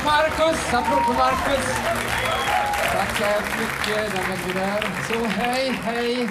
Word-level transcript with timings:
Tack 0.00 0.38
Marcus! 0.38 0.74
Applåd 0.74 1.04
på 1.04 1.12
Marcus. 1.12 1.66
Tack 2.92 3.16
så 3.16 3.24
hemskt 3.24 3.60
mycket. 3.60 4.12
Den 4.12 4.50
är 4.50 4.54
där. 4.54 4.82
Så, 5.08 5.24
hej, 5.24 5.70
hej. 5.70 6.28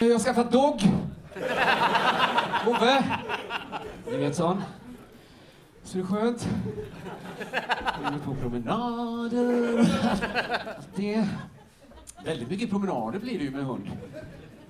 Jag 0.00 0.12
har 0.12 0.18
skaffat 0.18 0.52
dogg. 0.52 0.80
Ove. 2.66 3.04
Ni 4.10 4.16
vet 4.16 4.36
sån. 4.36 4.62
Så 5.84 5.98
det 5.98 6.02
är 6.02 6.06
skönt. 6.06 6.48
Vi 8.00 8.06
är 8.06 8.18
på 8.24 8.34
promenader. 8.34 9.86
Det. 10.96 11.28
Väldigt 12.24 12.50
mycket 12.50 12.70
promenader 12.70 13.18
blir 13.18 13.38
det 13.38 13.44
ju 13.44 13.50
med 13.50 13.64
hund. 13.64 13.90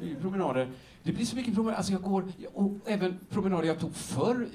Det 0.01 0.13
är 0.13 0.15
promenader. 0.15 0.69
Det 1.03 1.13
blir 1.13 1.27
så 1.27 1.37
mycket 1.37 1.55
promenader. 1.55 1.77
Alltså 1.77 1.93
jag 1.93 2.03
går, 2.03 2.25
och 2.55 2.73
även 2.87 3.19
promenader 3.31 3.69
jag 3.69 3.81
tog 3.81 3.95
förr. 3.95 4.49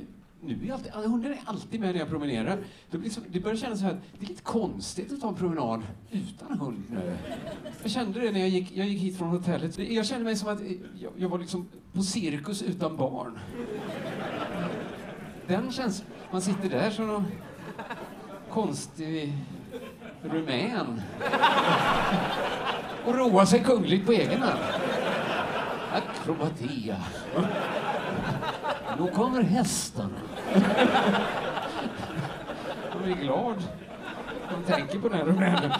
Nu 0.44 0.68
är 0.68 0.73
alltid, 0.73 0.91
alltså, 0.91 1.09
hunden 1.09 1.31
är 1.31 1.40
alltid 1.45 1.80
med 1.80 1.94
när 1.94 2.00
jag 2.00 2.09
promenerar. 2.09 2.58
Det, 2.91 2.98
blir 2.98 3.09
som, 3.09 3.23
det 3.30 3.40
börjar 3.40 3.58
kännas 3.58 3.80
så 3.80 3.86
här, 3.86 3.99
det 4.20 4.26
är 4.26 4.30
lite 4.30 4.41
konstigt 4.41 5.12
att 5.13 5.22
ta 5.22 5.27
en 5.27 5.36
promenad 5.36 5.82
utan 6.12 6.59
hund 6.59 6.84
nu. 6.90 7.18
Jag 7.82 7.91
kände 7.91 8.20
det 8.20 8.32
när 8.32 8.40
jag 8.40 8.49
gick, 8.49 8.72
jag 8.77 8.88
gick 8.88 8.99
hit 9.02 9.18
från 9.18 9.30
hotellet. 9.30 9.80
Jag 9.80 10.05
kände 10.05 10.23
mig 10.23 10.35
som 10.35 10.49
att 10.49 10.62
eh, 10.62 10.68
jag, 10.99 11.12
jag 11.18 11.30
var 11.30 11.40
liksom 11.40 11.68
på 11.94 12.04
cirkus 12.04 12.62
utan 12.62 12.98
barn. 12.98 13.40
Den 15.48 15.72
känns... 15.72 16.04
Man 16.32 16.41
sitter 16.41 16.70
där 16.70 16.91
som 16.91 17.08
någon 17.08 17.26
konstig 18.49 19.34
rumän 20.23 21.01
och 23.05 23.16
roar 23.16 23.46
sig 23.46 23.63
kungligt 23.63 24.05
på 24.05 24.12
egen 24.12 24.41
hand. 24.41 24.60
Akrobatia. 25.91 26.98
Då 28.98 29.07
kommer 29.07 29.41
hästarna. 29.41 30.30
Man 32.94 33.04
blir 33.04 33.16
glad. 33.16 33.63
Man 34.52 34.63
tänker 34.63 34.99
på 34.99 35.10
den 35.10 35.26
rumänen. 35.26 35.71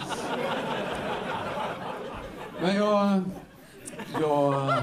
Men 2.60 2.76
jag... 2.76 3.22
Jag... 4.20 4.74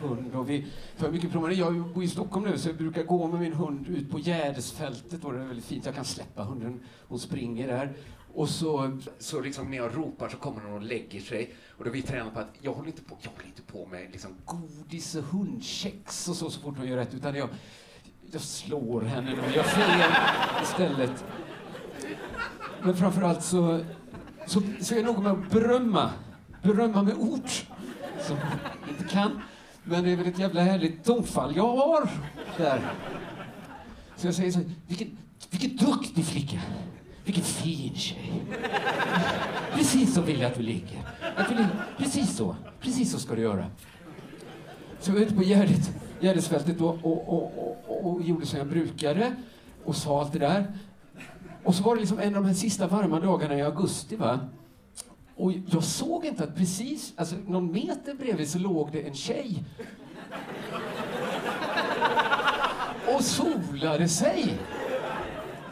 Hund 0.00 0.34
och 0.34 0.50
vi 0.50 0.66
för 0.96 1.10
mycket 1.10 1.32
promenader. 1.32 1.56
Jag 1.56 1.74
bor 1.74 2.04
i 2.04 2.08
Stockholm 2.08 2.46
nu 2.46 2.58
så 2.58 2.68
jag 2.68 2.76
brukar 2.76 3.02
gå 3.02 3.26
med 3.26 3.40
min 3.40 3.52
hund 3.52 3.88
ut 3.88 4.10
på 4.10 4.18
Gärdesfältet. 4.18 5.22
det 5.22 5.28
är 5.28 5.32
väldigt 5.32 5.64
fint. 5.64 5.86
Jag 5.86 5.94
kan 5.94 6.04
släppa 6.04 6.42
hunden. 6.42 6.80
Hon 7.08 7.18
springer 7.18 7.66
där. 7.66 7.92
Och 8.34 8.48
så, 8.48 8.98
så 9.18 9.40
liksom 9.40 9.70
när 9.70 9.76
jag 9.76 9.96
ropar 9.96 10.28
så 10.28 10.36
kommer 10.36 10.60
hon 10.60 10.72
och 10.72 10.82
lägger 10.82 11.20
sig. 11.20 11.54
Och 11.78 11.84
då 11.84 11.90
vi 11.90 12.02
tränar 12.02 12.30
på 12.30 12.40
att 12.40 12.54
jag 12.60 12.72
håller 12.72 12.88
inte 12.88 13.02
på, 13.02 13.16
jag 13.20 13.30
håller 13.30 13.46
inte 13.46 13.62
på 13.62 13.86
med 13.86 14.08
liksom 14.12 14.30
godis 14.44 15.14
och 15.14 15.22
hundkex 15.22 16.28
och 16.28 16.36
så, 16.36 16.50
så 16.50 16.60
fort 16.60 16.74
hon 16.78 16.88
gör 16.88 16.96
rätt. 16.96 17.14
Utan 17.14 17.34
jag, 17.34 17.48
jag 18.32 18.42
slår 18.42 19.00
henne 19.00 19.32
och 19.32 19.56
Jag 19.56 19.66
fel 19.66 20.10
istället. 20.62 21.24
Men 22.82 22.96
framförallt 22.96 23.42
så, 23.42 23.80
så, 24.46 24.62
så 24.80 24.94
är 24.94 24.98
jag 24.98 25.06
nog 25.06 25.22
med 25.22 25.32
att 25.32 25.50
berömma. 25.50 26.10
Berömma 26.62 27.02
med 27.02 27.14
ord. 27.14 27.48
Som 28.26 28.36
jag 28.36 28.88
inte 28.88 29.04
kan. 29.04 29.40
Men 29.84 30.04
det 30.04 30.10
är 30.10 30.16
väl 30.16 30.26
ett 30.26 30.38
jävla 30.38 30.60
härligt 30.60 31.04
tonfall 31.04 31.56
jag 31.56 31.76
har 31.76 32.08
där. 32.56 32.80
Så 34.16 34.26
jag 34.26 34.34
säger 34.34 34.50
så 34.50 34.58
här, 34.58 34.70
vilken, 34.86 35.18
vilken 35.50 35.76
duktig 35.76 36.24
flicka. 36.24 36.60
Vilken 37.24 37.44
fin 37.44 37.94
tjej. 37.94 38.42
Precis 39.74 40.14
så 40.14 40.20
vill 40.20 40.40
jag 40.40 40.50
att 40.50 40.56
du 40.56 40.62
ligger. 40.62 40.98
Att 41.36 41.48
du 41.48 41.54
ligger. 41.54 41.84
Precis 41.98 42.36
så. 42.36 42.56
Precis 42.80 43.12
så 43.12 43.18
ska 43.18 43.34
du 43.34 43.42
göra. 43.42 43.66
Så 45.00 45.10
jag 45.10 45.18
är 45.18 45.22
ute 45.22 45.34
på 45.34 45.42
Gärdet, 45.42 45.90
Gärdesfältet 46.24 46.80
och, 46.80 46.98
och, 47.02 47.28
och, 47.28 47.78
och, 47.88 48.06
och 48.06 48.22
gjorde 48.22 48.46
som 48.46 48.58
jag 48.58 48.68
brukade 48.68 49.34
och 49.84 49.96
sa 49.96 50.20
allt 50.20 50.32
det 50.32 50.38
där. 50.38 50.72
Och 51.64 51.74
så 51.74 51.82
var 51.82 51.94
det 51.94 52.00
liksom 52.00 52.18
en 52.18 52.34
av 52.34 52.42
de 52.42 52.48
här 52.48 52.54
sista 52.54 52.86
varma 52.86 53.20
dagarna 53.20 53.58
i 53.58 53.62
augusti. 53.62 54.16
Va? 54.16 54.40
Och 55.36 55.52
jag 55.66 55.84
såg 55.84 56.24
inte 56.24 56.44
att 56.44 56.56
precis, 56.56 57.12
alltså 57.16 57.36
någon 57.46 57.72
meter 57.72 58.14
bredvid 58.14 58.48
så 58.48 58.58
låg 58.58 58.92
det 58.92 59.00
en 59.00 59.14
tjej. 59.14 59.64
Och 63.16 63.24
solade 63.24 64.08
sig. 64.08 64.58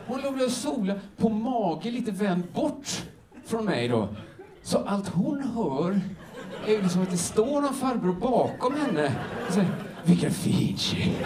Hon 0.07 0.21
låg 0.21 0.43
och 0.43 0.51
solade 0.51 1.01
på 1.17 1.29
mage 1.29 1.91
lite 1.91 2.11
vänd 2.11 2.43
bort 2.55 3.05
från 3.45 3.65
mig 3.65 3.89
då. 3.89 4.09
Så 4.63 4.79
allt 4.79 5.09
hon 5.09 5.43
hör 5.43 6.01
är 6.67 6.83
liksom 6.83 7.03
att 7.03 7.11
det 7.11 7.17
står 7.17 7.61
någon 7.61 7.75
farbror 7.75 8.15
bakom 8.15 8.75
henne 8.75 9.17
och 9.47 9.53
säger 9.53 9.92
vilken 10.05 10.31
fin 10.31 10.77
tjej. 10.79 11.17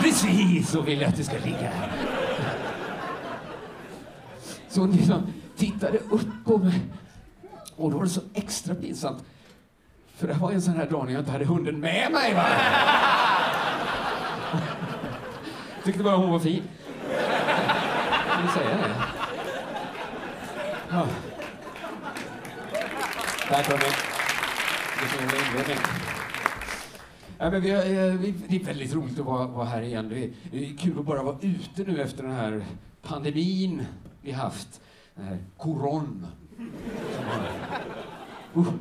Precis 0.00 0.70
så 0.70 0.80
vill 0.80 1.00
jag 1.00 1.08
att 1.08 1.16
du 1.16 1.24
ska 1.24 1.36
ligga 1.44 1.70
här. 1.72 1.92
Så 4.68 4.80
hon 4.80 4.90
liksom 4.90 5.32
tittade 5.56 5.98
upp 5.98 6.44
på 6.44 6.58
mig 6.58 6.80
och 7.76 7.90
då 7.90 7.96
var 7.96 8.04
det 8.04 8.10
så 8.10 8.20
extra 8.34 8.74
pinsamt. 8.74 9.24
För 10.16 10.28
det 10.28 10.34
var 10.34 10.52
en 10.52 10.62
sån 10.62 10.74
här 10.74 10.86
dag 10.86 11.04
när 11.04 11.12
jag 11.12 11.20
inte 11.20 11.32
hade 11.32 11.44
hunden 11.44 11.80
med 11.80 12.12
mig. 12.12 12.34
Va? 12.34 12.46
Tyckte 15.84 16.02
bara 16.02 16.16
hon 16.16 16.30
var 16.30 16.38
fin. 16.38 16.62
Kan 18.32 18.46
du 18.46 18.52
säga 18.52 18.76
det? 18.76 18.94
Ja. 20.90 21.06
Tack 23.48 23.66
hörni. 23.66 23.90
Ja, 27.44 27.50
men 27.50 27.62
vi, 27.62 27.70
eh, 27.70 28.14
vi, 28.14 28.34
det 28.48 28.56
är 28.56 28.64
väldigt 28.64 28.94
roligt 28.94 29.18
att 29.18 29.26
vara, 29.26 29.46
vara 29.46 29.64
här 29.64 29.82
igen. 29.82 30.08
Det 30.08 30.24
är, 30.24 30.30
det 30.50 30.66
är 30.66 30.76
kul 30.76 30.98
att 30.98 31.04
bara 31.04 31.22
vara 31.22 31.36
ute 31.40 31.84
nu 31.84 32.00
efter 32.00 32.22
den 32.22 32.32
här 32.32 32.64
pandemin 33.02 33.82
vi 34.22 34.32
haft. 34.32 34.80
Den 35.14 35.24
här 35.24 35.38
koron. 35.56 36.26
Uh. 38.56 38.72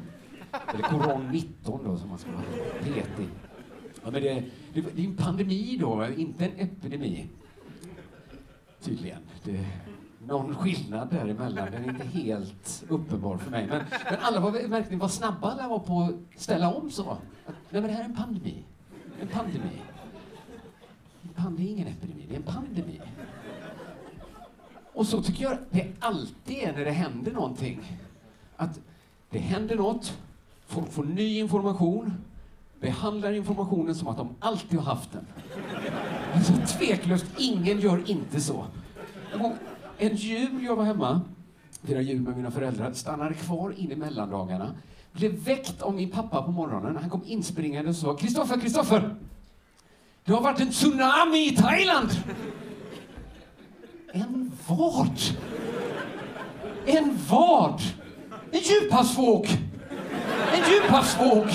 Eller 0.74 0.84
koron-19 0.84 1.46
då, 1.64 1.98
som 1.98 2.10
man 2.10 2.18
ska 2.18 2.32
vara 2.32 2.44
petig. 2.84 3.28
Ja, 4.04 4.12
men 4.12 4.14
det, 4.14 4.44
det, 4.74 4.82
det 4.96 5.02
är 5.02 5.06
en 5.06 5.18
pandemi 5.18 5.78
då, 5.80 6.08
inte 6.18 6.46
en 6.46 6.68
epidemi. 6.70 7.28
Tydligen. 8.82 9.20
Det, 9.44 9.66
någon 10.28 10.56
skillnad 10.56 11.10
däremellan, 11.12 11.72
den 11.72 11.84
är 11.84 11.90
inte 11.90 12.08
helt 12.08 12.84
uppenbar 12.90 13.38
för 13.38 13.52
mig. 13.52 13.68
Men, 13.68 13.84
men 14.10 14.20
alla 14.22 14.40
var 14.40 14.52
verkligen 14.52 15.00
var 15.00 15.08
snabba 15.08 15.52
alla 15.52 15.68
var 15.68 15.80
på 15.80 16.02
att 16.02 16.42
ställa 16.42 16.74
om 16.74 16.92
så. 16.92 17.12
Att, 17.12 17.56
nej 17.70 17.82
men 17.82 17.84
det 17.84 17.92
här 17.92 18.02
är 18.02 18.06
en 18.06 18.16
pandemi. 18.16 18.64
En 19.22 19.28
pandemi. 19.28 19.82
En 21.24 21.44
pandemi 21.44 21.68
är 21.68 21.72
ingen 21.72 21.88
epidemi, 21.88 22.26
det 22.30 22.36
är 22.36 22.38
en 22.38 22.44
pandemi. 22.44 23.02
Och 24.94 25.08
så 25.08 25.24
tycker 25.24 25.44
jag 25.44 25.58
det 25.70 25.88
alltid 26.00 26.58
är 26.58 26.74
när 26.74 26.86
det 26.86 26.92
händer 26.92 27.32
någonting. 27.32 28.00
Att 28.56 28.80
det 29.30 29.40
händer 29.40 29.76
något, 29.76 30.18
folk 30.68 30.92
får 30.92 31.04
ny 31.04 31.40
information, 31.40 32.14
behandlar 32.80 33.32
informationen 33.34 33.96
som 33.96 34.08
att 34.08 34.18
de 34.18 34.36
alltid 34.40 34.80
har 34.80 34.96
haft 34.96 35.12
den. 35.12 35.26
Alltså, 36.34 36.78
tveklöst, 36.78 37.26
ingen 37.38 37.80
gör 37.80 38.10
inte 38.10 38.42
så. 38.42 38.66
En 39.98 40.16
jul 40.16 40.64
jag 40.64 40.76
var 40.76 40.84
hemma, 40.84 41.22
firade 41.84 42.04
jul 42.04 42.22
med 42.22 42.38
mina 42.38 42.52
föräldrar, 42.52 42.94
stannade 42.94 43.34
kvar 43.34 43.74
in 43.78 43.92
i 43.92 43.96
mellandagarna, 43.96 44.72
blev 45.12 45.32
väckt 45.32 45.82
av 45.82 45.94
min 45.94 46.10
pappa 46.10 46.42
på 46.42 46.52
morgonen. 46.52 46.98
Han 46.98 47.10
kom 47.10 47.22
inspringande 47.26 47.90
och 47.90 47.96
sa 47.96 48.16
Kristoffer, 48.16 48.60
Kristoffer! 48.60 49.16
Det 50.26 50.32
har 50.32 50.42
varit 50.42 50.60
en 50.60 50.72
tsunami 50.72 51.48
i 51.48 51.56
Thailand! 51.56 52.10
En 54.14 54.52
vad? 54.68 55.20
En 56.86 57.20
vad? 57.30 57.82
En 58.52 58.60
djuphavsvåg! 58.60 59.48
En 60.54 60.72
djuphavsvåg! 60.72 61.48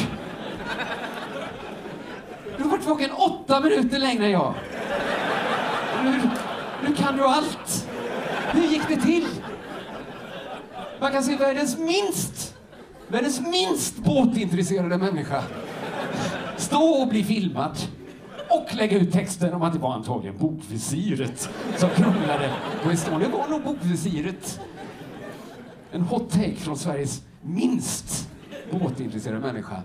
Du 2.57 2.63
har 2.63 2.71
varit 2.71 2.87
vaken 2.87 3.11
åtta 3.11 3.61
minuter 3.61 3.99
längre 3.99 4.25
än 4.25 4.31
jag. 4.31 4.55
Nu, 6.05 6.21
nu 6.89 6.95
kan 6.95 7.17
du 7.17 7.25
allt. 7.25 7.88
Hur 8.53 8.69
gick 8.69 8.89
det 8.89 8.97
till? 8.97 9.27
Man 11.01 11.13
kan 11.13 11.23
se 11.23 11.37
världens 11.37 11.79
minst, 11.79 12.55
världens 13.09 13.41
minst 13.41 13.97
båtintresserade 13.97 14.99
människa 14.99 15.43
stå 16.57 17.03
och 17.03 17.09
bli 17.09 17.25
filmad 17.25 17.79
och 18.51 18.75
lägga 18.75 18.99
ut 18.99 19.13
texten 19.13 19.55
om 19.55 19.63
att 19.63 19.73
det 19.73 19.79
var 19.79 19.93
antagligen 19.93 20.39
bokvisiret 20.39 21.49
som 21.77 21.91
krånglade 21.91 22.53
på 22.83 22.91
Estonia. 22.91 23.29
Det 23.29 23.37
var 23.37 23.49
nog 23.49 23.63
bokvisiret. 23.63 24.61
En 25.93 26.01
hot 26.01 26.31
take 26.31 26.57
från 26.57 26.79
Sveriges 26.79 27.23
minst 27.43 28.29
båtintresserade 28.71 29.41
människa 29.41 29.83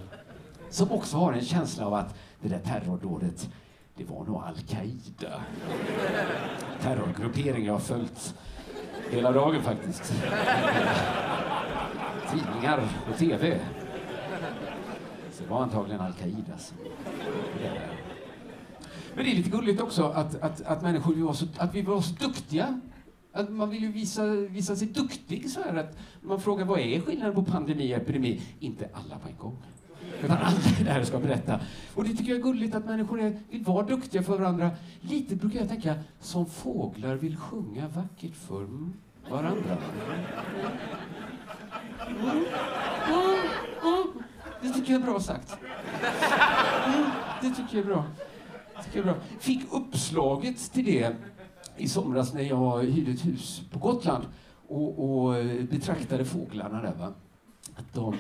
som 0.69 0.92
också 0.92 1.18
har 1.18 1.33
en 1.33 1.45
känsla 1.45 1.86
av 1.86 1.94
att 1.94 2.16
det 2.42 2.50
där 2.50 2.59
terrordådet, 2.59 3.50
det 3.98 4.04
var 4.04 4.25
nog 4.25 4.44
Al-Qaida. 4.44 5.42
Terrorgruppering 6.81 7.66
jag 7.66 7.74
har 7.74 7.80
följt 7.80 8.36
hela 9.13 9.31
dagen 9.31 9.63
faktiskt. 9.63 10.13
Tidningar 12.31 12.88
och 13.12 13.18
TV. 13.18 13.60
Så 15.31 15.44
det 15.44 15.50
var 15.50 15.63
antagligen 15.63 16.01
Al-Qaida 16.01 16.54
alltså. 16.54 16.75
som 16.75 16.88
Men 19.15 19.25
det 19.25 19.31
är 19.31 19.36
lite 19.36 19.50
gulligt 19.50 19.81
också 19.81 20.04
att, 20.04 20.42
att, 20.42 20.62
att 20.62 20.81
människor 20.81 21.13
vill 21.13 21.24
vara 21.24 21.33
så, 21.33 21.45
att 21.57 21.75
vi 21.75 21.81
var 21.81 22.01
så 22.01 22.13
duktiga. 22.13 22.80
Att 23.33 23.50
man 23.50 23.69
vill 23.69 23.81
ju 23.81 23.92
visa, 23.92 24.25
visa 24.25 24.75
sig 24.75 24.88
duktig. 24.88 25.50
Så 25.50 25.62
här, 25.62 25.75
att 25.75 25.98
man 26.21 26.42
frågar 26.42 26.66
vad 26.66 26.80
är 26.80 27.01
skillnaden 27.01 27.36
på 27.36 27.44
pandemi 27.44 27.94
och 27.94 27.98
epidemi? 27.98 28.42
Inte 28.59 28.89
alla 28.94 29.19
på 29.19 29.30
en 29.30 29.38
gång. 29.38 29.57
Utan 30.24 30.38
alla 30.38 30.57
det 30.83 30.92
här 30.92 31.04
ska 31.04 31.19
berätta. 31.19 31.59
Och 31.95 32.04
det 32.04 32.09
tycker 32.09 32.31
jag 32.31 32.39
är 32.39 32.44
gulligt 32.44 32.75
att 32.75 32.86
människor 32.86 33.21
är, 33.21 33.39
vill 33.50 33.63
vara 33.63 33.86
duktiga 33.86 34.24
för 34.24 34.38
varandra. 34.38 34.71
Lite 35.01 35.36
brukar 35.36 35.59
jag 35.59 35.69
tänka, 35.69 35.95
som 36.19 36.45
fåglar 36.45 37.16
vill 37.16 37.38
sjunga 37.38 37.88
vackert 37.88 38.36
för 38.36 38.68
varandra. 39.30 39.78
Mm, 42.08 42.30
mm, 43.08 43.40
mm. 43.84 44.24
Det 44.62 44.70
tycker 44.70 44.94
jag 44.94 45.02
är 45.02 45.06
bra 45.06 45.20
sagt. 45.20 45.58
Mm, 46.88 47.10
det 47.42 47.50
tycker 47.50 47.78
jag 47.78 47.86
är 47.86 47.88
bra. 47.88 48.06
Det 48.78 48.84
tycker 48.84 48.98
jag 48.98 49.08
är 49.08 49.14
bra. 49.14 49.22
Fick 49.40 49.74
uppslaget 49.74 50.74
till 50.74 50.86
det 50.86 51.16
i 51.78 51.88
somras 51.88 52.34
när 52.34 52.42
jag 52.42 52.84
hyrde 52.84 53.12
ett 53.12 53.25
hus 53.25 53.62
på 53.72 53.80
Gotland 53.80 54.25
och, 54.68 55.00
och 55.00 55.46
betraktade 55.72 56.26
fåglarna 56.26 56.81
där. 56.81 56.94
Va? 57.00 57.14
Att 57.76 57.94
de, 57.94 58.16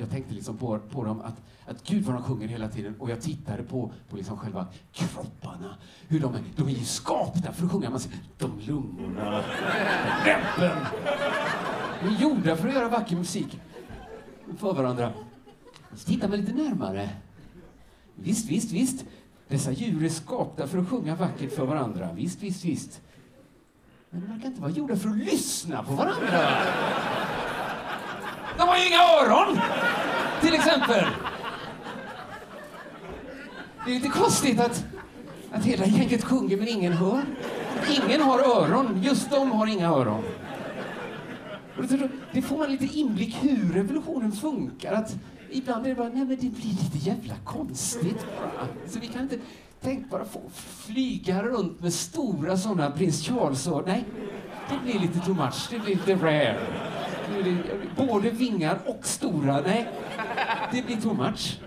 jag 0.00 0.10
tänkte 0.10 0.34
liksom 0.34 0.56
på, 0.56 0.78
på 0.78 1.04
dem 1.04 1.20
att, 1.20 1.42
att 1.66 1.84
gud 1.84 2.04
vad 2.04 2.14
de 2.14 2.22
sjunger 2.22 2.48
hela 2.48 2.68
tiden 2.68 2.94
och 2.98 3.10
jag 3.10 3.20
tittade 3.20 3.62
på, 3.62 3.92
på 4.08 4.16
liksom 4.16 4.38
själva 4.38 4.66
kropparna. 4.92 5.76
Hur 6.08 6.20
de, 6.20 6.36
de 6.56 6.68
är 6.68 6.72
ju 6.72 6.84
skapta 6.84 7.52
för 7.52 7.66
att 7.66 7.72
sjunga. 7.72 7.90
Man 7.90 8.00
ser, 8.00 8.12
de 8.38 8.60
lungorna, 8.60 9.44
Läppen! 10.24 10.78
De 12.02 12.08
är 12.08 12.20
gjorda 12.20 12.56
för 12.56 12.68
att 12.68 12.74
göra 12.74 12.88
vacker 12.88 13.16
musik 13.16 13.60
för 14.58 14.74
varandra. 14.74 15.12
Så 15.94 16.06
tittar 16.06 16.28
man 16.28 16.40
lite 16.40 16.52
närmare. 16.52 17.10
Visst, 18.14 18.50
visst, 18.50 18.72
visst. 18.72 19.04
Dessa 19.48 19.72
djur 19.72 20.04
är 20.04 20.08
skapta 20.08 20.66
för 20.66 20.78
att 20.78 20.88
sjunga 20.88 21.14
vackert 21.14 21.52
för 21.52 21.66
varandra. 21.66 22.12
Visst, 22.12 22.42
visst, 22.42 22.64
visst. 22.64 23.00
Men 24.10 24.20
de 24.20 24.26
verkar 24.26 24.48
inte 24.48 24.60
vara 24.60 24.70
gjorda 24.70 24.96
för 24.96 25.08
att 25.08 25.16
lyssna 25.16 25.82
på 25.82 25.92
varandra. 25.92 26.62
De 28.56 28.68
har 28.68 28.76
ju 28.78 28.86
inga 28.86 29.02
öron! 29.02 29.60
Till 30.40 30.54
exempel. 30.54 31.04
Det 33.84 33.90
är 33.90 33.94
lite 33.94 34.08
konstigt 34.08 34.60
att, 34.60 34.84
att 35.52 35.64
hela 35.64 35.86
gänget 35.86 36.24
sjunger 36.24 36.56
men 36.56 36.68
ingen 36.68 36.92
hör. 36.92 37.22
Ingen 38.06 38.22
har 38.22 38.38
öron. 38.38 39.02
Just 39.02 39.30
de 39.30 39.52
har 39.52 39.66
inga 39.66 39.88
öron. 39.88 40.24
Det 42.32 42.42
får 42.42 42.58
man 42.58 42.70
lite 42.70 42.98
inblick 42.98 43.36
hur 43.40 43.72
revolutionen 43.72 44.32
funkar. 44.32 44.92
Att 44.92 45.16
ibland 45.50 45.86
är 45.86 45.88
det 45.88 45.94
bara, 45.94 46.08
nej 46.08 46.24
men 46.24 46.28
det 46.28 46.36
blir 46.36 46.70
lite 46.70 46.98
jävla 46.98 47.34
konstigt 47.44 48.26
bara. 48.36 48.68
Så 48.88 48.98
vi 48.98 49.06
kan 49.06 49.22
inte, 49.22 49.38
tänk 49.80 50.10
bara 50.10 50.24
få 50.24 50.40
flyga 50.64 51.42
runt 51.42 51.80
med 51.80 51.92
stora 51.92 52.56
sådana 52.56 52.90
prins 52.90 53.26
charles 53.26 53.66
och, 53.66 53.82
Nej, 53.86 54.04
det 54.70 54.78
blir 54.84 55.00
lite 55.00 55.20
too 55.20 55.34
much, 55.34 55.68
det 55.70 55.78
blir 55.78 55.94
lite 55.94 56.14
rare. 56.14 56.60
Både 57.96 58.30
vingar 58.30 58.78
och 58.86 59.06
stora, 59.06 59.60
nej, 59.60 59.88
det 60.72 60.86
blir 60.86 60.96
too 60.96 61.14
much. 61.14 61.60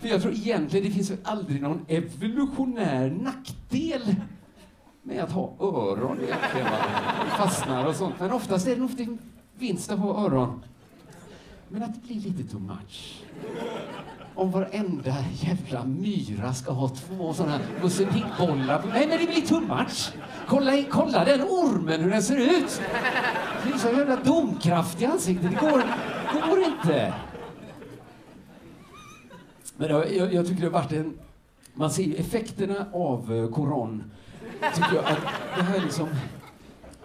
För 0.00 0.08
jag 0.08 0.22
tror 0.22 0.32
egentligen, 0.32 0.86
det 0.86 0.92
finns 0.92 1.10
väl 1.10 1.18
aldrig 1.24 1.62
någon 1.62 1.84
evolutionär 1.88 3.10
nackdel 3.10 4.14
med 5.02 5.24
att 5.24 5.32
ha 5.32 5.52
öron 5.60 6.18
egentligen. 6.22 6.66
Fastnar 7.28 7.86
och 7.86 7.96
sånt. 7.96 8.14
Men 8.18 8.32
oftast 8.32 8.66
är 8.66 8.70
det 8.70 8.80
nog 8.80 9.18
vinst 9.58 9.92
att 9.92 9.98
ha 9.98 10.24
öron. 10.24 10.62
Men 11.68 11.82
att 11.82 11.94
det 11.94 12.00
blir 12.00 12.20
lite 12.20 12.50
too 12.50 12.60
much. 12.60 13.22
Om 14.34 14.50
varenda 14.50 15.14
jävla 15.32 15.84
myra 15.84 16.54
ska 16.54 16.72
ha 16.72 16.88
två 16.88 17.34
sådana 17.34 17.58
musselpickbollar. 17.82 18.82
Nej, 18.92 19.06
men 19.08 19.18
det 19.18 19.26
blir 19.26 19.46
too 19.46 19.60
much. 19.60 20.12
Kolla, 20.46 20.82
kolla 20.90 21.24
den 21.24 21.40
ormen, 21.40 22.00
hur 22.00 22.10
den 22.10 22.22
ser 22.22 22.36
ut. 22.36 22.80
Det 23.64 23.72
är 23.72 23.78
så 23.78 23.88
jävla 23.88 24.16
domkraft 24.16 25.02
i 25.02 25.04
ansiktet. 25.04 25.50
Det 25.50 25.56
går, 25.56 25.82
går 26.48 26.64
inte. 26.64 27.14
Men 29.76 29.90
jag, 29.90 30.34
jag 30.34 30.46
tycker 30.46 30.60
det 30.60 30.66
har 30.66 30.82
varit 30.82 30.92
en... 30.92 31.18
Man 31.74 31.90
ser 31.90 32.20
effekterna 32.20 32.86
av 32.92 33.34
eh, 33.34 33.50
koron. 33.50 34.04
Tycker 34.74 34.94
jag 34.94 35.04
att 35.04 35.18
det 35.56 35.62
här 35.62 35.80
liksom 35.80 36.08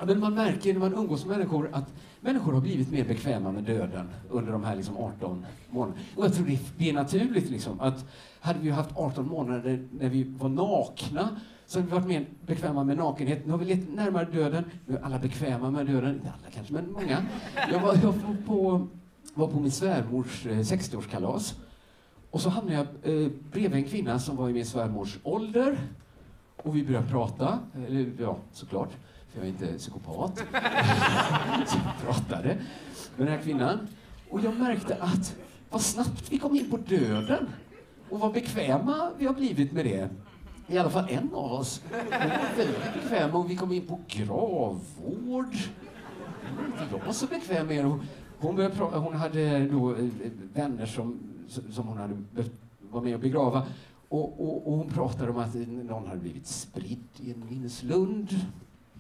man 0.06 0.34
märker 0.34 0.74
när 0.74 0.80
man 0.80 0.94
umgås 0.94 1.26
med 1.26 1.38
människor 1.38 1.70
att 1.74 1.94
människor 2.22 2.54
har 2.54 2.62
blivit 2.62 2.92
mer 2.92 3.06
bekväma 3.06 3.52
med 3.52 3.64
döden 3.64 4.10
under 4.30 4.52
de 4.52 4.64
här 4.64 4.76
liksom 4.76 4.98
18 4.98 5.46
månaderna. 5.70 6.02
Och 6.16 6.26
jag 6.26 6.34
tror 6.34 6.46
det, 6.46 6.60
det 6.78 6.90
är 6.90 6.94
naturligt. 6.94 7.50
Liksom, 7.50 7.80
att 7.80 8.06
hade 8.40 8.60
vi 8.60 8.70
haft 8.70 8.98
18 8.98 9.28
månader 9.28 9.88
när 9.92 10.10
vi 10.10 10.24
var 10.24 10.50
nakna 10.50 11.30
så 11.66 11.80
hade 11.80 11.92
vi 11.92 11.96
varit 11.96 12.08
mer 12.08 12.26
bekväma 12.46 12.84
med 12.84 12.98
nakenhet. 12.98 13.46
Nu 13.46 13.52
har 13.52 13.60
vi 13.60 13.66
lite 13.66 13.92
närmare 13.92 14.26
döden. 14.26 14.64
Nu 14.86 14.96
är 14.96 15.02
alla 15.02 15.20
bekväma 15.20 15.72
med 15.72 15.86
döden. 15.86 16.16
Inte 16.16 16.28
alla 16.28 16.52
kanske, 16.54 16.74
men 16.74 16.92
många. 16.92 17.26
Jag 17.72 17.80
var, 17.80 17.96
jag 17.96 18.12
var, 18.12 18.36
på, 18.48 18.88
var 19.34 19.48
på 19.48 19.60
min 19.60 19.72
svärmors 19.72 20.46
eh, 20.46 20.58
60-årskalas. 20.58 21.54
Och 22.32 22.42
så 22.42 22.50
hamnade 22.50 22.76
jag 22.76 23.14
eh, 23.24 23.32
bredvid 23.52 23.84
en 23.84 23.90
kvinna 23.90 24.20
som 24.20 24.36
var 24.36 24.50
i 24.50 24.54
min 24.54 24.66
svärmors 24.66 25.18
ålder. 25.24 25.78
Och 26.58 26.76
vi 26.76 26.84
började 26.84 27.08
prata. 27.08 27.60
Eller, 27.88 28.12
ja, 28.20 28.38
såklart 28.52 28.90
för 29.30 29.40
jag 29.40 29.46
är 29.46 29.50
inte 29.50 29.78
psykopat. 29.78 30.38
så 31.68 31.78
jag 31.86 32.06
pratade 32.06 32.48
med 33.18 33.28
den 33.28 33.28
här 33.28 33.42
kvinnan. 33.44 33.88
Och 34.30 34.42
jag 34.42 34.58
märkte 34.60 34.96
att 34.96 35.36
vad 35.70 35.82
snabbt 35.82 36.32
vi 36.32 36.40
kom 36.40 36.56
in 36.56 36.70
på 36.70 36.78
döden. 36.78 37.50
Och 38.10 38.20
vad 38.20 38.34
bekväma 38.34 39.12
vi 39.18 39.26
har 39.26 39.34
blivit 39.34 39.72
med 39.72 39.86
det. 39.86 40.10
I 40.68 40.78
alla 40.78 40.90
fall 40.90 41.10
en 41.10 41.30
av 41.34 41.52
oss. 41.52 41.82
Hon 41.92 42.00
var 42.10 42.58
väldigt 42.58 42.94
bekväm 42.94 43.36
och 43.36 43.50
vi 43.50 43.56
kom 43.56 43.72
in 43.72 43.88
på 43.88 44.00
gravvård. 44.08 45.56
Jag 46.92 47.06
var 47.06 47.14
så 47.14 47.28
bekväm 47.28 47.68
med 47.68 47.86
det. 47.86 48.00
Hon, 48.40 48.56
började 48.56 48.76
hon 48.84 49.14
hade 49.14 49.68
då 49.68 49.96
eh, 49.96 50.06
vänner 50.54 50.86
som, 50.86 51.20
som 51.48 51.88
hon 51.88 51.98
hade 51.98 52.16
var 52.92 53.02
med 53.02 53.14
och 53.14 53.20
begrava. 53.20 53.68
Och, 54.10 54.42
och, 54.42 54.68
och, 54.68 54.78
hon 54.78 54.90
pratade 54.90 55.32
om 55.32 55.38
att 55.38 55.56
någon 55.56 56.08
hade 56.08 56.20
blivit 56.20 56.48
spridd 56.48 57.08
i 57.18 57.32
en 57.32 57.46
minneslund. 57.50 58.30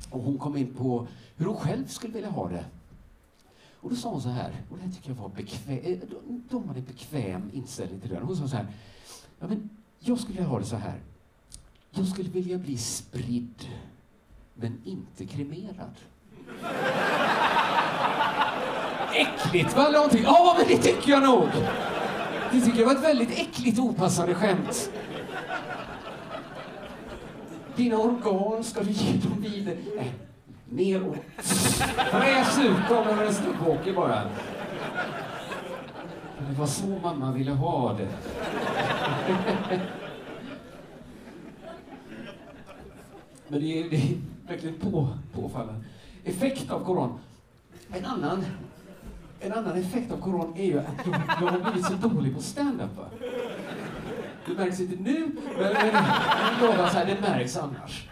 Och 0.10 0.22
hon 0.22 0.38
kom 0.38 0.58
in 0.58 0.74
på 0.74 1.08
hur 1.38 1.46
hon 1.46 1.58
själv 1.58 1.88
skulle 1.88 2.14
vilja 2.14 2.30
ha 2.30 2.50
det. 2.50 2.66
Och 3.82 3.90
då 3.90 3.96
sa 3.96 4.10
hon 4.10 4.22
så 4.22 4.30
här, 4.30 4.52
och 4.70 4.78
det 4.78 4.84
här 4.84 4.92
tycker 4.92 5.10
jag 5.10 5.16
var 5.16 5.30
bekväm, 5.30 6.00
de, 6.10 6.44
de 6.50 6.68
hade 6.68 6.80
en 6.80 6.86
bekväm 6.86 7.50
inställning 7.54 8.00
till 8.00 8.10
det. 8.10 8.20
Hon 8.20 8.38
sa 8.38 8.48
så 8.48 8.56
här, 8.56 8.68
ja 9.40 9.48
men 9.48 9.70
jag 10.00 10.20
skulle 10.20 10.36
vilja 10.36 10.50
ha 10.50 10.60
det 10.60 10.66
så 10.66 10.76
här. 10.76 11.00
Jag 11.92 12.08
skulle 12.08 12.30
vilja 12.30 12.58
bli 12.58 12.78
spridd, 12.78 13.68
men 14.54 14.82
inte 14.84 15.26
kremerad. 15.26 15.96
Äckligt 19.14 19.78
va, 19.78 19.90
någonting? 19.90 20.24
Ja, 20.24 20.56
men 20.58 20.68
det 20.68 20.78
tycker 20.84 21.12
jag 21.12 21.24
nog! 21.24 21.48
Det 22.52 22.62
tycker 22.62 22.80
jag 22.80 22.86
var 22.86 22.96
ett 22.96 23.04
väldigt 23.04 23.32
äckligt 23.32 23.80
opassande 23.80 24.36
skämt. 24.36 24.92
Dina 27.80 27.98
organ 27.98 28.64
ska 28.64 28.84
du 28.84 28.92
ge 28.92 29.18
dem 29.18 29.42
vidare. 29.42 29.78
Nej, 29.96 30.14
ner 30.70 31.08
och 31.08 31.16
fräs 32.12 32.60
ut 32.60 32.90
dem 32.90 33.08
över 33.08 33.26
en 33.26 33.34
stubbåker 33.34 33.94
bara. 33.94 34.24
Det 36.50 36.60
var 36.60 36.68
så 36.68 36.86
mamma 36.88 37.32
ville 37.32 37.52
ha 37.52 37.94
det. 37.94 38.08
Men 43.48 43.60
det 43.60 43.80
är, 43.80 43.90
det 43.90 43.96
är 43.96 44.18
verkligen 44.48 44.80
på, 44.80 45.08
påfallande. 45.34 45.84
Effekt 46.24 46.72
av 46.72 46.86
koron. 46.86 47.20
En 47.94 48.06
annan, 48.06 48.46
en 49.40 49.54
annan 49.54 49.78
effekt 49.78 50.12
av 50.12 50.18
koron 50.18 50.54
är 50.58 50.66
ju 50.66 50.80
att 50.80 50.86
jag, 51.06 51.22
jag 51.42 51.48
har 51.48 51.60
blivit 51.72 51.86
så 51.86 51.94
dålig 51.94 52.36
på 52.36 52.42
stand-up. 52.42 52.90
Det 54.46 54.54
märks 54.54 54.80
inte 54.80 55.04
nu, 55.04 55.32
men, 55.58 55.74
men 55.74 55.86
jag 55.94 56.62
lovar 56.62 56.88
så 56.88 56.98
här, 56.98 57.06
det 57.06 57.22
märks 57.22 57.58
annars. 57.58 58.10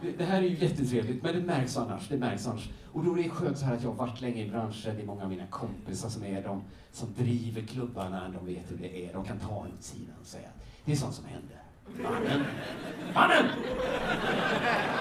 Det, 0.00 0.10
det, 0.10 0.24
här 0.24 0.38
är 0.38 0.42
ju 0.42 0.56
jättetrevligt, 0.56 1.22
men 1.22 1.34
det 1.34 1.40
märks 1.40 1.76
annars. 1.76 2.08
Det 2.08 2.16
märks 2.16 2.46
annars. 2.46 2.68
Och 2.92 3.04
då 3.04 3.18
är 3.18 3.22
det 3.22 3.28
skönt 3.28 3.58
så 3.58 3.64
här 3.64 3.74
att 3.74 3.82
jag 3.82 3.90
har 3.90 4.06
varit 4.06 4.20
länge 4.20 4.44
i 4.44 4.50
branschen. 4.50 4.96
Det 4.96 5.02
är 5.02 5.06
många 5.06 5.22
av 5.22 5.28
mina 5.28 5.46
kompisar 5.46 6.08
som 6.08 6.24
är 6.24 6.42
de 6.42 6.62
som 6.92 7.14
driver 7.14 7.62
klubbarna. 7.62 8.28
De 8.28 8.46
vet 8.46 8.72
hur 8.72 8.76
det 8.76 9.06
är. 9.06 9.12
De 9.12 9.24
kan 9.24 9.38
ta 9.38 9.64
en 9.64 9.82
sidan 9.82 10.14
och 10.20 10.26
säga 10.26 10.48
det 10.88 10.92
är 10.92 10.96
sånt 10.96 11.14
som 11.14 11.24
händer. 11.24 11.56
Mannen! 12.02 12.44
Mannen! 13.14 13.46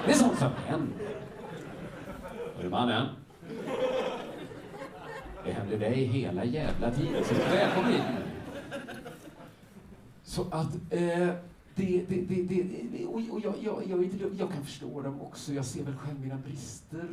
Det 0.06 0.12
är 0.12 0.16
sånt 0.16 0.40
som 0.40 0.52
händer. 0.68 1.08
Hörru 2.58 2.70
mannen. 2.70 3.08
Det 5.46 5.52
händer 5.52 5.78
dig 5.78 6.06
hela 6.06 6.46
jävla 6.46 6.92
tiden. 6.92 7.24
Så 7.24 7.34
välkommen 7.34 7.92
hit. 7.92 8.27
Så 10.28 10.42
att 10.52 10.76
eh, 10.90 11.30
det, 11.76 12.06
det, 12.08 12.22
det, 12.28 12.64
det, 12.92 13.06
och, 13.06 13.22
och 13.30 13.40
jag, 13.44 13.56
jag, 13.62 13.84
jag, 13.90 14.04
inte, 14.04 14.30
jag 14.38 14.52
kan 14.52 14.66
förstå 14.66 15.02
dem 15.02 15.22
också. 15.22 15.54
Jag 15.54 15.66
ser 15.66 15.84
väl 15.84 15.96
själv 15.96 16.20
mina 16.20 16.38
brister. 16.38 17.08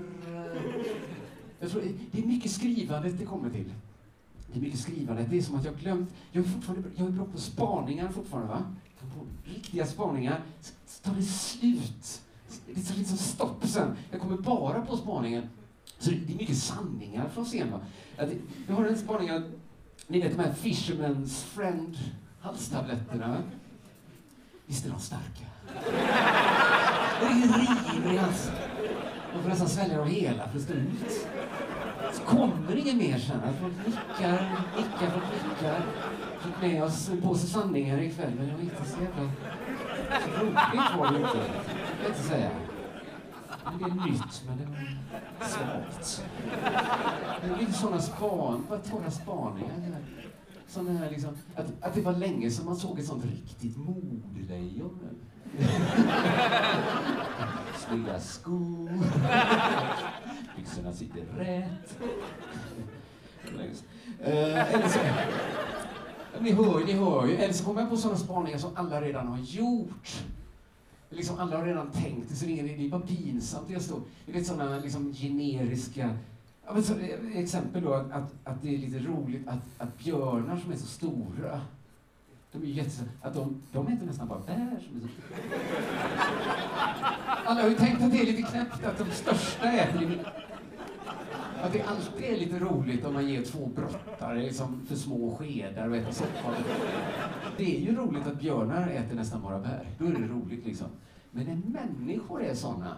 Jag 1.60 1.70
tror, 1.70 1.82
det 2.10 2.22
är 2.22 2.26
mycket 2.26 2.50
skrivandet 2.50 3.18
det 3.18 3.24
kommer 3.24 3.50
till. 3.50 3.72
Det 4.52 4.58
är 4.58 4.62
mycket 4.62 4.80
skrivandet. 4.80 5.30
Det 5.30 5.38
är 5.38 5.42
som 5.42 5.54
att 5.54 5.64
jag 5.64 5.76
glömt... 5.76 6.10
Jag 6.32 6.44
är, 6.44 6.48
fortfarande, 6.48 6.88
jag 6.96 7.06
är 7.06 7.10
bra 7.10 7.24
på 7.24 7.38
spaningar 7.38 8.08
fortfarande, 8.08 8.48
va? 8.48 8.64
på 9.00 9.50
riktiga 9.50 9.86
spaningar, 9.86 10.42
så 10.86 11.02
tar 11.02 11.14
det 11.14 11.22
slut. 11.22 12.22
Det 12.66 12.82
tar 12.82 12.94
liksom 12.94 13.18
stopp 13.18 13.66
sen. 13.66 13.96
Jag 14.10 14.20
kommer 14.20 14.36
bara 14.36 14.80
på 14.80 14.96
spaningen. 14.96 15.48
Så 15.98 16.10
det 16.10 16.32
är 16.32 16.36
mycket 16.36 16.56
sanningar 16.56 17.28
från 17.28 17.44
scen. 17.44 17.70
Va? 17.70 17.80
Jag 18.68 18.74
har 18.74 18.84
en 18.84 18.98
spaning 18.98 19.30
ni 20.06 20.20
vet 20.20 20.36
de 20.36 20.42
här 20.42 20.52
Fisherman's 20.52 21.44
Friend 21.44 21.96
halstabletterna. 22.44 23.42
Visst 24.66 24.86
är 24.86 24.90
de 24.90 25.00
starka? 25.00 25.46
Det 27.20 27.26
river 27.94 28.12
i 28.12 28.16
halsen. 28.16 28.54
Man 29.32 29.42
får 29.42 29.48
nästan 29.50 29.68
svälja 29.68 29.98
dem 29.98 30.08
hela 30.08 30.48
för 30.48 30.58
att 30.58 30.64
stå 30.64 30.74
ut. 30.74 31.28
Så 32.12 32.22
kommer 32.22 32.76
ingen 32.76 32.98
mer 32.98 33.18
sen. 33.18 33.40
Folk 33.60 33.86
nickar, 33.86 34.66
nickar, 34.76 35.10
folk 35.10 35.24
nickar. 35.48 35.82
Fick 36.40 36.60
med 36.60 36.84
oss 36.84 37.08
en 37.08 37.22
påse 37.22 37.46
sanningar 37.46 37.98
ikväll, 37.98 38.32
men 38.38 38.46
det 38.46 38.52
var 38.52 38.60
inte 38.60 38.84
så 38.84 38.96
jävla... 39.00 39.30
Så 40.24 40.44
roligt 40.44 40.98
var 40.98 41.12
det 41.12 41.18
inte, 41.18 41.38
Det 41.38 41.64
kan 41.64 42.02
jag 42.02 42.10
inte 42.10 42.22
säga. 42.22 42.50
Det 43.78 43.84
är 43.84 44.10
nytt, 44.10 44.42
men 44.46 44.58
det 44.58 44.64
var 44.64 45.48
svagt. 45.48 46.24
Det 47.40 47.54
är 47.54 47.58
lite 47.58 47.72
sådana 47.72 48.00
span, 48.00 48.66
bara 48.68 48.78
torra 48.78 49.10
spaningar. 49.10 50.02
Såna 50.68 50.92
här 50.92 51.10
liksom, 51.10 51.30
att, 51.54 51.66
att 51.80 51.94
det 51.94 52.00
var 52.00 52.12
länge 52.12 52.50
sedan 52.50 52.66
man 52.66 52.76
såg 52.76 52.98
ett 52.98 53.06
sånt 53.06 53.24
riktigt 53.24 53.76
mordlejon. 53.76 54.98
Snygga 57.78 58.20
skor. 58.20 58.90
Byxorna 60.56 60.92
sitter 60.92 61.20
rätt. 61.36 61.98
Eh, 64.20 64.74
eller 64.74 64.88
så, 64.88 64.98
ni 66.40 66.52
hör 66.52 66.80
ju, 66.80 66.86
ni 66.86 66.92
hör 66.92 67.26
ju. 67.26 67.36
Eller 67.36 67.54
så 67.54 67.64
kommer 67.64 67.80
jag 67.80 67.90
på 67.90 67.96
sådana 67.96 68.18
spaningar 68.18 68.58
som 68.58 68.70
alla 68.76 69.00
redan 69.00 69.28
har 69.28 69.38
gjort. 69.38 70.24
Liksom 71.10 71.38
alla 71.38 71.56
har 71.56 71.66
redan 71.66 71.90
tänkt 71.90 72.28
det, 72.28 72.36
så 72.36 72.46
det 72.46 72.60
är, 72.60 72.64
det 72.64 72.86
är 72.86 72.88
bara 72.88 73.00
pinsamt. 73.00 73.70
Jag 73.70 73.82
står, 73.82 74.00
det 74.26 74.32
vet 74.32 74.46
sådana 74.46 74.78
liksom 74.78 75.14
generiska 75.14 76.16
Ja, 76.66 76.72
men 76.72 76.82
så, 76.82 76.94
eh, 76.98 77.36
exempel 77.38 77.82
då 77.82 77.92
att, 77.92 78.12
att, 78.12 78.32
att, 78.44 78.62
det 78.62 78.74
är 78.74 78.78
lite 78.78 78.98
roligt 78.98 79.48
att, 79.48 79.58
att 79.78 79.98
björnar 79.98 80.56
som 80.56 80.72
är 80.72 80.76
så 80.76 80.86
stora, 80.86 81.60
de 82.52 82.62
är 82.62 82.66
jättestora, 82.66 83.08
att 83.22 83.34
de, 83.34 83.62
de 83.72 83.86
äter 83.86 84.06
nästan 84.06 84.28
bara 84.28 84.40
bär 84.40 84.54
som 84.56 84.96
är 84.96 85.00
så 85.00 85.08
stora. 85.08 85.58
Alla 87.44 87.62
har 87.62 87.68
ju 87.68 87.74
tänkt 87.74 88.02
att 88.02 88.12
det 88.12 88.20
är 88.20 88.26
lite 88.26 88.42
knäppt 88.42 88.84
att 88.84 88.98
de 88.98 89.10
största 89.10 89.72
äter 89.72 90.24
att 91.64 91.72
det 91.72 91.82
alltid 91.82 92.24
är 92.24 92.36
lite 92.36 92.58
roligt 92.58 93.04
om 93.04 93.14
man 93.14 93.28
ger 93.28 93.42
två 93.42 93.70
brottare 93.74 94.42
liksom 94.42 94.86
för 94.86 94.94
små 94.94 95.36
skedar 95.36 95.88
och 95.88 95.96
äter 95.96 96.12
soppa. 96.12 96.54
Det 97.56 97.76
är 97.76 97.80
ju 97.80 97.96
roligt 97.96 98.26
att 98.26 98.40
björnar 98.40 98.88
äter 98.88 99.16
nästan 99.16 99.42
bara 99.42 99.58
bär. 99.58 99.88
Då 99.98 100.04
är 100.04 100.10
det 100.10 100.26
roligt 100.26 100.66
liksom. 100.66 100.86
Men 101.30 101.44
när 101.46 101.80
människor 101.80 102.42
är 102.42 102.54
sådana 102.54 102.96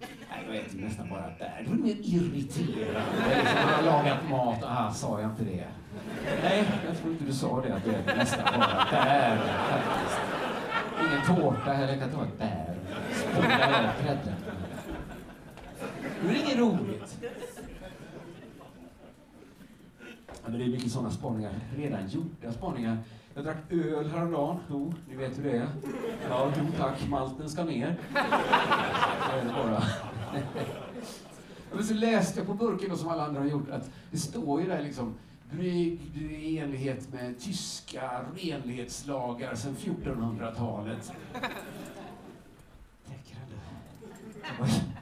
Nej, 0.00 0.44
jag 0.46 0.56
äter 0.56 0.78
nästan 0.78 1.08
bara 1.08 1.30
bär. 1.38 1.64
Då 1.66 1.72
är 1.72 1.76
mer 1.76 1.96
irriterande. 2.00 3.00
Han 3.00 3.30
har 3.30 3.36
liksom 3.36 3.84
lagat 3.84 4.30
mat. 4.30 4.58
Ah, 4.62 4.92
sa 4.92 5.20
jag 5.20 5.30
inte 5.30 5.44
det? 5.44 5.64
Nej, 6.42 6.64
jag 6.86 6.98
tror 6.98 7.12
inte 7.12 7.24
du 7.24 7.32
sa 7.32 7.60
det, 7.60 7.74
att 7.74 7.84
du 7.84 7.90
äter 7.90 8.16
nästan 8.16 8.44
bara 8.44 8.86
bär. 8.90 9.36
Faktiskt. 9.36 10.20
Ingen 11.00 11.26
tårta 11.36 11.72
heller. 11.72 11.92
Jag 11.92 12.00
kan 12.00 12.10
ta 12.10 12.24
ett 12.24 12.38
bär. 12.38 12.74
Spola 13.12 13.68
över 13.68 13.92
Nu 16.22 16.28
Då 16.28 16.28
är 16.28 16.32
det 16.32 16.38
inget 16.38 16.58
roligt. 16.58 17.18
Ja, 20.39 20.39
men 20.50 20.58
det 20.58 20.64
är 20.64 20.68
mycket 20.68 20.92
sådana 20.92 21.10
spaningar. 21.10 21.52
Redan 21.76 22.08
gjorda 22.08 22.52
spaningar. 22.52 22.98
Jag 23.34 23.44
drack 23.44 23.56
öl 23.70 24.10
häromdagen. 24.10 24.56
Jo, 24.70 24.94
ni 25.08 25.16
vet 25.16 25.38
hur 25.38 25.44
det 25.44 25.56
är. 25.56 25.68
Ja, 26.28 26.52
jo 26.58 26.66
tack, 26.78 27.08
malten 27.08 27.50
ska 27.50 27.64
ner. 27.64 27.96
Så 28.12 29.36
är 29.36 29.44
det 29.44 29.52
bara. 29.52 29.82
Men 31.72 31.84
så 31.84 31.94
läste 31.94 32.40
jag 32.40 32.46
på 32.46 32.54
burken, 32.54 32.96
som 32.96 33.08
alla 33.08 33.26
andra 33.26 33.40
har 33.40 33.48
gjort, 33.48 33.70
att 33.70 33.90
det 34.10 34.18
står 34.18 34.60
ju 34.60 34.66
där 34.66 34.82
liksom 34.82 35.14
bryggd 35.52 36.16
i 36.16 36.58
enlighet 36.58 37.12
med 37.12 37.40
tyska 37.40 38.20
renlighetslagar 38.36 39.54
sedan 39.54 39.76
1400-talet. 39.76 41.12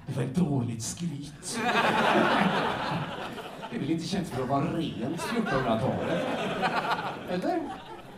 Det 0.07 0.17
var 0.17 0.23
ett 0.23 0.35
dåligt 0.35 0.83
skryt. 0.83 1.59
Det 3.71 3.77
är 3.77 3.81
väl 3.81 3.91
inte 3.91 4.09
känt 4.09 4.29
för 4.29 4.43
att 4.43 4.49
vara 4.49 4.65
rent 4.65 5.21
1400-talet? 5.21 6.27
Eller? 7.31 7.61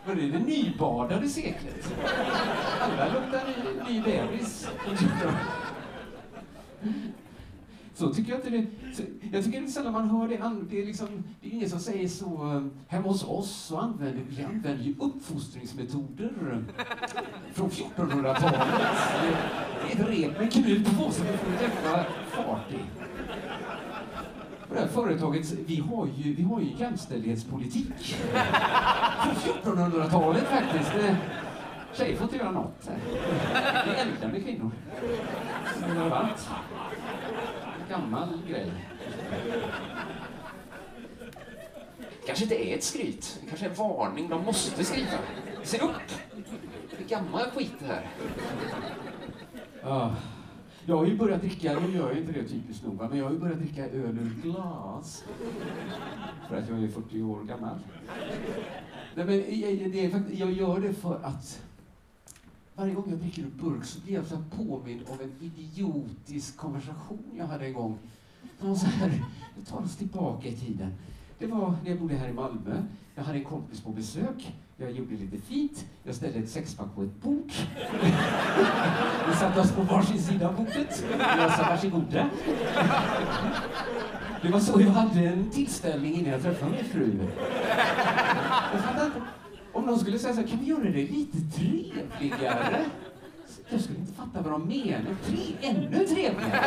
Var 0.07 0.14
det 0.14 0.30
det 0.30 0.38
nybadade 0.38 1.28
seklet? 1.28 1.95
Alla 2.80 3.04
luktar 3.12 3.42
ny, 3.47 3.92
ny 3.95 4.02
bebis. 4.02 4.69
Så 7.95 8.14
tycker 8.14 8.30
jag 8.30 8.38
inte 8.38 8.50
det. 8.50 8.66
Så, 8.97 9.02
jag 9.33 9.45
tycker 9.45 9.61
det 9.61 9.66
är 9.66 9.71
sällan 9.71 9.92
man 9.92 10.11
hör 10.11 10.28
det. 10.28 10.50
Det 10.71 10.83
är, 10.83 10.87
liksom, 10.87 11.09
det 11.40 11.49
är 11.49 11.52
ingen 11.52 11.71
som 11.71 11.80
säger 11.80 12.09
så. 12.09 12.26
Eh, 12.57 12.62
Hemma 12.88 13.09
hos 13.09 13.25
oss 13.25 13.50
så 13.50 13.76
använder 13.78 14.23
vi 14.28 14.45
använder 14.45 14.85
ju 14.85 14.95
uppfostringsmetoder 15.00 16.33
från 17.52 17.71
1400-talet. 17.71 18.61
Det 19.87 19.92
är 19.92 20.04
ett 20.04 20.09
rep 20.11 20.38
med 20.38 20.52
knut 20.52 20.85
på 20.99 21.11
som 21.11 21.26
vi 21.26 21.33
får 21.38 21.59
träffa 21.59 22.04
fart 22.30 22.73
och 24.70 24.76
På 24.76 24.82
det 24.82 24.86
här 24.86 24.94
företaget, 24.94 25.52
vi 25.66 25.76
har 25.76 26.08
ju, 26.16 26.34
vi 26.34 26.42
har 26.42 26.60
ju 26.60 26.72
jämställdhetspolitik. 26.76 28.16
Från 29.62 29.76
1400-talet 29.78 30.44
faktiskt. 30.44 30.94
Eh, 30.94 31.14
tjejer 31.92 32.16
får 32.16 32.24
inte 32.24 32.36
göra 32.36 32.50
något. 32.50 32.88
Det 33.52 33.90
är 33.90 34.06
äldre 34.06 34.28
med 34.28 34.44
kvinnor. 34.44 34.70
Det 35.78 35.84
är 35.84 35.94
relevant 35.94 36.50
gammal 37.88 38.28
grej. 38.48 38.72
kanske 42.26 42.44
inte 42.44 42.68
är 42.68 42.76
ett 42.76 42.84
skryt. 42.84 43.38
Det 43.40 43.48
kanske 43.48 43.66
är 43.66 43.70
en 43.70 43.76
varning. 43.76 44.28
De 44.28 44.44
måste 44.44 44.84
skriva. 44.84 45.18
Se 45.62 45.78
upp! 45.78 46.12
Det 46.90 47.04
är 47.04 47.08
gammal 47.08 47.50
skit 47.50 47.74
det 47.78 47.86
här. 47.86 48.08
Oh 49.84 50.12
jag 50.87 50.96
har 50.96 51.06
ju 51.06 51.16
börjat 51.16 51.40
dricka, 51.40 51.80
nu 51.80 51.96
gör 51.96 52.08
jag 52.08 52.18
inte 52.18 52.32
det 52.32 52.49
typiskt 52.49 52.84
nog, 52.84 52.94
men 53.10 53.18
jag 53.18 53.25
har 53.25 53.32
ju 53.32 53.38
börjat 53.38 53.58
dricka 53.58 53.88
öl 53.88 54.18
ur 54.18 54.42
glas. 54.42 55.25
För 56.49 56.56
att 56.56 56.68
jag 56.68 56.82
är 56.82 56.88
40 56.88 57.22
år 57.22 57.44
gammal. 57.44 57.78
Nej, 59.14 59.26
men 59.26 59.26
det 59.90 60.04
är 60.04 60.10
faktiskt, 60.10 60.40
jag 60.40 60.52
gör 60.52 60.80
det 60.80 60.92
för 60.92 61.20
att 61.22 61.62
varje 62.75 62.94
gång 62.94 63.04
jag 63.08 63.18
dricker 63.18 63.42
ur 63.42 63.50
burk 63.62 63.84
så 63.84 64.00
blir 64.00 64.14
jag 64.14 64.26
så 64.26 64.42
påmind 64.56 65.00
om 65.08 65.18
en 65.20 65.32
idiotisk 65.40 66.56
konversation 66.56 67.25
jag 67.37 67.46
hade 67.46 67.66
en 67.66 67.72
gång. 67.72 67.99
Det 68.60 68.76
så 68.76 68.87
här, 68.87 69.25
det 69.56 69.64
tar 69.64 69.78
oss 69.82 69.96
tillbaka 69.96 70.49
i 70.49 70.52
tiden. 70.52 70.92
Det 71.38 71.46
var 71.46 71.75
när 71.82 71.90
jag 71.90 72.00
bodde 72.00 72.14
här 72.14 72.28
i 72.28 72.32
Malmö. 72.32 72.82
Jag 73.14 73.22
hade 73.22 73.38
en 73.38 73.44
kompis 73.44 73.80
på 73.80 73.90
besök. 73.90 74.52
Jag 74.82 74.90
gjorde 74.90 75.14
lite 75.14 75.38
fint. 75.38 75.84
Jag 76.04 76.14
ställde 76.14 76.38
ett 76.38 76.50
sexpack 76.50 76.94
på 76.94 77.02
ett 77.02 77.22
bord. 77.22 77.52
Vi 79.28 79.34
satte 79.34 79.60
oss 79.60 79.72
på 79.72 79.82
varsin 79.82 80.22
sida 80.22 80.49
av 80.49 80.56
bordet. 80.56 81.04
Jag 81.18 81.56
sa 81.56 81.62
varsågoda. 81.62 82.30
Det 84.42 84.49
var 84.49 84.60
så 84.60 84.80
jag 84.80 84.90
hade 84.90 85.20
en 85.20 85.50
tillställning 85.50 86.14
innan 86.14 86.32
jag 86.32 86.42
träffade 86.42 86.72
min 86.72 86.84
fru. 86.84 87.18
Jag 88.72 88.80
fattar 88.82 89.06
inte. 89.06 89.20
Om 89.72 89.84
någon 89.84 89.99
skulle 89.99 90.18
säga 90.18 90.34
så 90.34 90.40
här, 90.40 90.49
kan 90.49 90.58
vi 90.58 90.66
göra 90.66 90.82
det 90.82 90.90
lite 90.90 91.38
trevligare? 91.56 92.84
Jag 93.68 93.80
skulle 93.80 93.99
inte 93.99 94.12
fatta 94.12 94.42
vad 94.42 94.52
de 94.52 94.68
menar. 94.68 95.16
Tre, 95.26 95.38
ännu 95.60 96.06
trevligare? 96.06 96.64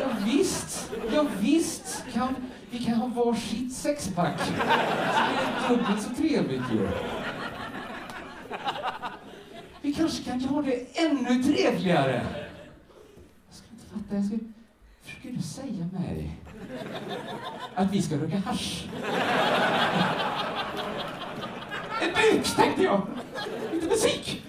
Ja, 0.00 0.08
visst, 0.24 0.92
ja, 1.14 1.26
visst 1.40 2.04
kan 2.12 2.34
vi 2.70 2.78
kan 2.78 2.94
ha 2.94 3.06
varsitt 3.06 3.72
sexpack. 3.72 4.40
Så 4.40 4.52
det 4.52 4.62
är 4.62 5.68
dubbelt 5.68 6.02
så 6.02 6.14
trevligt 6.14 6.62
ju. 6.72 6.88
Vi 9.82 9.92
kanske 9.92 10.24
kan 10.24 10.40
ha 10.40 10.62
det 10.62 10.98
ännu 10.98 11.42
trevligare. 11.42 12.26
Jag 13.46 13.56
skulle 13.56 13.72
inte 13.72 13.86
fatta. 13.86 14.14
Jag 14.16 14.24
skulle... 14.24 14.40
Försöker 15.02 15.30
du 15.30 15.42
säga 15.42 15.88
mig 15.92 16.36
att 17.74 17.92
vi 17.92 18.02
ska 18.02 18.16
röka 18.16 18.38
hasch? 18.38 18.88
En 22.02 22.08
byk, 22.08 22.56
tänkte 22.56 22.82
jag. 22.82 23.06
Inte 23.72 23.86
musik. 23.86 24.42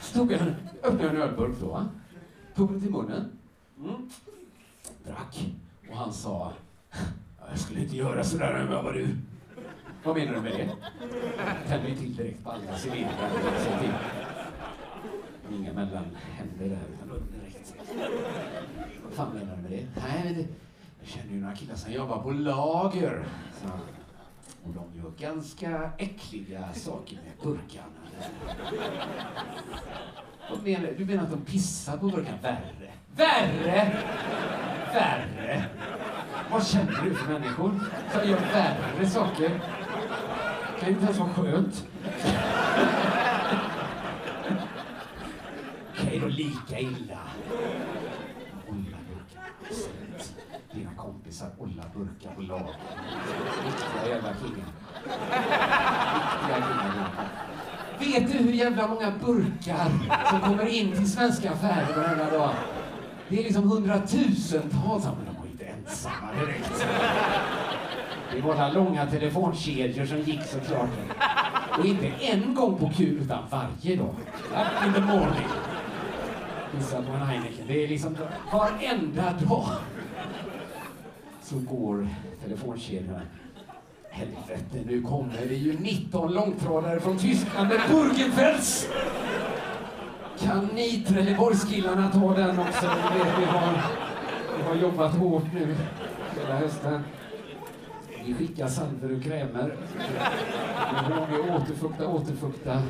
Så 0.00 0.18
tog 0.18 0.32
jag, 0.32 0.40
öppnade 0.82 1.08
en 1.08 1.16
ölburk 1.16 1.54
då. 1.60 1.84
Tog 2.54 2.72
den 2.72 2.80
till 2.80 2.90
munnen. 2.90 3.38
Mm. 3.78 4.10
Drack. 5.06 5.46
Och 5.90 5.96
han 5.96 6.12
sa, 6.12 6.52
jag 7.50 7.58
skulle 7.58 7.80
inte 7.80 7.96
göra 7.96 8.24
sådär 8.24 8.66
om 8.66 8.72
jag 8.72 8.82
var 8.82 8.92
du. 8.92 9.08
Vad 10.04 10.16
menar 10.16 10.32
du 10.34 10.40
med 10.40 10.52
det? 10.52 10.70
Tänder 11.68 11.88
ju 11.88 11.94
till 11.94 12.16
direkt 12.16 12.44
på 12.44 12.50
alla 12.50 12.62
cylindrar. 12.84 13.30
Inga 15.52 15.72
mellanhänder 15.72 16.14
där, 16.58 16.78
utan 16.94 17.28
direkt. 17.32 17.74
Vad 19.04 19.12
fan 19.12 19.34
menar 19.34 19.56
du 19.56 19.62
med 19.62 19.70
det? 19.70 19.86
Nej, 20.08 20.20
men 20.24 20.34
det, 20.34 20.46
jag 21.00 21.08
känner 21.08 21.32
ju 21.32 21.40
några 21.40 21.54
killar 21.54 21.74
som 21.74 21.92
jobbar 21.92 22.22
på 22.22 22.30
lager. 22.30 23.24
Så 23.62 23.68
Och 24.64 24.74
de 24.74 24.98
gör 25.00 25.10
ganska 25.18 25.90
äckliga 25.98 26.72
saker 26.72 27.16
med 27.16 27.32
burkarna. 27.42 27.86
Vad 30.50 30.62
menar 30.62 30.86
du? 30.86 30.94
Du 30.94 31.04
menar 31.04 31.22
att 31.24 31.30
de 31.30 31.40
pissar 31.44 31.96
på 31.96 32.06
burkarna? 32.06 32.38
Värre. 32.42 32.92
Värre! 33.16 33.96
Värre! 34.94 35.64
Vad 36.54 36.66
känner 36.66 37.02
du 37.04 37.14
för 37.14 37.32
människor 37.32 37.80
som 38.12 38.30
gör 38.30 38.38
värre 38.38 39.08
saker? 39.08 39.48
Det 39.48 40.80
kan 40.80 40.88
ju 40.88 40.94
inte 40.94 41.04
ens 41.04 41.18
vara 41.18 41.28
skönt. 41.28 41.86
Okej 45.92 46.18
då, 46.20 46.26
lika 46.26 46.78
illa. 46.78 47.18
Olla 48.68 48.98
burkar. 49.08 49.42
Dina 50.74 50.94
kompisar 50.96 51.50
olla 51.58 51.82
burkar 51.94 52.34
på 52.34 52.42
lag. 52.42 52.68
Riktiga 53.64 54.14
jävla 54.14 54.32
killar. 54.34 54.68
Riktiga 56.14 56.56
killar. 56.56 57.10
Vet 57.98 58.32
du 58.32 58.38
hur 58.38 58.52
jävla 58.52 58.88
många 58.88 59.12
burkar 59.24 59.90
som 60.30 60.40
kommer 60.40 60.66
in 60.66 60.92
till 60.92 61.12
svenska 61.12 61.50
affärer 61.50 61.96
varenda 61.96 62.30
dag? 62.30 62.54
Det 63.28 63.38
är 63.38 63.42
liksom 63.42 63.70
hundratusentals 63.70 65.06
ensamma 65.86 66.32
direkt. 66.40 66.86
Det 68.34 68.40
var 68.40 68.54
alla 68.54 68.72
långa 68.72 69.06
telefonkedjor 69.06 70.06
som 70.06 70.18
gick 70.20 70.42
såklart. 70.42 70.90
Och 71.78 71.84
inte 71.84 72.06
en 72.06 72.54
gång 72.54 72.78
på 72.78 72.90
kul, 72.96 73.22
utan 73.22 73.38
varje 73.50 73.96
dag. 73.96 74.14
Up 74.52 74.86
in 74.86 74.92
the 74.92 75.00
morning. 75.00 75.48
Pissa 76.72 77.02
på 77.02 77.12
en 77.12 77.20
Heineken. 77.20 77.66
Det 77.66 77.84
är 77.84 77.88
liksom 77.88 78.16
varenda 78.52 79.32
dag. 79.32 79.68
Så 81.42 81.58
går 81.58 82.08
telefonkedjorna. 82.44 83.20
Helvete, 84.10 84.84
nu 84.86 85.02
kommer 85.02 85.46
det 85.48 85.54
ju 85.54 85.78
19 85.78 86.32
långtradare 86.32 87.00
från 87.00 87.18
Tyskland 87.18 87.68
med 87.68 87.80
Burgenfels! 87.90 88.88
Kan 90.38 90.66
ni 90.74 91.04
Trelleborgskillarna 91.08 92.10
ta 92.10 92.34
den 92.34 92.58
också? 92.58 92.86
Det 92.86 93.18
vet, 93.18 93.38
vi 93.38 93.44
har, 93.44 93.82
vi 94.56 94.62
har 94.62 94.74
jobbat 94.74 95.14
hårt 95.14 95.52
nu 95.54 95.76
hela 96.40 96.56
hösten. 96.56 97.02
Vi 98.24 98.34
skickar 98.34 98.68
salver 98.68 99.16
och 99.16 99.22
krämer. 99.22 99.76
Vi 101.30 101.50
återfukta, 101.50 102.08
återfukta. 102.08 102.82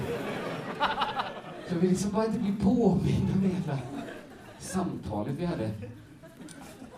Jag 1.68 1.76
vill 1.76 1.90
liksom 1.90 2.12
bara 2.12 2.26
inte 2.26 2.38
bli 2.38 2.52
påmind 2.62 3.28
om 3.34 3.42
det 3.42 3.48
jävla 3.48 3.78
samtalet 4.58 5.34
vi 5.38 5.44
hade. 5.44 5.64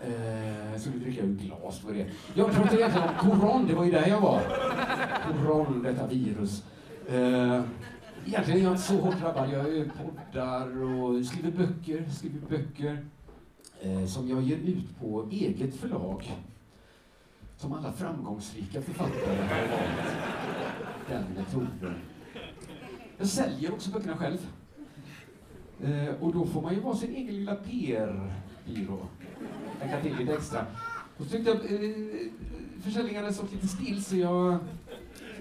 Eh, 0.01 0.79
så 0.79 0.89
vi 0.89 0.99
dricka 0.99 1.21
ur 1.21 1.35
glas 1.35 1.79
på 1.79 1.91
det. 1.91 2.07
Jag 2.33 2.51
pratade 2.51 2.77
egentligen 2.77 3.09
om 3.09 3.29
koron, 3.29 3.67
det 3.67 3.73
var 3.73 3.85
ju 3.85 3.91
där 3.91 4.07
jag 4.07 4.21
var. 4.21 4.41
Koron, 5.27 5.83
detta 5.83 6.07
virus. 6.07 6.63
Eh, 7.09 7.61
egentligen 8.25 8.59
är 8.59 8.63
jag 8.63 8.71
inte 8.71 8.81
så 8.83 8.97
hårt 8.97 9.19
drabbad. 9.19 9.49
Jag 9.49 9.89
poddar 9.97 10.83
och 10.83 11.25
skriver 11.25 11.51
böcker, 11.51 12.05
skriver 12.11 12.39
böcker 12.49 13.05
Eh, 13.81 14.05
som 14.05 14.29
jag 14.29 14.41
ger 14.41 14.57
ut 14.57 14.99
på 14.99 15.27
eget 15.31 15.75
förlag. 15.75 16.31
Som 17.57 17.73
alla 17.73 17.91
framgångsrika 17.91 18.81
författare 18.81 19.35
har 19.35 19.67
valt 19.67 20.17
den 21.09 21.23
metoden. 21.35 21.95
Jag 23.17 23.27
säljer 23.27 23.73
också 23.73 23.91
böckerna 23.91 24.17
själv. 24.17 24.47
Eh, 25.83 26.23
och 26.23 26.33
då 26.33 26.45
får 26.45 26.61
man 26.61 26.73
ju 26.73 26.79
vara 26.79 26.95
sin 26.95 27.15
egen 27.15 27.35
lilla 27.35 27.55
PR-byrå. 27.55 28.99
Tänka 29.79 30.01
till 30.01 30.17
lite 30.17 30.33
extra. 30.33 30.65
Och 31.17 31.25
så 31.25 31.29
tyckte 31.31 31.49
jag 31.49 31.65
eh, 31.65 31.89
eh 31.89 32.31
försäljningarna 32.81 33.33
stått 33.33 33.53
lite 33.53 33.67
still 33.67 34.03
så 34.03 34.15
jag 34.15 34.59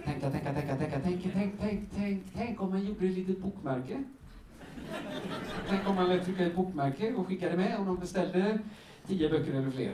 tänkte, 0.05 0.31
tänka, 0.31 0.55
tänka, 0.55 0.77
tänka, 0.77 1.01
tänk, 1.03 1.23
tänk, 1.33 1.55
tänk, 1.61 1.91
tänk, 1.97 2.23
tänk 2.35 2.63
om 2.63 2.71
man 2.71 2.87
gjorde 2.87 3.07
ett 3.07 3.17
litet 3.17 3.43
bokmärke. 3.43 4.05
Tänk 5.69 5.89
om 5.89 5.95
man 5.95 6.09
lät 6.09 6.25
trycka 6.25 6.47
ett 6.47 6.57
bokmärke 6.57 7.15
och 7.15 7.27
skickade 7.27 7.57
med 7.57 7.79
om 7.79 7.87
de 7.87 7.97
beställde 7.97 8.59
tio 9.07 9.29
böcker 9.29 9.53
eller 9.55 9.71
fler. 9.71 9.91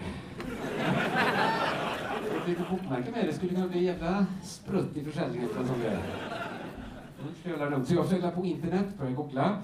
Ett 2.36 2.48
litet 2.48 2.70
bokmärke 2.70 3.10
med 3.10 3.26
det 3.26 3.32
skulle 3.32 3.54
kunna 3.54 3.68
bli 3.68 3.78
en 3.78 3.84
jävla 3.84 4.26
sprutt 4.42 4.96
i 4.96 5.04
försäljningen 5.04 5.48
för 5.48 5.60
en 5.60 5.66
sån 5.66 5.80
grej. 5.80 5.98
Så 7.86 7.94
jag 7.94 8.04
försökte 8.04 8.28
på 8.28 8.44
internet, 8.44 8.98
började 8.98 9.16
googla. 9.16 9.62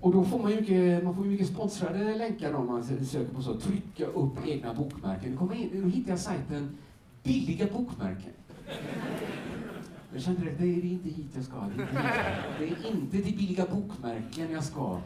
Och 0.00 0.12
då 0.12 0.24
får 0.24 0.38
man 0.38 0.50
ju 0.50 0.60
mycket, 0.60 1.04
man 1.04 1.14
får 1.14 1.24
mycket 1.24 1.46
sponsrade 1.46 2.14
länkar 2.14 2.52
om 2.52 2.66
man 2.66 2.84
söker 2.84 3.34
på 3.34 3.42
så, 3.42 3.54
trycka 3.54 4.06
upp 4.06 4.46
egna 4.46 4.74
bokmärken. 4.74 5.38
Då, 5.40 5.54
in, 5.54 5.82
då 5.82 5.88
hittade 5.88 6.10
jag 6.10 6.18
sajten 6.18 6.76
Billiga 7.22 7.66
bokmärken. 7.72 8.32
Jag 10.12 10.22
kände 10.22 10.44
det, 10.44 10.50
det 10.50 10.64
är 10.64 10.84
inte 10.84 11.08
hit 11.08 11.30
jag 11.34 11.44
ska. 11.44 11.56
Det 11.76 11.82
är 11.82 11.86
inte, 11.86 12.02
det 12.58 12.64
är 12.64 12.90
inte 12.90 13.22
till 13.22 13.36
billiga 13.36 13.66
bokmärken 13.66 14.52
jag 14.52 14.64
ska. 14.64 15.00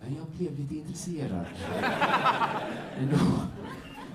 Men 0.00 0.14
jag 0.14 0.26
blev 0.26 0.58
lite 0.58 0.74
intresserad. 0.74 1.46
Ändå. 2.98 3.16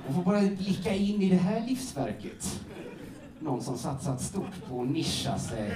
Man 0.05 0.15
får 0.15 0.23
bara 0.23 0.41
blicka 0.41 0.93
in 0.93 1.21
i 1.21 1.29
det 1.29 1.35
här 1.35 1.67
livsverket. 1.67 2.65
Någon 3.39 3.61
som 3.61 3.77
satsat 3.77 4.21
stort 4.21 4.65
på 4.69 4.81
att 4.81 4.87
nischa 4.87 5.39
sig 5.39 5.71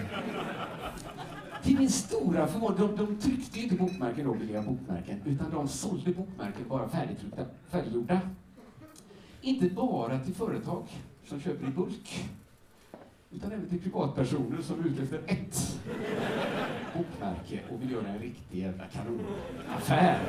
till 1.63 1.77
min 1.77 1.89
stora 1.89 2.47
förvåning, 2.47 2.77
de, 2.77 3.05
de 3.05 3.15
tryckte 3.17 3.59
inte 3.59 3.75
bokmärken 3.75 4.25
då, 4.25 4.33
billiga 4.33 4.61
bokmärken, 4.61 5.21
utan 5.25 5.51
de 5.51 5.67
sålde 5.67 6.13
bokmärken 6.13 6.67
bara 6.69 6.89
färdigtryckta, 6.89 7.45
färdiggjorda. 7.69 8.19
Inte 9.41 9.69
bara 9.69 10.19
till 10.19 10.33
företag 10.33 10.83
som 11.25 11.39
köper 11.39 11.67
i 11.67 11.69
bulk, 11.69 12.29
utan 13.31 13.51
även 13.51 13.69
till 13.69 13.81
privatpersoner 13.81 14.61
som 14.61 14.79
är 14.79 14.87
ute 14.87 15.03
efter 15.03 15.21
ett 15.27 15.79
bokmärke 16.93 17.59
och 17.69 17.81
vill 17.81 17.91
göra 17.91 18.07
en 18.07 18.19
riktig 18.19 18.59
jävla 18.59 18.83
kanonaffär. 18.85 20.19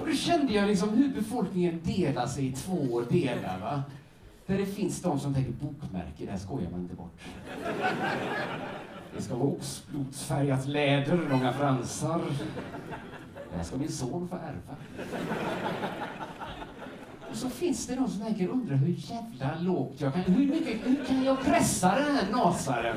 Och 0.00 0.06
då 0.06 0.12
kände 0.12 0.52
jag 0.52 0.68
liksom 0.68 0.88
hur 0.88 1.08
befolkningen 1.08 1.80
delar 1.82 2.26
sig 2.26 2.46
i 2.46 2.52
två 2.52 3.00
delar. 3.00 3.60
Va? 3.60 3.82
Där 4.46 4.58
det 4.58 4.66
finns 4.66 5.02
de 5.02 5.20
som 5.20 5.34
tänker 5.34 5.52
bokmärke, 5.52 6.24
det 6.24 6.30
här 6.30 6.38
skojar 6.38 6.70
man 6.70 6.80
inte 6.80 6.94
bort. 6.94 7.20
Det 9.16 9.22
ska 9.22 9.34
vara 9.36 9.48
oxblodsfärgat 9.48 10.66
läder, 10.66 11.28
långa 11.30 11.52
fransar. 11.52 12.20
Det 13.50 13.56
här 13.56 13.64
ska 13.64 13.76
min 13.76 13.92
son 13.92 14.28
få 14.28 14.36
ärva. 14.36 14.76
Och 17.34 17.40
så 17.40 17.50
finns 17.50 17.86
det 17.86 17.94
de 17.94 18.08
som 18.08 18.20
tänker, 18.20 18.48
undrar 18.48 18.76
hur 18.76 18.94
jävla 18.96 19.60
lågt 19.60 20.00
jag 20.00 20.12
kan... 20.12 20.22
Hur, 20.22 20.46
mycket, 20.46 20.86
hur 20.86 21.04
kan 21.04 21.24
jag 21.24 21.44
pressa 21.44 21.94
den 21.94 22.16
här 22.16 22.30
nasaren? 22.32 22.96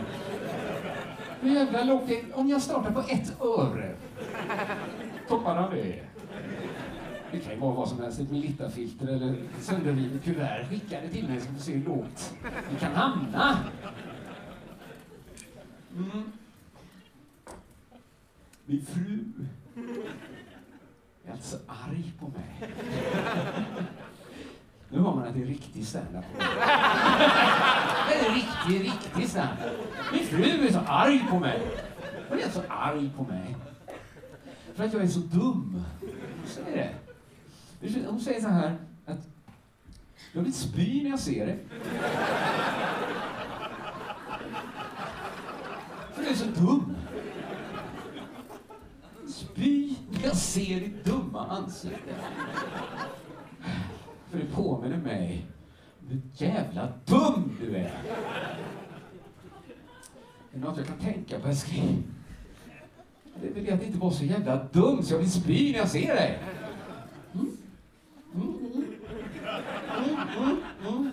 Hur 1.42 1.56
jävla 1.56 1.84
lågt 1.84 2.04
det, 2.08 2.34
Om 2.34 2.50
jag 2.50 2.62
startar 2.62 2.92
på 2.92 3.00
ett 3.00 3.42
öre, 3.42 3.96
toppar 5.28 5.56
han 5.56 5.72
det? 5.72 6.04
Det 7.32 7.40
kan 7.40 7.54
ju 7.54 7.60
vara 7.60 7.74
vad 7.74 7.90
som 7.90 8.02
helst, 8.02 8.20
ett 8.20 8.32
Melitta-filter 8.32 9.08
eller 9.08 9.36
sönderrivet 9.62 10.24
kuvert. 10.24 10.70
Skicka 10.70 11.02
det 11.02 11.10
till 11.10 11.28
mig 11.28 11.42
så 11.42 11.48
vi 11.50 11.56
får 11.56 11.64
se 11.64 11.74
hur 11.74 11.86
lågt 11.86 12.34
vi 12.70 12.80
kan 12.80 12.96
hamna. 12.96 13.58
Mm. 15.96 16.32
Min 18.66 18.86
fru 18.86 19.24
är 21.26 21.32
alltså 21.32 21.58
arg 21.68 22.14
på 22.20 22.28
mig. 22.28 22.72
Nu 24.90 25.00
har 25.00 25.16
man 25.16 25.28
att 25.28 25.34
det 25.34 25.42
är 25.42 25.46
riktig 25.46 25.88
standup. 25.88 26.26
Det 28.10 28.14
är 28.14 28.34
riktig, 28.36 28.92
riktig 28.92 29.30
standup. 29.30 29.74
Min 30.14 30.24
fru 30.24 30.68
är 30.68 30.72
så 30.72 30.80
arg 30.80 31.26
på 31.30 31.40
mig. 31.40 31.62
Hon 32.30 32.40
är 32.40 32.50
så 32.50 32.62
arg 32.70 33.12
på 33.18 33.24
mig. 33.24 33.56
För 34.76 34.84
att 34.84 34.94
jag 34.94 35.02
är 35.02 35.08
så 35.08 35.20
dum. 35.20 35.84
Hon 36.02 36.48
säger 36.48 36.94
det. 37.82 38.10
Hon 38.10 38.20
säger 38.20 38.42
så 38.42 38.48
här 38.48 38.78
att 39.06 39.28
jag 40.34 40.42
vill 40.42 40.54
spy 40.54 41.04
när 41.04 41.10
jag 41.10 41.20
ser 41.20 41.46
det. 41.46 41.58
För 46.14 46.24
du 46.24 46.30
är 46.30 46.36
så 46.36 46.46
dum. 46.46 46.96
Spy 49.28 49.96
när 50.12 50.24
jag 50.24 50.36
ser 50.36 50.80
ditt 50.80 51.06
dumma 51.06 51.48
ansikte. 51.48 52.16
För 54.30 54.38
det 54.38 54.46
påminner 54.46 54.98
mig 54.98 55.46
om 56.00 56.08
hur 56.08 56.22
jävla 56.34 56.94
dum 57.06 57.58
du 57.62 57.76
är. 57.76 57.92
Är 60.52 60.60
det 60.60 60.60
något 60.60 60.78
jag 60.78 60.88
kan 60.88 60.98
tänka 60.98 61.40
på 61.40 61.48
älskling? 61.48 62.04
Det 63.42 63.48
är 63.48 63.54
väl 63.54 63.74
att 63.74 63.84
inte 63.84 63.98
vara 63.98 64.12
så 64.12 64.26
jävla 64.26 64.64
dum 64.64 65.04
så 65.04 65.14
jag 65.14 65.20
vill 65.20 65.32
spy 65.32 65.72
när 65.72 65.80
jag 65.80 65.90
ser 65.90 66.16
dig. 66.16 66.40
Mm. 67.34 67.58
mm? 68.36 68.54
Mm, 68.64 68.86
mm, 70.38 70.58
mm, 70.82 70.98
mm. 70.98 71.12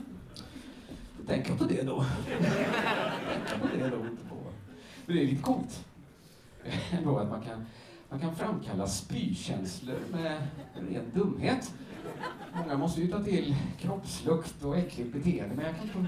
Tänka 1.27 1.55
på 1.55 1.65
det 1.65 1.83
då. 1.83 2.05
Tänka 2.29 3.59
på 3.61 3.77
det 3.77 3.89
då, 3.89 3.97
inte 3.97 4.25
på. 4.29 4.37
Men 5.07 5.17
det 5.17 5.23
är 5.23 5.27
lite 5.27 5.43
coolt 5.43 5.85
ändå 6.91 7.19
att 7.19 7.31
man 7.31 7.43
kan, 7.43 7.67
man 8.09 8.21
kan 8.21 8.37
framkalla 8.37 8.87
spykänslor 8.87 9.99
med 10.13 10.43
ren 10.75 11.11
dumhet. 11.15 11.75
Många 12.55 12.77
måste 12.77 13.01
ju 13.01 13.09
ta 13.09 13.23
till 13.23 13.57
kroppslukt 13.79 14.65
och 14.65 14.77
äckligt 14.77 15.13
beteende, 15.13 15.55
men 15.55 15.65
jag 15.65 15.77
kan 15.77 15.89
få 15.89 16.07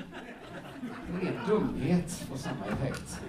ren 1.22 1.34
dumhet 1.48 2.12
får 2.12 2.36
samma 2.36 2.64
effekt. 2.64 3.20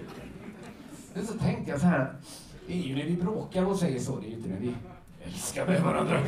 Men 1.14 1.26
så 1.26 1.38
tänkte 1.38 1.70
jag 1.70 1.80
så 1.80 1.86
här, 1.86 2.14
det 2.66 2.72
är 2.72 2.82
ju 2.82 2.96
när 2.96 3.04
vi 3.04 3.16
bråkar 3.16 3.64
och 3.64 3.78
säger 3.78 4.00
så, 4.00 4.16
det 4.20 4.26
är 4.26 4.30
ju 4.30 4.36
inte 4.36 4.48
när 4.48 4.60
vi 4.60 4.74
älskar 5.24 5.66
med 5.66 5.82
varandra. 5.82 6.22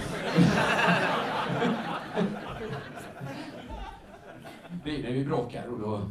det 4.85 4.97
är 4.97 5.03
när 5.03 5.13
vi 5.13 5.25
bråkar 5.25 5.67
och 5.67 5.81
då 5.81 6.11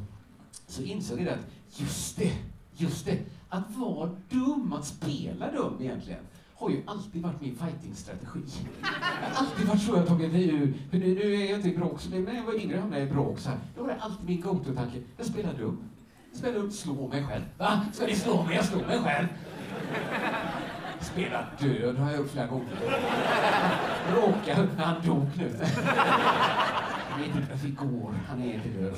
så 0.68 0.84
insåg 0.84 1.20
jag 1.20 1.28
att 1.28 1.48
just 1.78 2.18
det, 2.18 2.32
just 2.74 3.06
det, 3.06 3.20
att 3.50 3.72
vara 3.76 4.10
dum, 4.30 4.74
att 4.74 4.86
spela 4.86 5.52
dum 5.52 5.78
egentligen, 5.80 6.24
har 6.60 6.70
ju 6.70 6.84
alltid 6.86 7.22
varit 7.22 7.42
min 7.42 7.56
fightingstrategi. 7.56 8.40
Jag 8.82 8.88
har 9.30 9.46
alltid 9.46 9.68
varit 9.68 9.82
så 9.82 9.96
jag 9.96 10.08
tagit 10.08 10.32
mig 10.32 10.50
ur. 10.50 10.74
För 10.90 10.98
nu, 10.98 11.16
nu 11.16 11.34
är 11.36 11.40
jag 11.40 11.48
typ 11.48 11.56
inte 11.56 11.70
i 11.70 11.78
bråk, 11.78 12.02
men 12.12 12.24
när 12.24 12.34
jag 12.36 12.44
var 12.44 12.54
yngre 12.54 12.80
hamnade 12.80 13.02
jag 13.02 13.10
i 13.10 13.14
bråk 13.14 13.40
så 13.40 13.50
här. 13.50 13.60
Då 13.76 13.82
var 13.82 13.90
det 13.90 13.96
alltid 14.00 14.26
min 14.26 14.42
go-to-tanke. 14.42 14.98
Jag 15.18 15.26
spelar 15.26 15.54
dum. 15.54 15.84
Jag 16.32 16.40
spelar 16.40 16.60
dum, 16.60 16.72
slå 16.72 17.08
mig 17.08 17.26
själv. 17.26 17.44
Va? 17.58 17.82
Ska 17.94 18.06
ni 18.06 18.16
slå 18.16 18.44
mig? 18.44 18.56
Jag 18.56 18.66
slår 18.66 18.86
mig 18.86 19.00
själv. 19.00 19.28
Spela 21.02 21.46
död 21.60 21.98
har 21.98 22.12
jag 22.12 22.20
gjort 22.20 22.30
flera 22.30 22.48
gånger. 22.48 22.68
Råkar, 24.16 24.68
han 24.78 25.06
dog 25.06 25.28
nu. 25.38 25.52
Jag 27.12 27.18
vet 27.18 27.36
inte 27.36 27.48
varför 27.52 27.68
igår. 27.68 28.14
Han 28.30 28.42
är 28.42 28.54
inte 28.54 28.70
död 28.70 28.96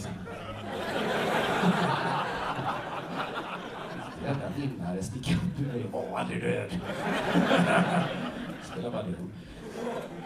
Jävla 4.24 4.50
vinnare, 4.58 5.04
stick 5.04 5.32
upp 5.32 5.60
ur 5.60 5.68
mig. 5.68 5.86
Åh, 5.92 6.04
han 6.16 6.32
är 6.32 6.42
död. 6.42 6.70
Spelar 8.72 8.92
bara 8.92 9.04
dum. 9.04 9.32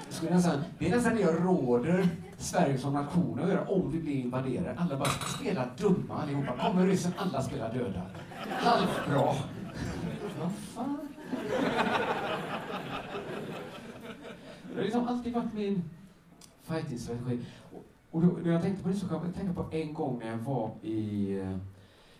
Skulle 0.10 0.36
nästan, 0.36 0.64
det 0.80 0.88
är 0.88 0.96
nästan 0.96 1.16
det 1.16 1.22
jag 1.22 1.46
råder 1.46 2.08
Sverige 2.38 2.78
som 2.78 2.94
nation 2.94 3.40
att 3.40 3.50
göra 3.50 3.68
om 3.68 3.92
vi 3.92 4.00
blir 4.00 4.16
invaderade. 4.16 4.76
Alla 4.80 4.98
bara 4.98 5.10
spela 5.10 5.66
dumma 5.78 6.22
allihopa. 6.22 6.58
Kommer 6.58 6.88
ryssen, 6.88 7.12
alla 7.18 7.42
spelar 7.42 7.74
döda. 7.74 8.02
Halvbra. 8.50 9.36
Vad 10.40 10.52
fan? 10.74 11.08
Det 14.70 14.76
har 14.76 14.84
liksom 14.84 15.08
alltid 15.08 15.34
varit 15.34 15.54
min 15.54 15.84
fighting-strategi. 16.64 17.46
Och, 17.72 17.86
och 18.12 18.22
då, 18.22 18.28
när 18.44 18.52
jag 18.52 18.62
tänkte 18.62 18.84
på 18.84 18.90
det 18.90 18.96
så 18.96 19.08
kom 19.08 19.26
jag 19.26 19.36
tänka 19.36 19.54
på 19.54 19.66
en 19.72 19.94
gång 19.94 20.20
när 20.20 20.28
jag 20.28 20.38
var 20.38 20.72
i, 20.82 21.32
eh, 21.40 21.58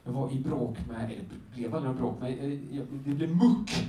jag 0.06 0.12
var 0.12 0.32
i 0.32 0.40
bråk 0.40 0.78
med, 0.88 1.06
eller 1.06 1.16
det 1.16 1.56
blev 1.56 1.76
aldrig 1.76 1.92
något 1.92 2.00
bråk, 2.00 2.18
men 2.20 2.40
eh, 2.40 2.84
det 3.06 3.16
blev 3.16 3.36
muck 3.36 3.88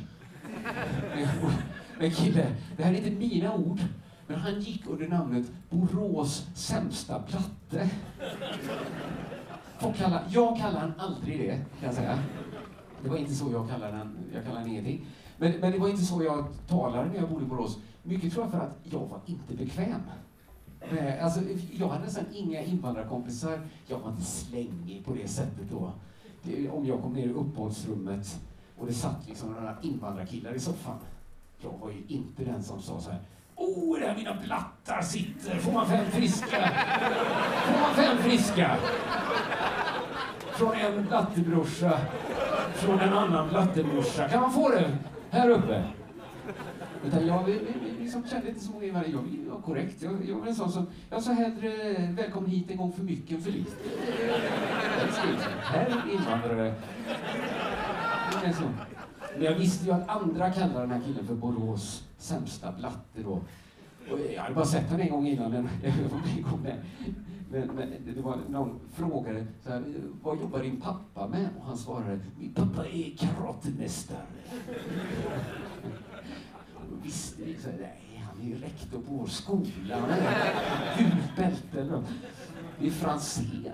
med 1.98 2.04
en 2.04 2.10
kille. 2.10 2.46
Det 2.76 2.82
här 2.82 2.92
är 2.92 2.96
inte 2.96 3.10
mina 3.10 3.54
ord, 3.54 3.80
men 4.26 4.38
han 4.38 4.60
gick 4.60 4.86
under 4.86 5.08
namnet 5.08 5.46
Borås 5.70 6.46
sämsta 6.54 7.22
platte. 7.22 7.90
Folk 9.78 9.96
kallar, 9.96 10.24
jag 10.30 10.58
kallar 10.58 10.80
han 10.80 10.92
aldrig 10.98 11.38
det, 11.38 11.54
kan 11.54 11.86
jag 11.86 11.94
säga. 11.94 12.18
Det 13.02 13.08
var 13.08 13.16
inte 13.16 13.34
så 13.34 13.52
jag 13.52 13.68
kallade 13.70 13.96
han, 13.96 14.18
jag 14.34 14.44
kallar 14.44 14.60
han 14.60 14.68
ingenting. 14.68 15.06
Men, 15.38 15.52
men 15.52 15.72
det 15.72 15.78
var 15.78 15.88
inte 15.88 16.04
så 16.04 16.22
jag 16.22 16.46
talade 16.68 17.08
när 17.08 17.16
jag 17.16 17.28
bodde 17.30 17.44
i 17.44 17.48
Borås. 17.48 17.78
Mycket 18.02 18.32
tror 18.32 18.44
jag 18.44 18.52
för 18.52 18.60
att 18.60 18.78
jag 18.82 19.00
var 19.00 19.20
inte 19.26 19.54
bekväm. 19.54 20.00
Eh, 20.90 21.24
alltså, 21.24 21.40
jag 21.72 21.88
hade 21.88 22.04
nästan 22.04 22.24
inga 22.32 22.62
invandrarkompisar. 22.62 23.60
Jag 23.86 23.98
var 23.98 24.10
inte 24.10 24.24
slängig 24.24 25.04
på 25.04 25.14
det 25.14 25.28
sättet 25.28 25.70
då. 25.70 25.92
Det, 26.42 26.70
om 26.70 26.86
jag 26.86 27.02
kom 27.02 27.12
ner 27.12 27.26
i 27.26 27.32
uppehållsrummet 27.32 28.40
och 28.78 28.86
det 28.86 28.94
satt 28.94 29.28
liksom 29.28 29.52
några 29.52 29.76
invandrarkillar 29.82 30.54
i 30.54 30.60
soffan. 30.60 30.98
Jag 31.62 31.72
var 31.80 31.90
ju 31.90 32.02
inte 32.08 32.44
den 32.44 32.62
som 32.62 32.82
sa 32.82 33.00
så 33.00 33.10
här. 33.10 33.20
Oh, 33.54 34.00
där 34.00 34.14
mina 34.16 34.34
blattar 34.44 35.02
sitter. 35.02 35.58
Får 35.58 35.72
man 35.72 35.86
fem 35.86 36.10
friska? 36.10 36.70
Får 37.64 37.80
man 37.80 37.94
fem 37.94 38.18
friska? 38.18 38.76
Från 40.52 40.72
en 40.72 41.06
blattebrorsa, 41.06 42.00
från 42.74 43.00
en 43.00 43.12
annan 43.12 43.48
blattemorsa. 43.48 44.28
Kan 44.28 44.40
man 44.40 44.52
få 44.52 44.68
det 44.68 44.98
här 45.30 45.50
uppe? 45.50 45.84
Utan 47.06 47.26
jag 47.26 47.50
liksom 48.06 48.26
kände 48.26 48.48
inte 48.48 48.60
så 48.60 48.72
många 48.72 48.84
invandrare. 48.84 49.12
Jag 49.12 49.50
vara 49.50 49.62
korrekt. 49.62 50.02
Jag, 50.02 50.28
jag 50.28 50.36
var 50.36 50.46
en 50.46 50.54
sån 50.54 50.72
som, 50.72 50.86
jag 51.10 51.22
sa 51.22 51.32
hellre 51.32 51.72
välkommen 52.16 52.50
hit 52.50 52.70
en 52.70 52.76
gång 52.76 52.92
för 52.92 53.02
mycket 53.02 53.30
än 53.30 53.42
för 53.42 53.50
lite. 53.50 53.70
Herr 55.62 56.12
invandrare. 56.12 56.74
Men 59.34 59.44
jag 59.44 59.54
visste 59.54 59.84
ju 59.84 59.92
att 59.92 60.08
andra 60.08 60.50
kallade 60.50 60.80
den 60.80 60.90
här 60.90 61.00
killen 61.06 61.26
för 61.26 61.34
Borås 61.34 62.04
sämsta 62.18 62.72
blatte 62.72 63.22
då. 63.22 63.40
Och 64.10 64.18
jag 64.34 64.42
hade 64.42 64.54
bara 64.54 64.64
sett 64.64 64.90
honom 64.90 65.00
en 65.00 65.10
gång 65.10 65.26
innan, 65.26 65.50
men, 65.50 65.68
en 66.36 66.42
gång 66.42 66.62
med. 66.62 66.76
Men, 67.50 67.68
men 67.68 68.14
det 68.14 68.20
var 68.20 68.38
någon 68.50 68.80
frågade 68.94 69.46
så 69.64 69.70
här, 69.70 69.84
vad 70.22 70.40
jobbar 70.40 70.62
din 70.62 70.80
pappa 70.80 71.28
med? 71.28 71.48
Och 71.58 71.66
han 71.66 71.76
svarade, 71.76 72.20
min 72.38 72.54
pappa 72.54 72.86
är 72.86 73.16
karatemästare. 73.16 74.26
Så 77.62 77.68
nej, 77.68 78.24
han 78.28 78.40
är 78.46 78.48
ju 78.48 78.58
rektor 78.58 79.00
på 79.00 79.12
vår 79.14 79.26
skola. 79.26 80.00
Han 80.00 80.10
har 80.10 80.98
gult 80.98 81.36
bälte. 81.36 82.02
Det 82.78 82.86
är 82.86 82.90
Franzén. 82.90 83.72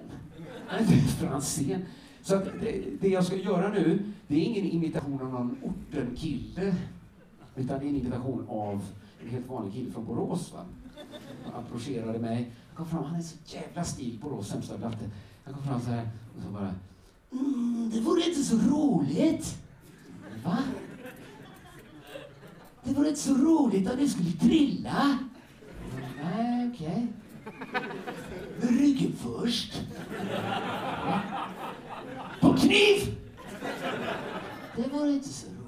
Han 0.67 0.83
är 0.83 0.87
Franzén. 0.87 1.85
Så 2.23 2.37
att 2.37 2.45
det, 2.61 3.01
det, 3.01 3.09
jag 3.09 3.25
ska 3.25 3.37
göra 3.37 3.69
nu, 3.69 4.13
det 4.27 4.35
är 4.35 4.41
ingen 4.41 4.65
imitation 4.65 5.21
av 5.21 5.33
någon 5.33 5.57
ortenkille, 5.63 6.75
utan 7.57 7.79
det 7.79 7.85
är 7.85 7.89
en 7.89 7.97
imitation 7.97 8.47
av 8.49 8.85
en 9.23 9.31
helt 9.31 9.49
vanlig 9.49 9.75
kille 9.75 9.93
från 9.93 10.05
Borås. 10.05 10.53
Va? 10.53 10.65
Han 11.45 11.65
approcherade 11.65 12.19
mig, 12.19 12.53
han 12.67 12.77
kom 12.77 12.87
fram, 12.87 13.05
han 13.05 13.17
är 13.17 13.23
så 13.23 13.37
jävla 13.47 13.85
stil, 13.85 14.19
Borås 14.23 14.49
sämsta 14.49 14.79
blatte. 14.79 15.11
Han 15.45 15.55
kom 15.55 15.63
fram 15.63 15.81
så 15.81 15.91
här 15.91 16.09
och 16.37 16.43
så 16.43 16.49
bara, 16.49 16.75
mm, 17.33 17.91
det 17.95 18.01
vore 18.01 18.29
inte 18.29 18.43
så 18.43 18.57
roligt. 18.57 19.59
Va? 20.45 20.59
Det 22.85 22.95
vore 22.95 23.09
inte 23.09 23.21
så 23.21 23.35
roligt 23.35 23.91
om 23.91 23.97
du 23.97 24.09
skulle 24.09 24.33
trilla. 24.33 25.19
Nej, 26.23 26.71
okej. 26.75 27.09
Okay. 27.47 27.81
Med 28.61 28.81
ryggen 28.81 29.13
först. 29.13 29.83
På 32.41 32.57
kniv! 32.57 33.17
Det 34.77 34.89
var 34.93 35.07
inte 35.07 35.29
så 35.29 35.47
roligt. 35.47 35.63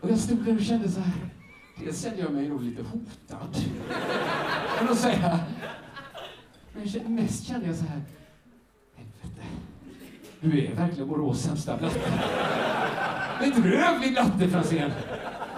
Och 0.00 0.10
jag 0.10 0.18
stod 0.18 0.38
där 0.38 0.56
och 0.56 0.62
kände 0.62 0.88
så 0.88 1.00
här. 1.00 1.30
Dels 1.78 2.02
kände 2.02 2.20
jag 2.20 2.32
mig 2.32 2.48
nog 2.48 2.62
lite 2.62 2.82
hotad. 2.82 3.56
Kan 4.78 4.96
säga. 4.96 5.40
Men 6.74 7.14
mest 7.14 7.46
kände 7.46 7.66
jag 7.66 7.76
så 7.76 7.84
här. 7.84 8.02
Helvete. 8.94 9.42
Du 10.46 10.66
är 10.66 10.74
verkligen 10.74 11.08
Borås 11.08 11.42
sämsta 11.42 11.76
blatte. 11.76 12.00
Bedrövlig 13.40 14.12
blatte, 14.12 14.48
Franzén. 14.48 14.90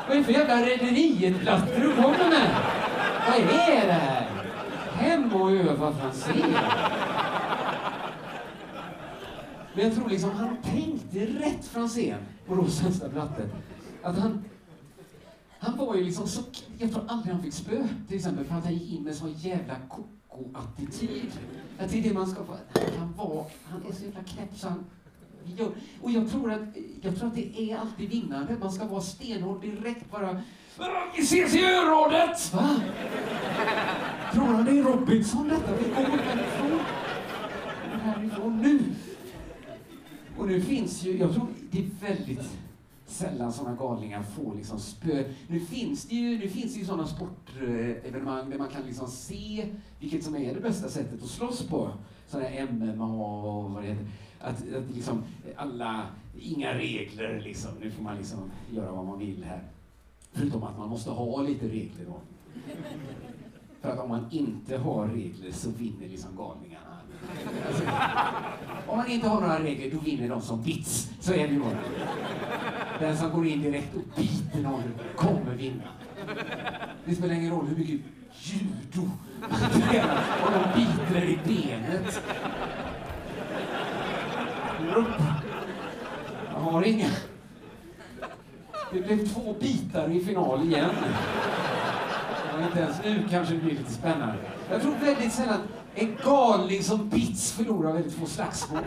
Vad 0.06 0.16
är 0.16 0.18
det 0.18 0.24
för 0.24 0.32
jävla 0.32 0.66
Rederiet-blatte 0.66 1.80
du 1.80 1.94
kommer 1.94 2.30
med? 2.30 2.56
Vad 3.26 3.38
är 3.38 3.86
det 3.86 3.92
här? 3.92 4.26
Hem 4.92 5.32
och 5.32 5.52
öva 5.52 5.92
Franzén. 5.92 6.54
Men 9.74 9.84
jag 9.84 9.94
tror 9.94 10.08
liksom 10.08 10.30
han 10.30 10.56
tänkte 10.62 11.18
rätt 11.18 11.64
Franzén, 11.64 12.18
Borås 12.46 12.78
sämsta 12.78 13.08
blatte. 13.08 13.48
Att 14.02 14.18
han, 14.18 14.44
han 15.58 15.76
var 15.76 15.96
ju 15.96 16.04
liksom 16.04 16.28
så... 16.28 16.42
Jag 16.78 16.92
tror 16.92 17.04
aldrig 17.08 17.34
han 17.34 17.42
fick 17.42 17.54
spö, 17.54 17.88
till 18.08 18.16
exempel, 18.16 18.44
för 18.44 18.54
att 18.54 18.64
han 18.64 18.74
gick 18.74 18.92
in 18.92 19.04
med 19.04 19.14
sån 19.14 19.32
jävla 19.32 19.74
koko-attityd. 20.38 21.32
Att 21.78 21.90
det 21.90 21.98
är 21.98 22.02
det 22.02 22.14
man 22.14 22.26
ska 22.26 22.44
få... 22.44 22.52
Han 22.52 22.90
kan 22.96 23.12
vara... 23.16 23.44
Han 23.64 23.82
är 23.88 23.92
så 23.92 24.04
jävla 24.04 24.22
knäpp 24.22 24.56
så 24.56 24.68
han... 24.68 24.84
Jag, 25.56 25.68
och 26.02 26.10
jag 26.10 26.30
tror, 26.30 26.52
att, 26.52 26.76
jag 27.02 27.16
tror 27.16 27.28
att 27.28 27.34
det 27.34 27.60
är 27.60 27.76
alltid 27.76 28.10
vinnande. 28.10 28.56
Man 28.60 28.72
ska 28.72 28.86
vara 28.86 29.00
stenhård 29.00 29.60
direkt 29.60 30.10
bara. 30.10 30.42
Vi 31.16 31.22
ses 31.22 31.54
i 31.54 31.64
örådet! 31.64 32.54
Va? 32.54 32.80
Tror 34.32 34.44
han 34.44 34.64
det 34.64 34.70
är 34.70 34.82
Robinson 34.82 35.48
detta? 35.48 35.76
Vi 35.76 35.88
går 35.88 36.18
härifrån. 36.18 36.80
Härifrån 38.02 38.62
nu. 38.62 38.80
Och 40.38 40.46
nu 40.46 40.60
finns 40.60 41.02
ju, 41.02 41.18
jag 41.18 41.34
tror 41.34 41.46
det 41.70 41.78
är 41.78 41.90
väldigt 42.00 42.58
sällan 43.10 43.52
sådana 43.52 43.76
galningar 43.76 44.22
får 44.22 44.54
liksom 44.54 44.78
spö. 44.78 45.24
Nu 45.48 45.60
finns 45.60 46.04
det 46.04 46.14
ju, 46.14 46.38
nu 46.38 46.48
finns 46.48 46.74
det 46.74 46.80
ju 46.80 46.86
sådana 46.86 47.06
sportevenemang 47.06 48.50
där 48.50 48.58
man 48.58 48.68
kan 48.68 48.82
liksom 48.82 49.08
se 49.08 49.66
vilket 50.00 50.24
som 50.24 50.36
är 50.36 50.54
det 50.54 50.60
bästa 50.60 50.88
sättet 50.88 51.22
att 51.22 51.28
slåss 51.28 51.62
på. 51.62 51.90
Sådana 52.26 52.48
här 52.48 52.72
MMA 52.72 53.06
och 53.42 53.70
vad 53.70 53.82
det 53.82 53.88
heter. 53.88 54.06
Att, 54.40 54.74
att 54.74 54.94
liksom 54.94 55.22
alla, 55.56 56.06
inga 56.40 56.74
regler 56.74 57.40
liksom. 57.40 57.70
Nu 57.80 57.90
får 57.90 58.02
man 58.02 58.16
liksom 58.16 58.38
göra 58.70 58.92
vad 58.92 59.06
man 59.06 59.18
vill 59.18 59.44
här. 59.44 59.62
Förutom 60.32 60.62
att 60.62 60.78
man 60.78 60.88
måste 60.88 61.10
ha 61.10 61.42
lite 61.42 61.68
regler 61.68 62.04
då. 62.06 62.20
För 63.80 63.90
att 63.90 63.98
om 63.98 64.08
man 64.08 64.26
inte 64.30 64.76
har 64.76 65.08
regler 65.08 65.52
så 65.52 65.70
vinner 65.70 66.08
liksom 66.08 66.36
galningarna. 66.36 66.87
Om 68.86 68.96
man 68.96 69.06
inte 69.10 69.28
har 69.28 69.40
några 69.40 69.58
regler, 69.58 69.90
då 69.90 69.98
vinner 69.98 70.28
de 70.28 70.42
som 70.42 70.62
bits. 70.62 71.10
Så 71.20 71.32
är 71.32 71.48
det 71.48 71.52
ju 71.54 71.60
bara. 71.60 71.78
Den 73.00 73.16
som 73.16 73.30
går 73.30 73.46
in 73.46 73.62
direkt 73.62 73.94
och 73.96 74.02
biter 74.16 74.58
någon 74.58 74.82
kommer 75.16 75.54
vinna. 75.54 75.82
Det 77.04 77.14
spelar 77.14 77.34
ingen 77.34 77.50
roll 77.50 77.66
hur 77.66 77.76
mycket 77.76 78.00
judo 78.40 79.10
man 79.40 79.70
tränar 79.70 80.24
om 80.46 80.52
de 80.52 80.80
biter 80.80 81.24
i 81.24 81.38
benet. 81.44 82.22
Jag 86.52 86.60
har 86.60 86.82
inga. 86.82 87.08
Det 88.92 89.00
blev 89.00 89.26
två 89.26 89.56
bitar 89.60 90.10
i 90.10 90.20
final 90.20 90.62
igen. 90.66 90.90
Inte 92.66 92.80
ens 92.80 92.96
nu 93.04 93.28
kanske 93.30 93.54
det 93.54 93.60
blir 93.60 93.70
lite 93.70 93.92
spännande. 93.92 94.34
Jag 94.70 94.82
tror 94.82 94.94
väldigt 95.00 95.32
sällan 95.32 95.60
en 95.98 96.16
galning 96.24 96.82
som 96.82 97.08
bits 97.08 97.52
förlorar 97.52 97.92
väldigt 97.92 98.12
få 98.12 98.26
slagsmål. 98.26 98.80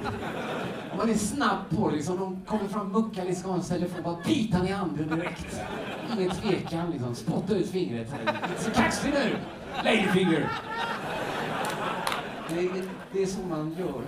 Om 0.91 0.97
man 0.97 1.09
är 1.09 1.13
snabb 1.13 1.69
på 1.69 1.89
det, 1.89 1.95
liksom, 1.95 2.19
de 2.19 2.41
kommer 2.45 2.67
fram, 2.67 2.91
muckar 2.91 3.25
lite 3.25 3.41
skånskt 3.41 3.69
telefon, 3.69 4.03
bara 4.03 4.17
bita 4.25 4.67
i 4.67 4.71
handen 4.71 5.07
direkt. 5.07 5.61
Ingen 6.17 6.31
tvekan, 6.31 6.91
liksom. 6.91 7.15
spotta 7.15 7.55
ut 7.55 7.69
fingret. 7.69 8.07
Inte 8.49 8.63
så 8.63 8.71
kaxig 8.71 9.13
nu, 9.13 9.35
ladyfinger! 9.83 10.51
Det, 12.49 12.69
det 13.13 13.23
är 13.23 13.27
så 13.27 13.39
man 13.49 13.75
gör. 13.79 14.01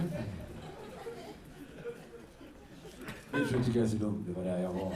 Min 3.33 3.47
fru 3.47 3.63
tycker 3.63 3.79
jag 3.79 3.85
är 3.85 3.91
så 3.91 3.97
dum, 3.97 4.25
det 4.27 4.33
var 4.33 4.43
där 4.43 4.59
jag 4.59 4.73
var. 4.73 4.93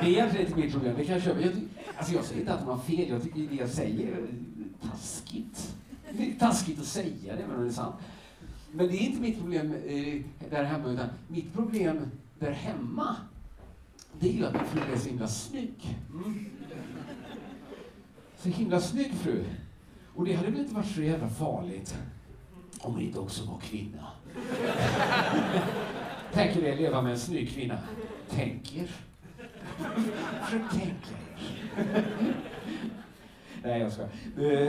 Det 0.00 0.06
är 0.06 0.10
egentligen 0.10 0.46
inte 0.46 0.58
mitt 0.58 0.72
problem, 0.72 0.94
det 0.98 1.04
kan 1.04 1.14
jag 1.14 1.22
köpa. 1.24 1.40
Jag, 1.40 1.52
alltså 1.96 2.14
jag 2.14 2.24
säger 2.24 2.40
inte 2.40 2.54
att 2.54 2.60
hon 2.60 2.68
har 2.68 2.78
fel, 2.78 3.08
jag 3.08 3.22
tycker 3.22 3.40
det 3.40 3.56
jag 3.56 3.68
säger 3.68 4.06
är 4.06 4.26
taskigt. 4.90 5.45
Är 6.36 6.40
taskigt 6.40 6.80
att 6.80 6.86
säga 6.86 7.36
det, 7.36 7.46
men 7.48 7.60
det 7.60 7.66
är 7.66 7.72
sant. 7.72 7.94
Men 8.72 8.86
det 8.86 8.96
är 8.96 9.00
inte 9.00 9.20
mitt 9.20 9.38
problem 9.38 9.74
eh, 9.86 10.22
där 10.50 10.64
hemma, 10.64 10.88
utan 10.88 11.08
mitt 11.28 11.54
problem 11.54 12.10
där 12.38 12.50
hemma, 12.50 13.16
det 14.20 14.28
är 14.28 14.32
ju 14.32 14.46
att 14.46 14.54
min 14.54 14.64
fru 14.64 14.92
är 14.92 14.98
så 14.98 15.08
himla 15.08 15.28
snygg. 15.28 15.98
Mm. 16.12 16.46
Så 18.38 18.48
himla 18.48 18.80
snygg 18.80 19.14
fru. 19.14 19.44
Och 20.14 20.24
det 20.24 20.32
hade 20.32 20.50
väl 20.50 20.60
inte 20.60 20.74
varit 20.74 20.94
så 20.94 21.02
jävla 21.02 21.28
farligt 21.28 21.96
om 22.78 22.92
hon 22.92 23.02
inte 23.02 23.18
också 23.18 23.44
var 23.44 23.58
kvinna. 23.60 24.06
Tänker 26.32 26.64
er 26.64 26.76
leva 26.76 27.02
med 27.02 27.12
en 27.12 27.18
snygg 27.18 27.50
kvinna? 27.50 27.78
Tänker. 28.30 28.90
Försök 30.44 30.70
tänka 30.70 31.10
er. 31.76 32.45
Nej, 33.66 33.80
jag 33.80 33.92
ska. 33.92 34.02
Eh, 34.02 34.08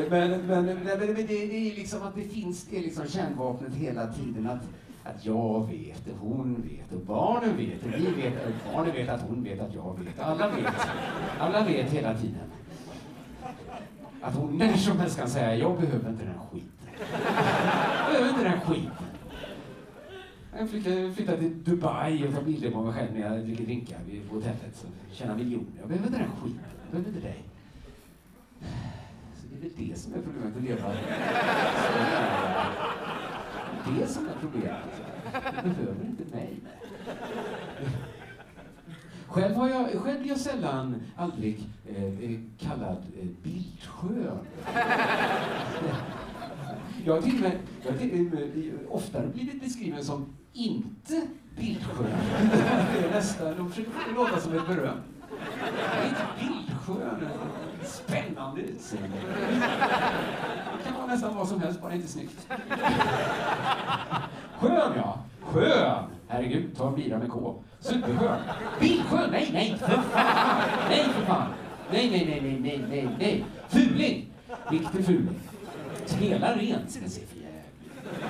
men, 0.10 0.29
men, 0.31 0.65
men, 0.65 0.83
men 0.86 0.99
det, 0.99 1.23
det 1.27 1.71
är 1.71 1.75
liksom 1.75 2.03
att 2.03 2.15
det 2.15 2.21
finns 2.21 2.65
det 2.65 2.79
liksom 2.79 3.07
kärnvapnet 3.07 3.73
hela 3.73 4.07
tiden. 4.07 4.47
Att, 4.47 4.62
att 5.03 5.25
jag 5.25 5.69
vet, 5.71 6.07
och 6.07 6.27
hon 6.27 6.55
vet, 6.69 6.99
och 6.99 7.05
barnen 7.05 7.57
vet, 7.57 7.83
och 7.83 7.93
vi 7.99 8.21
vet, 8.21 8.45
och 8.45 8.73
barnen 8.73 8.93
vet 8.93 9.10
att 9.10 9.21
hon 9.21 9.43
vet 9.43 9.62
att 9.62 9.75
jag 9.75 9.99
vet. 9.99 10.19
Alla 10.19 10.49
vet. 10.49 10.73
Alla 11.39 11.65
vet 11.65 11.91
hela 11.91 12.17
tiden. 12.17 12.51
Att 14.21 14.36
hon 14.36 14.57
när 14.57 14.73
som 14.73 14.99
helst 14.99 15.19
kan 15.19 15.29
säga, 15.29 15.55
jag 15.55 15.79
behöver 15.79 16.10
inte 16.10 16.25
den 16.25 16.39
skiten. 16.51 17.07
Jag 18.03 18.12
behöver 18.12 18.29
inte 18.29 18.43
den 18.43 18.62
skiten. 18.62 18.91
Jag 20.57 20.69
flyttade, 20.69 21.13
flyttade 21.13 21.38
till 21.38 21.63
Dubai 21.63 22.27
och 22.27 22.33
tar 22.33 22.41
bilder 22.41 22.71
på 22.71 22.81
mig 22.81 22.93
själv 22.93 23.13
när 23.13 23.21
jag 23.21 23.45
dricker 23.45 23.63
drinkar 23.63 23.97
på 24.29 24.36
hotellet. 24.36 24.73
Så 24.73 24.88
tjänar 25.12 25.36
miljoner. 25.36 25.67
Jag 25.79 25.88
behöver 25.88 26.07
inte 26.07 26.19
den 26.19 26.31
skiten. 26.31 26.62
Jag 26.83 26.91
behöver 26.91 27.10
inte 27.10 27.27
dig. 27.27 27.43
Så 29.35 29.47
det 29.49 29.55
är 29.55 29.61
väl 29.61 29.71
det 29.89 29.99
som 29.99 30.13
är 30.13 30.21
problemet 30.21 30.57
att 30.57 30.63
leva. 30.63 30.93
Det 33.85 33.91
är 33.91 33.99
det 33.99 34.07
som 34.07 34.25
är 34.25 34.33
problemet. 34.41 35.01
Du 35.63 35.69
behöver 35.69 36.05
inte 36.05 36.35
mig. 36.35 36.59
Själv, 39.27 39.55
har 39.55 39.69
jag, 39.69 40.01
själv 40.01 40.19
blir 40.19 40.29
jag 40.29 40.39
sällan, 40.39 41.01
aldrig, 41.15 41.69
eh, 41.85 42.39
kallad 42.59 42.97
eh, 43.19 43.27
bildskön. 43.43 44.37
Jag 47.05 47.13
har 47.13 47.21
till 47.21 47.35
och 47.35 47.41
med, 47.41 47.57
jag 47.83 47.91
har 47.91 47.97
till 47.97 48.33
eh, 48.33 48.73
oftare 48.89 49.27
blivit 49.27 49.61
beskriven 49.61 50.03
som 50.03 50.25
inte 50.53 51.27
bildskön. 51.55 52.05
Det 52.93 53.07
är 53.07 53.11
nästan, 53.11 53.57
de 53.57 53.69
försöker 53.69 53.91
få 53.91 54.09
det 54.09 54.15
låta 54.15 54.39
som 54.39 54.57
ett 54.57 54.67
beröm. 54.67 54.97
Jag 55.77 56.05
är 56.05 56.09
inte 56.09 56.25
bildskön. 56.39 57.29
Spännande 58.07 58.61
utseende. 58.61 59.17
Det 60.77 60.83
kan 60.83 60.93
vara 60.97 61.05
nästan 61.07 61.35
vad 61.35 61.47
som 61.47 61.61
helst, 61.61 61.81
bara 61.81 61.93
inte 61.93 62.07
snyggt. 62.07 62.47
Skön 64.59 64.91
ja, 64.95 65.19
skön! 65.41 66.03
Herregud, 66.27 66.77
ta 66.77 66.87
en 66.87 66.95
bira 66.95 67.17
med 67.17 67.29
K. 67.29 67.55
Superskön. 67.79 68.39
Bilskön! 68.79 69.29
nej, 69.31 69.49
nej, 69.53 69.77
för 69.79 69.87
fan! 69.87 70.61
Nej, 70.89 71.03
för 71.03 71.25
fan! 71.25 71.47
Nej, 71.91 72.09
nej, 72.11 72.25
nej, 72.25 72.41
nej, 72.41 72.59
nej, 72.61 72.85
nej, 72.89 73.09
nej. 73.19 73.45
Fuling! 73.67 74.25
Riktig 74.69 75.05
fuling. 75.05 75.39
Spela 76.05 76.55
rent, 76.55 76.91
ska 76.91 77.09
se 77.09 77.21
för 77.25 77.37
jävligt. 77.37 78.23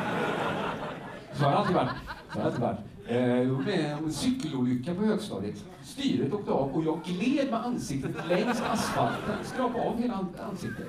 Så 1.33 1.43
har 1.43 1.51
det 1.51 1.57
alltid 1.57 1.75
varit. 1.75 1.89
Så 2.33 2.39
har 2.39 2.41
det 2.41 2.45
alltid 2.45 2.61
varit. 2.61 2.79
Eh, 3.09 3.37
jag 3.37 3.45
var 3.45 3.63
med 3.63 3.97
om 3.97 4.05
en 4.05 4.13
cykelolycka 4.13 4.95
på 4.95 5.01
högstadiet. 5.05 5.65
Styret 5.83 6.33
åkte 6.33 6.51
av 6.51 6.75
och 6.75 6.83
jag 6.83 6.99
gled 7.05 7.51
med 7.51 7.65
ansiktet 7.65 8.11
längs 8.29 8.61
asfalten. 8.61 9.35
Skrapade 9.43 9.89
av 9.89 10.01
hela 10.01 10.25
ansiktet. 10.49 10.87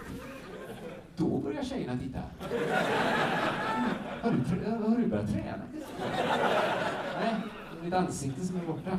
Då 1.16 1.38
börjar 1.38 1.62
tjejerna 1.62 1.98
titta. 1.98 2.18
Har 4.22 4.30
du, 4.30 4.70
har 4.88 4.96
du 4.96 5.06
börjat 5.06 5.32
träna? 5.32 5.62
Nej, 7.20 7.34
det 7.72 7.80
är 7.80 7.84
mitt 7.84 7.94
ansikte 7.94 8.46
som 8.46 8.56
är 8.56 8.66
borta. 8.66 8.98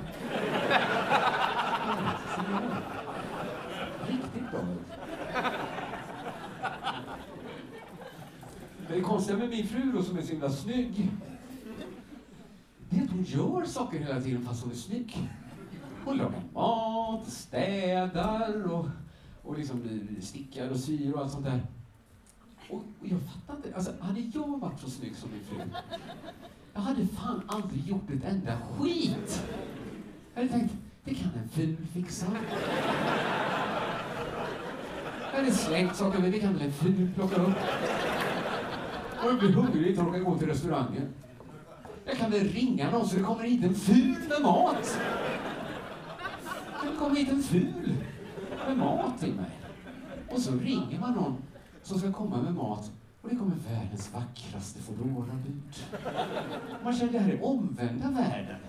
Riktigt 4.08 4.52
bra. 4.52 4.62
Det 8.88 9.02
konstiga 9.02 9.38
med 9.38 9.50
min 9.50 9.68
fru 9.68 9.92
då, 9.92 10.04
som 10.04 10.18
är 10.18 10.22
så 10.22 10.32
himla 10.32 10.50
snygg, 10.50 11.12
det 12.90 12.98
är 12.98 13.04
att 13.04 13.10
hon 13.10 13.24
gör 13.24 13.66
saker 13.66 14.00
hela 14.00 14.22
tiden 14.22 14.46
fast 14.46 14.64
hon 14.64 14.72
är 14.72 14.76
snygg. 14.76 15.30
Hon 16.06 16.18
lagar 16.18 16.44
mat, 16.54 17.28
städar 17.28 18.72
och, 18.72 18.88
och 19.44 19.58
liksom 19.58 20.08
stickar 20.22 20.70
och 20.70 20.80
syr 20.80 21.14
och 21.14 21.22
allt 21.22 21.32
sånt 21.32 21.46
där. 21.46 21.62
Och, 22.70 22.78
och 22.78 23.08
jag 23.08 23.20
fattar 23.22 23.56
inte, 23.56 23.76
alltså 23.76 23.92
hade 24.00 24.20
jag 24.20 24.60
varit 24.60 24.80
så 24.80 24.90
snygg 24.90 25.16
som 25.16 25.30
min 25.32 25.44
fru, 25.44 25.56
jag 26.74 26.82
hade 26.82 27.08
fan 27.08 27.42
aldrig 27.48 27.88
gjort 27.88 28.10
ett 28.10 28.24
enda 28.24 28.58
skit. 28.78 29.44
Jag 30.34 30.42
hade 30.42 30.54
tänkt, 30.54 30.74
det 31.04 31.16
kan 31.16 31.32
en 31.44 31.50
ful 31.50 31.78
fixa. 31.94 32.26
Jag 35.32 35.40
hade 35.40 35.52
slängt 35.52 35.96
saker, 35.96 36.20
men 36.20 36.32
det 36.32 36.40
kan 36.40 36.54
väl 36.54 36.62
en 36.62 36.72
ful 36.72 37.12
plocka 37.16 37.42
upp. 37.42 37.58
Och 39.24 39.30
jag 39.30 39.40
blir 39.40 39.50
hungrig, 39.50 39.88
inte 39.88 40.02
orkar 40.02 40.20
gå 40.20 40.38
till 40.38 40.48
restaurangen. 40.48 41.14
Jag 42.10 42.18
kan 42.18 42.32
väl 42.32 42.48
ringa 42.48 42.92
någon 42.92 43.08
så 43.08 43.16
det 43.16 43.24
kommer 43.24 43.44
hit 43.44 43.64
en 43.64 43.76
ful 43.76 44.18
med 44.30 44.42
mat. 44.42 45.00
Det 46.84 46.98
kommer 47.00 47.16
hit 47.16 47.30
en 47.30 47.44
ful 47.44 47.96
med 48.68 48.78
mat 48.78 49.20
till 49.20 49.34
mig. 49.34 49.52
Och 50.30 50.42
så 50.42 50.52
ringer 50.52 51.00
man 51.00 51.14
någon 51.14 51.38
som 51.84 52.00
ska 52.00 52.14
komma 52.14 52.42
med 52.42 52.54
mat 52.54 52.92
och 53.22 53.30
det 53.30 53.36
kommer 53.36 53.56
världens 53.56 54.14
vackraste 54.14 54.82
foodora-bud. 54.82 55.76
Man 56.84 56.94
känner 56.94 57.12
det 57.12 57.20
här 57.20 57.32
är 57.32 57.46
omvända 57.46 58.12
världen. 58.12 58.60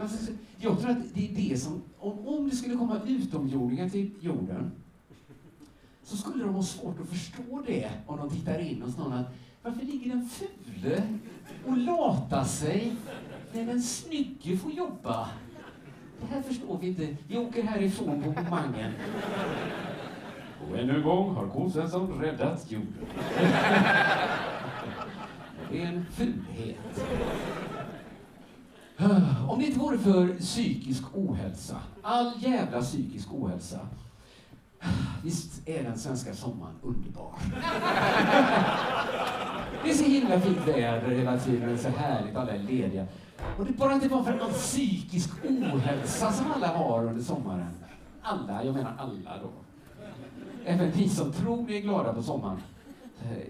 Alltså, 0.00 0.32
jag 0.58 0.80
tror 0.80 0.90
att 0.90 1.14
det 1.14 1.28
är 1.28 1.50
det 1.50 1.58
som, 1.58 1.82
om, 1.98 2.28
om 2.28 2.48
det 2.48 2.56
skulle 2.56 2.76
komma 2.76 3.00
utomjordingar 3.06 3.88
till 3.88 4.10
jorden 4.20 4.72
så 6.02 6.16
skulle 6.16 6.44
de 6.44 6.54
ha 6.54 6.62
svårt 6.62 7.00
att 7.00 7.08
förstå 7.08 7.62
det 7.66 7.90
om 8.06 8.18
de 8.18 8.30
tittar 8.30 8.58
in 8.58 8.82
hos 8.82 8.96
någon 8.96 9.12
att 9.12 9.26
varför 9.62 9.84
ligger 9.84 10.10
den 10.10 10.28
fule 10.28 11.02
och 11.66 11.76
lata 11.76 12.44
sig 12.44 12.96
när 13.52 13.66
den 13.66 13.82
snygge 13.82 14.56
får 14.56 14.72
jobba? 14.72 15.28
Det 16.20 16.34
här 16.34 16.42
förstår 16.42 16.78
vi 16.78 16.86
inte. 16.86 17.16
Vi 17.28 17.38
åker 17.38 17.62
härifrån 17.62 18.22
på 18.22 18.42
Mangen. 18.42 18.92
Och 20.68 20.78
ännu 20.78 20.96
en 20.96 21.02
gång 21.02 21.34
har 21.34 21.48
konsvensson 21.48 22.20
räddat 22.20 22.70
jorden. 22.70 23.06
Det 25.70 25.82
är 25.82 25.86
en 25.86 26.06
fulhet. 26.10 27.04
Om 29.48 29.58
det 29.58 29.66
inte 29.66 29.78
vore 29.78 29.98
för 29.98 30.34
psykisk 30.38 31.04
ohälsa, 31.14 31.76
all 32.02 32.32
jävla 32.38 32.82
psykisk 32.82 33.28
ohälsa, 33.32 33.80
Visst 35.22 35.68
är 35.68 35.82
den 35.82 35.98
svenska 35.98 36.34
sommaren 36.34 36.74
underbar? 36.82 37.34
Det 39.84 39.90
är 39.90 39.94
så 39.94 40.04
himla 40.04 40.40
fint 40.40 40.68
väder 40.68 41.10
hela 41.10 41.38
tiden, 41.38 41.78
så 41.78 41.88
härligt, 41.88 42.36
alla 42.36 42.52
är 42.52 42.58
lediga. 42.58 43.06
Och 43.58 43.64
det 43.64 43.72
bara 43.72 43.94
inte 43.94 44.08
var 44.08 44.22
för 44.22 44.34
någon 44.34 44.52
psykisk 44.52 45.30
ohälsa 45.44 46.32
som 46.32 46.52
alla 46.52 46.66
har 46.66 47.04
under 47.06 47.22
sommaren. 47.22 47.74
Alla, 48.22 48.64
jag 48.64 48.74
menar 48.74 48.94
alla 48.98 49.38
då. 49.42 49.50
Även 50.64 50.90
vi 50.90 51.08
som 51.08 51.32
tror 51.32 51.64
vi 51.66 51.76
är 51.76 51.80
glada 51.80 52.12
på 52.12 52.22
sommaren. 52.22 52.62
Eh, 53.22 53.48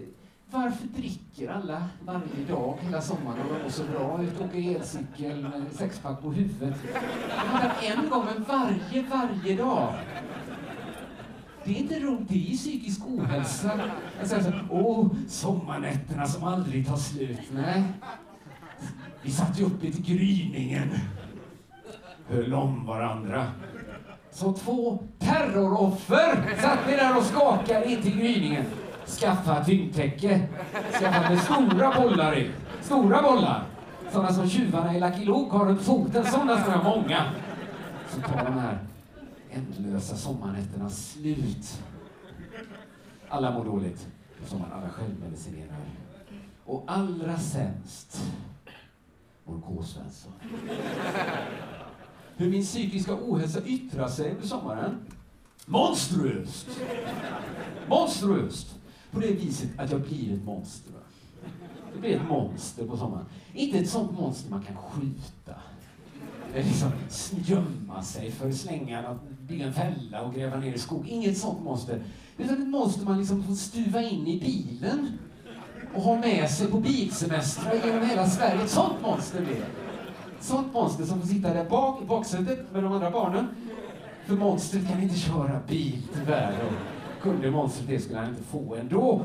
varför 0.51 0.87
dricker 0.87 1.49
alla 1.49 1.83
varje 2.05 2.45
dag 2.49 2.77
hela 2.81 3.01
sommaren 3.01 3.41
och 3.41 3.53
de 3.55 3.63
mår 3.63 3.69
så 3.69 3.83
bra 3.83 4.23
ut, 4.23 4.41
åker 4.41 4.75
elcykel 4.75 5.41
med 5.41 5.63
sexpack 5.71 6.21
på 6.21 6.31
huvudet? 6.31 6.75
Det 7.27 7.37
handlar 7.37 7.75
en 7.81 8.09
gång, 8.09 8.25
men 8.25 8.43
varje, 8.43 9.05
varje 9.09 9.55
dag. 9.55 9.93
Det 11.65 11.71
är 11.71 11.75
inte 11.75 11.99
roligt, 11.99 12.29
det 12.29 12.51
är 12.51 12.57
psykisk 12.57 13.01
ohälsa. 13.07 13.71
Alltså, 14.19 14.35
alltså, 14.35 14.53
åh, 14.69 15.07
sommarnätterna 15.27 16.25
som 16.25 16.43
aldrig 16.43 16.87
tar 16.87 16.97
slut. 16.97 17.39
Nej. 17.53 17.83
Vi 19.21 19.31
satt 19.31 19.59
ju 19.59 19.63
uppe 19.65 19.91
till 19.91 20.05
gryningen. 20.05 20.89
Höll 22.29 22.53
om 22.53 22.85
varandra. 22.85 23.47
Som 24.31 24.53
två 24.53 25.03
terroroffer 25.19 26.57
satt 26.61 26.79
vi 26.87 26.95
där 26.95 27.17
och 27.17 27.23
skakade 27.23 27.91
in 27.91 28.01
till 28.01 28.17
gryningen. 28.19 28.65
Skaffa 29.05 29.63
tyngdtäcke. 29.63 30.41
Skaffa 30.99 31.29
med 31.29 31.39
stora 31.39 32.01
bollar 32.01 32.37
i. 32.37 32.51
Stora 32.81 33.21
bollar. 33.21 33.63
Sådana 34.11 34.33
som 34.33 34.49
tjuvarna 34.49 34.95
i 34.95 34.99
Lucky 34.99 35.25
Luke 35.25 35.57
har 35.57 35.65
runt 35.65 35.81
foten. 35.81 36.25
Sådana 36.25 36.61
ska 36.61 36.71
jag 36.71 36.77
ha 36.77 36.95
många. 36.95 37.25
Så 38.09 38.21
tar 38.21 38.45
de 38.45 38.59
här 38.59 38.77
ändlösa 39.51 40.15
sommarnätternas 40.15 41.11
slut. 41.11 41.83
Alla 43.29 43.51
mår 43.51 43.65
dåligt 43.65 44.07
på 44.41 44.49
sommaren. 44.49 44.71
Alla 44.73 44.89
självmedicinerar. 44.89 45.77
Och 46.65 46.83
allra 46.87 47.39
sämst 47.39 48.21
mår 49.45 49.61
K. 49.61 49.83
Svensson. 49.83 50.31
Hur 52.35 52.49
min 52.49 52.63
psykiska 52.63 53.13
ohälsa 53.13 53.65
yttrar 53.65 54.07
sig 54.07 54.31
under 54.31 54.47
sommaren? 54.47 54.97
Monstruöst! 55.65 56.67
Monstruöst! 57.87 58.75
På 59.11 59.19
det 59.19 59.31
viset 59.31 59.69
att 59.79 59.91
jag 59.91 60.01
blir 60.01 60.33
ett 60.33 60.43
monster. 60.43 60.93
Det 61.93 61.99
blir 61.99 62.15
ett 62.15 62.27
monster 62.29 62.87
på 62.87 62.97
sommaren. 62.97 63.25
Inte 63.53 63.77
ett 63.77 63.89
sånt 63.89 64.11
monster 64.11 64.51
man 64.51 64.63
kan 64.63 64.75
skjuta. 64.75 65.55
Liksom 66.55 66.91
gömma 67.45 68.03
sig 68.03 68.31
för 68.31 68.49
att 68.49 68.55
slänga, 68.55 69.19
bygga 69.51 69.65
en 69.65 69.73
fälla 69.73 70.21
och 70.21 70.33
gräva 70.33 70.57
ner 70.57 70.73
i 70.73 70.79
skog. 70.79 71.07
Inget 71.07 71.37
sånt 71.37 71.63
monster. 71.63 72.01
Utan 72.37 72.61
ett 72.61 72.67
monster 72.67 73.05
man 73.05 73.19
liksom 73.19 73.43
får 73.43 73.53
stuva 73.53 74.01
in 74.01 74.27
i 74.27 74.39
bilen 74.39 75.17
och 75.95 76.01
ha 76.01 76.15
med 76.15 76.49
sig 76.49 76.67
på 76.67 76.79
bilsemestrar 76.79 77.73
genom 77.85 78.09
hela 78.09 78.27
Sverige. 78.27 78.63
Ett 78.63 78.69
sånt 78.69 79.01
monster 79.01 79.41
blir 79.41 79.55
det. 79.55 79.65
Sånt 80.39 80.73
monster 80.73 81.05
som 81.05 81.21
får 81.21 81.27
sitta 81.27 81.53
där 81.53 81.69
bak 81.69 82.01
i 82.01 82.05
baksätet 82.05 82.73
med 82.73 82.83
de 82.83 82.93
andra 82.93 83.11
barnen. 83.11 83.47
För 84.25 84.35
monstret 84.35 84.87
kan 84.87 85.03
inte 85.03 85.19
köra 85.19 85.59
bil 85.67 86.01
tyvärr. 86.13 86.53
Och 86.65 86.73
kunde 87.23 87.51
monstret 87.51 87.87
det 87.87 87.99
skulle 87.99 88.19
han 88.19 88.29
inte 88.29 88.43
få 88.43 88.75
ändå. 88.75 89.21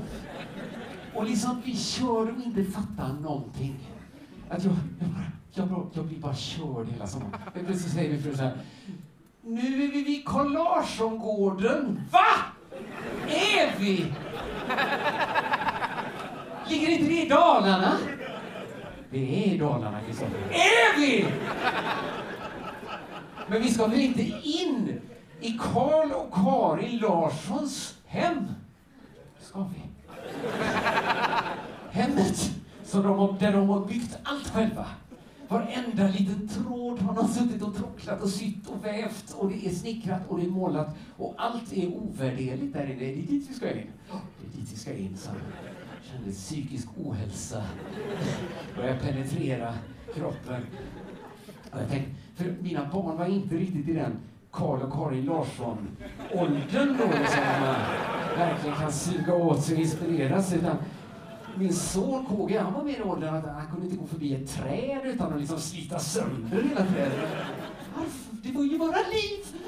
Och 1.15 1.25
liksom 1.25 1.63
vi 1.65 1.77
kör 1.77 2.37
och 2.37 2.47
inte 2.47 2.65
fattar 2.65 3.13
någonting. 3.23 3.77
Att 4.49 4.65
jag, 4.65 4.73
jag, 5.01 5.69
bara, 5.69 5.77
jag, 5.77 5.87
jag 5.95 6.05
blir 6.05 6.19
bara 6.19 6.35
körd 6.35 6.89
hela 6.89 7.07
sommaren. 7.07 7.33
Plötsligt 7.53 7.93
säger 7.93 8.11
min 8.11 8.23
fru 8.23 8.37
så 8.37 8.43
här. 8.43 8.57
Nu 9.49 9.85
är 9.85 9.89
vi 9.89 10.03
vid 10.03 10.27
Carl 10.27 10.53
Larsson-gården. 10.53 12.01
Va? 12.11 12.27
Är 13.29 13.79
vi? 13.79 14.13
Ligger 16.69 16.89
inte 16.89 17.05
det 17.05 17.23
i 17.23 17.29
Dalarna? 17.29 17.93
Det 19.11 19.19
är 19.19 19.55
i 19.55 19.59
Dalarna, 19.59 20.01
Kristoffer. 20.07 20.39
Är 20.51 21.01
vi? 21.01 21.27
Men 23.47 23.63
vi 23.63 23.71
ska 23.71 23.87
väl 23.87 24.01
inte 24.01 24.23
in 24.43 25.01
i 25.41 25.53
Karl 25.53 26.13
och 26.13 26.35
Karin 26.35 26.99
Larssons 26.99 27.95
hem? 28.07 28.47
Ska 29.41 29.59
vi? 29.75 29.83
Hemmet 31.91 32.51
som 32.85 33.03
de 33.03 33.19
har, 33.19 33.37
där 33.41 33.53
de 33.53 33.69
har 33.69 33.81
byggt 33.81 34.19
allt 34.25 34.49
själva. 34.49 34.87
Varenda 35.49 36.09
liten 36.09 36.49
tråd 36.49 36.99
har 36.99 37.15
någon 37.15 37.29
suttit 37.29 37.63
och 37.63 37.77
tråcklat 37.77 38.23
och 38.23 38.29
sytt 38.29 38.69
och 38.69 38.85
vävt 38.85 39.35
och 39.39 39.51
det 39.51 39.67
är 39.67 39.71
snickrat 39.71 40.21
och 40.29 40.39
det 40.39 40.47
är 40.47 40.51
målat 40.51 40.97
och 41.17 41.35
allt 41.39 41.73
är 41.73 41.87
ovärderligt 41.87 42.73
där 42.73 42.87
inne. 42.87 42.99
Det 42.99 43.13
är 43.13 43.17
dit 43.17 43.51
vi 43.51 43.55
ska 43.55 43.71
in. 43.71 43.87
Det 44.11 44.57
är 44.57 44.61
dit 44.61 44.73
vi 44.73 44.77
ska 44.77 44.93
in, 44.95 45.17
så 45.17 45.31
kände 46.13 46.31
psykisk 46.33 46.89
ohälsa. 47.05 47.63
Började 48.77 49.01
penetrera 49.01 49.75
kroppen. 50.15 50.63
Och 51.73 51.81
jag 51.81 51.89
tänkte, 51.89 52.11
för 52.35 52.55
mina 52.61 52.89
barn 52.93 53.17
var 53.17 53.27
inte 53.27 53.55
riktigt 53.55 53.89
i 53.89 53.93
den 53.93 54.17
Karl 54.51 54.83
och 54.83 54.93
Karin 54.93 55.25
Larsson-åldern 55.25 56.97
då, 56.99 57.19
liksom, 57.19 57.43
man 57.61 57.75
verkligen 58.37 58.77
kan 58.77 58.93
suga 58.93 59.35
åt 59.35 59.63
sig 59.63 59.75
och 59.75 59.81
inspireras. 59.81 60.53
Utan 60.53 60.77
min 61.59 61.73
son 61.73 62.27
KG, 62.27 62.59
han 62.59 62.73
var 62.73 62.83
mer 62.83 62.99
i 62.99 63.03
åldern 63.03 63.35
att 63.35 63.45
han 63.45 63.67
kunde 63.71 63.87
inte 63.87 63.97
gå 63.97 64.07
förbi 64.07 64.35
ett 64.35 64.51
träd 64.51 65.01
utan 65.05 65.33
att 65.33 65.41
liksom 65.41 65.61
slita 65.61 65.99
sönder 65.99 66.63
hela 66.63 66.87
trädet. 66.87 67.29
Det 68.31 68.53
var 68.53 68.65
ju 68.65 68.79
bara 68.79 68.97
liv! 69.13 69.61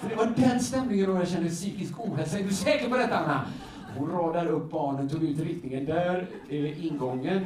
Så 0.00 0.08
det 0.08 0.14
var 0.14 0.32
den 0.36 0.60
stämningen 0.60 1.10
då 1.10 1.16
jag 1.16 1.28
kände 1.28 1.48
psykisk 1.48 2.00
ohälsa. 2.00 2.38
Är 2.38 2.44
du 2.44 2.54
säker 2.54 2.88
på 2.90 2.96
detta, 2.96 3.18
Anna? 3.18 3.44
Hon 3.98 4.10
radar 4.10 4.46
upp 4.46 4.70
barnen, 4.70 5.08
tog 5.08 5.22
ut 5.22 5.40
riktningen. 5.40 5.84
Där 5.84 6.26
är 6.48 6.84
ingången. 6.86 7.44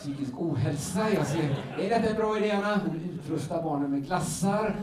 Psykisk 0.00 0.32
ohälsa. 0.38 1.10
Jag 1.14 1.26
ser, 1.26 1.64
är 1.78 1.88
detta 1.88 2.08
en 2.08 2.16
bra 2.16 2.38
idé, 2.38 2.50
Anna? 2.50 2.80
Hon 2.86 3.00
utrustar 3.14 3.62
barnen 3.62 3.90
med 3.90 4.06
glassar. 4.06 4.76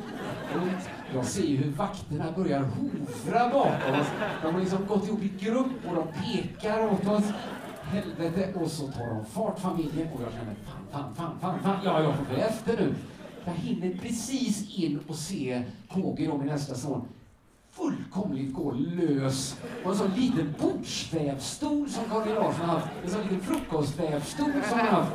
Jag 1.14 1.26
ser 1.26 1.44
ju 1.44 1.58
hur 1.58 1.72
vakterna 1.72 2.26
börjar 2.36 2.60
hovra 2.60 3.50
bakom 3.50 4.00
oss. 4.02 4.08
De 4.42 4.54
har 4.54 4.60
liksom 4.60 4.86
gått 4.88 5.08
ihop 5.08 5.24
i 5.24 5.32
grupp 5.40 5.72
och 5.90 5.96
de 5.96 6.08
pekar 6.08 6.86
åt 6.86 7.08
oss. 7.08 7.24
Helvete. 7.82 8.54
Och 8.56 8.72
så 8.72 8.88
tar 8.88 9.08
de 9.08 9.26
fart, 9.26 9.60
familjen. 9.60 10.08
Och 10.14 10.22
jag 10.22 10.32
känner, 10.34 10.56
fan, 10.92 11.16
fan, 11.16 11.16
fan, 11.16 11.40
fan, 11.42 11.60
fan. 11.64 11.78
Ja, 11.86 12.04
jag 12.04 12.16
får 12.16 12.26
bli 12.26 12.42
efter 12.42 12.78
nu. 12.78 12.96
Jag 13.46 13.54
hinner 13.54 13.98
precis 13.98 14.78
in 14.80 15.00
och 15.08 15.16
se 15.16 15.64
KG, 15.90 16.28
då, 16.28 16.38
min 16.38 16.48
nästa 16.48 16.76
son, 16.76 17.08
fullkomligt 17.78 18.54
gå 18.54 18.72
lös. 18.72 19.56
på 19.84 19.90
en 19.90 19.98
sån 19.98 20.12
liten 20.12 20.56
bordsvävstol 20.60 21.90
som 21.90 22.04
Karin 22.12 22.36
Larsson 22.36 22.66
har 22.66 22.80
haft. 22.80 22.88
En 23.04 23.10
sån 23.10 23.22
liten 23.22 23.42
frukostvävstol 23.42 24.52
som 24.70 24.80
han 24.80 24.88
har 24.88 25.02
haft. 25.02 25.12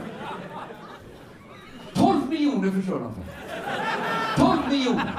12 1.95 2.29
miljoner 2.29 2.71
förstör 2.71 3.01
de 3.01 3.15
för. 3.15 3.23
12 4.37 4.59
miljoner! 4.71 5.13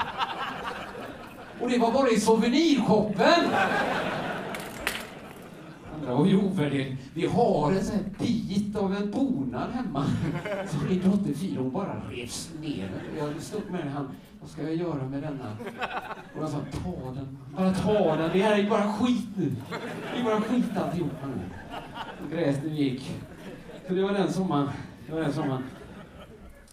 Och 1.61 1.69
det 1.69 1.77
var 1.77 1.91
bara 1.91 2.09
i 2.09 2.19
souvenirshoppen! 2.19 3.43
Andra 6.03 6.15
var 6.15 6.25
ju 6.25 6.37
ovärderligt. 6.37 7.01
Vi 7.13 7.25
har 7.25 7.71
en 7.71 7.83
sån 7.83 7.95
här 7.95 8.03
bit 8.19 8.75
av 8.75 8.95
en 8.95 9.11
bonad 9.11 9.71
hemma. 9.71 10.05
Så 10.67 10.77
min 10.89 11.01
dotter 11.11 11.33
Fia, 11.33 11.59
hon 11.59 11.71
bara 11.71 12.01
revs 12.09 12.51
ner 12.61 12.89
Jag 13.17 13.41
stod 13.41 13.71
med 13.71 13.91
han. 13.91 14.09
Vad 14.41 14.49
ska 14.49 14.63
jag 14.63 14.75
göra 14.75 15.09
med 15.09 15.23
denna? 15.23 15.57
Och 16.35 16.43
jag 16.43 16.49
sa, 16.49 16.57
ta 16.71 17.11
den. 17.11 17.37
Bara 17.55 17.73
ta 17.73 18.15
den. 18.15 18.29
Det 18.33 18.41
här 18.41 18.59
är 18.59 18.69
bara 18.69 18.93
skit 18.93 19.27
nu. 19.37 19.55
Det 20.13 20.19
är 20.19 20.23
bara 20.23 20.41
skit 20.41 20.77
alltihopa 20.77 21.27
nu. 21.27 21.41
Och 22.25 22.31
gräset 22.31 22.71
gick. 22.71 23.11
Så 23.87 23.93
det 23.93 24.03
var 24.03 24.13
den 24.13 24.33
sommaren. 24.33 24.69
Det 25.07 25.13
var 25.13 25.21
den 25.21 25.33
sommaren. 25.33 25.63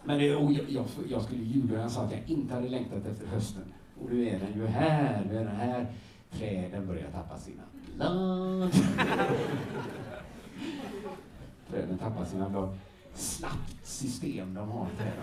Men 0.05 0.19
det, 0.19 0.27
jag, 0.27 0.59
jag, 0.69 0.85
jag 1.09 1.23
skulle 1.23 1.43
ljuga 1.43 1.75
när 1.75 1.83
jag 1.83 1.91
sa 1.91 2.03
att 2.03 2.13
jag 2.13 2.21
inte 2.27 2.55
hade 2.55 2.69
längtat 2.69 3.07
efter 3.07 3.27
hösten. 3.27 3.63
Och 4.01 4.13
nu 4.13 4.29
är 4.29 4.39
den 4.39 4.61
ju 4.61 4.67
här. 4.67 5.23
Nu 5.31 5.37
är 5.37 5.45
den 5.45 5.57
här. 5.57 5.87
Träden 6.33 6.87
börjar 6.87 7.11
tappa 7.11 7.39
sina 7.39 7.63
blad. 8.01 8.73
Träden 11.71 11.99
tappar 11.99 12.25
sina 12.25 12.49
blad. 12.49 12.79
Slappt 13.15 13.87
system 13.87 14.55
de 14.55 14.71
har, 14.71 14.87
träden. 14.99 15.15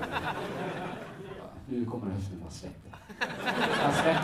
Nu 1.69 1.85
kommer 1.85 2.11
hösten, 2.11 2.39
Bara 2.41 2.51
släpp 2.51 2.83
det. 2.83 2.89
Jag 3.83 3.93
släpp 3.93 4.03
det. 4.03 4.19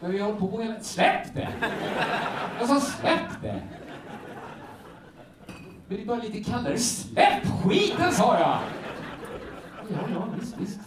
Men 0.00 0.10
vi 0.10 0.18
har 0.18 0.26
hållit 0.32 0.40
på 0.40 0.60
hela... 0.60 0.80
Släpp 0.80 1.34
det! 1.34 1.48
Jag 2.58 2.68
sa 2.68 2.80
släpp 2.80 3.42
det! 3.42 3.62
Men 5.86 5.96
det 5.96 6.02
är 6.02 6.06
bara 6.06 6.22
lite 6.22 6.50
kallare. 6.50 6.78
Släpp 6.78 7.46
skiten, 7.46 8.12
sa 8.12 8.38
jag! 8.38 8.58
Ja, 9.88 10.08
ja, 10.14 10.26
visst, 10.40 10.56
visst. 10.58 10.80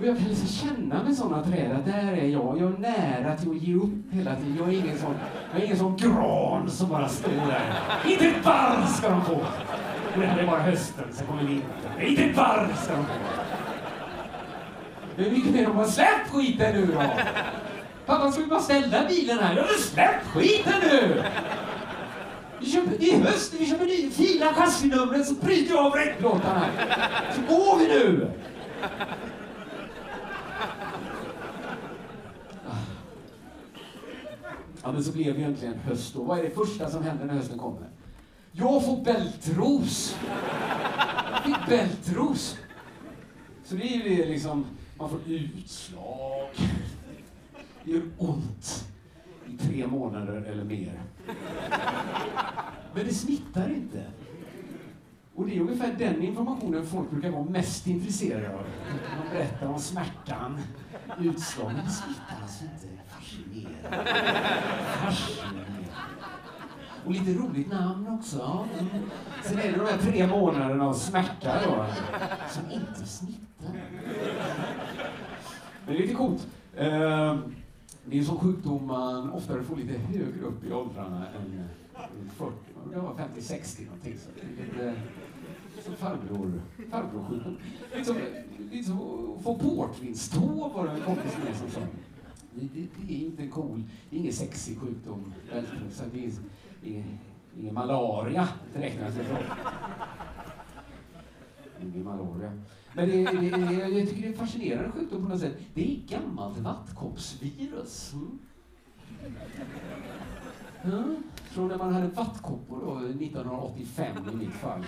Och 0.00 0.06
jag 0.06 0.18
kan 0.18 0.28
liksom 0.28 0.48
känna 0.48 1.02
med 1.02 1.16
sådana 1.16 1.42
träd 1.42 1.72
att 1.72 1.84
där 1.84 2.12
är 2.12 2.26
jag. 2.26 2.58
Jag 2.58 2.72
är 2.72 2.78
nära 2.78 3.36
till 3.36 3.50
att 3.50 3.62
ge 3.62 3.74
upp 3.74 4.12
hela 4.12 4.36
tiden. 4.36 4.56
Jag 4.58 4.68
är 4.68 4.72
ingen 4.72 4.98
sån, 4.98 5.14
jag 5.52 5.60
är 5.60 5.64
ingen 5.64 5.78
sån 5.78 5.96
gran 5.96 6.70
som 6.70 6.88
bara 6.88 7.08
står 7.08 7.30
där. 7.30 7.74
Inte 8.06 8.26
ett 8.26 8.44
barr 8.44 8.86
ska 8.86 9.08
de 9.08 9.24
få! 9.24 9.34
Och 10.14 10.20
det 10.20 10.26
här 10.26 10.38
är 10.38 10.46
bara 10.46 10.60
hösten, 10.60 11.04
sen 11.12 11.26
kommer 11.26 11.42
vintern. 11.42 12.00
Inte 12.00 12.22
ett 12.22 12.36
barr 12.36 12.68
ska 12.82 12.92
de 12.96 13.04
få! 13.04 13.12
Det 15.16 15.26
är 15.26 15.30
mycket 15.30 15.52
mer 15.52 15.70
om 15.70 15.76
bara 15.76 15.86
släpp 15.86 16.28
skiten 16.32 16.74
nu 16.74 16.86
då! 16.86 17.02
Pappa, 18.06 18.32
ska 18.32 18.42
vi 18.42 18.48
bara 18.48 18.60
ställa 18.60 19.08
bilen 19.08 19.38
här? 19.38 19.56
Ja, 19.56 19.62
men 19.62 19.78
släpp 19.82 20.24
skiten 20.24 20.74
nu! 20.82 21.22
Vi 22.60 22.70
köper, 22.70 23.02
I 23.02 23.20
höst, 23.20 23.54
vi 23.58 23.66
köper 23.66 23.84
nya 23.84 24.10
fina 24.10 24.54
chassinumret 24.54 25.26
så 25.26 25.34
bryter 25.34 25.74
jag 25.74 25.86
av 25.86 25.92
räckplåtarna 25.92 26.58
här. 26.58 27.32
Så 27.34 27.54
går 27.54 27.78
vi 27.78 27.88
nu! 27.88 28.30
Ja, 34.82 34.92
men 34.92 35.04
så 35.04 35.12
blev 35.12 35.34
det 35.34 35.40
egentligen 35.40 35.74
höst 35.74 36.14
då. 36.14 36.22
Vad 36.22 36.38
är 36.38 36.42
det 36.42 36.50
första 36.50 36.90
som 36.90 37.02
händer 37.02 37.24
när 37.24 37.34
hösten 37.34 37.58
kommer? 37.58 37.88
Jag 38.52 38.84
får 38.84 38.96
bältros! 39.04 40.16
Jag 41.32 41.44
fick 41.44 41.68
bältros! 41.68 42.58
Så 43.64 43.74
det 43.74 43.82
är 43.82 44.08
ju 44.08 44.16
det 44.16 44.26
liksom, 44.26 44.64
man 44.98 45.10
får 45.10 45.20
utslag. 45.26 46.48
Det 47.84 47.90
gör 47.90 48.02
ont 48.18 48.88
i 49.46 49.56
tre 49.56 49.86
månader 49.86 50.42
eller 50.42 50.64
mer. 50.64 51.00
Men 52.94 53.06
det 53.06 53.14
smittar 53.14 53.68
inte. 53.68 54.04
Och 55.38 55.46
det 55.46 55.56
är 55.56 55.60
ungefär 55.60 55.94
den 55.98 56.22
informationen 56.22 56.86
folk 56.86 57.10
brukar 57.10 57.30
vara 57.30 57.44
mest 57.44 57.86
intresserade 57.86 58.54
av. 58.54 58.64
De 59.22 59.36
berättar 59.36 59.66
om 59.66 59.78
smärtan, 59.78 60.60
utslagningen. 61.20 61.76
men 61.76 61.84
det 61.84 61.90
smittar 61.90 62.42
alltså 62.42 62.64
inte. 62.64 62.86
Fascinerande. 63.08 64.04
Fascinerande. 64.86 65.84
Och 67.06 67.12
lite 67.12 67.32
roligt 67.32 67.72
namn 67.72 68.08
också. 68.08 68.66
Mm. 68.78 68.88
Sen 69.44 69.58
är 69.58 69.72
det 69.72 69.78
de 69.78 69.86
här 69.86 69.98
tre 69.98 70.26
månaderna 70.26 70.86
av 70.86 70.94
smärta 70.94 71.54
då, 71.66 71.86
som 72.50 72.70
inte 72.70 73.06
smittar. 73.06 73.72
Men 75.86 75.94
det 75.94 75.96
är 75.96 75.98
lite 76.02 76.14
coolt. 76.14 76.46
Eh, 76.76 77.38
det 78.04 78.16
är 78.16 78.20
en 78.20 78.24
sån 78.24 78.38
sjukdom 78.38 78.86
man 78.86 79.30
oftare 79.30 79.62
får 79.62 79.76
lite 79.76 79.98
högre 79.98 80.46
upp 80.46 80.64
i 80.64 80.72
åldrarna 80.72 81.26
än 81.28 81.68
40, 82.36 82.52
det 82.90 83.00
var 83.00 83.14
50-60 83.14 83.84
någonting. 83.84 84.16
Så 84.18 84.28
det 84.34 84.62
är 84.62 84.66
lite 84.66 84.94
som 85.84 85.94
farbror, 85.96 86.62
farbror 86.90 87.56
Liksom, 87.96 88.16
liksom 88.70 88.98
få 89.42 89.58
portvinstå 89.58 90.70
var 90.74 90.86
det 90.86 90.92
en 90.92 91.00
kompis 91.00 91.38
med 91.44 91.56
som 91.56 91.70
sa. 91.70 91.80
Det, 92.54 92.68
det, 92.74 92.86
det, 93.06 93.14
är 93.14 93.26
inte 93.26 93.46
cool, 93.46 93.82
det 94.10 94.16
är 94.16 94.20
ingen 94.20 94.32
sexig 94.32 94.78
sjukdom. 94.78 95.32
Så 95.92 96.04
det 96.12 96.18
är 96.24 96.32
ingen, 96.82 97.18
ingen 97.58 97.74
malaria 97.74 98.48
direkt 98.74 98.96
när 98.96 99.04
jag 99.04 99.14
säger. 99.14 99.52
Ingen 101.82 102.04
malaria. 102.04 102.52
Men 102.94 103.08
det, 103.08 103.24
det, 103.24 103.98
jag 103.98 104.08
tycker 104.08 104.22
det 104.22 104.28
är 104.28 104.32
en 104.32 104.38
fascinerande 104.38 104.90
sjukdom 104.90 105.22
på 105.22 105.28
något 105.28 105.40
sätt. 105.40 105.56
Det 105.74 105.92
är 105.92 106.18
gammalt 106.18 106.58
vattkoppsvirus. 106.58 108.12
Mm. 108.12 108.38
Mm. 110.84 111.22
Från 111.50 111.68
när 111.68 111.78
man 111.78 111.94
hade 111.94 112.06
vattkoppor 112.06 112.80
då, 112.80 112.96
1985 112.96 114.16
i 114.32 114.36
mitt 114.36 114.54
fall. 114.54 114.84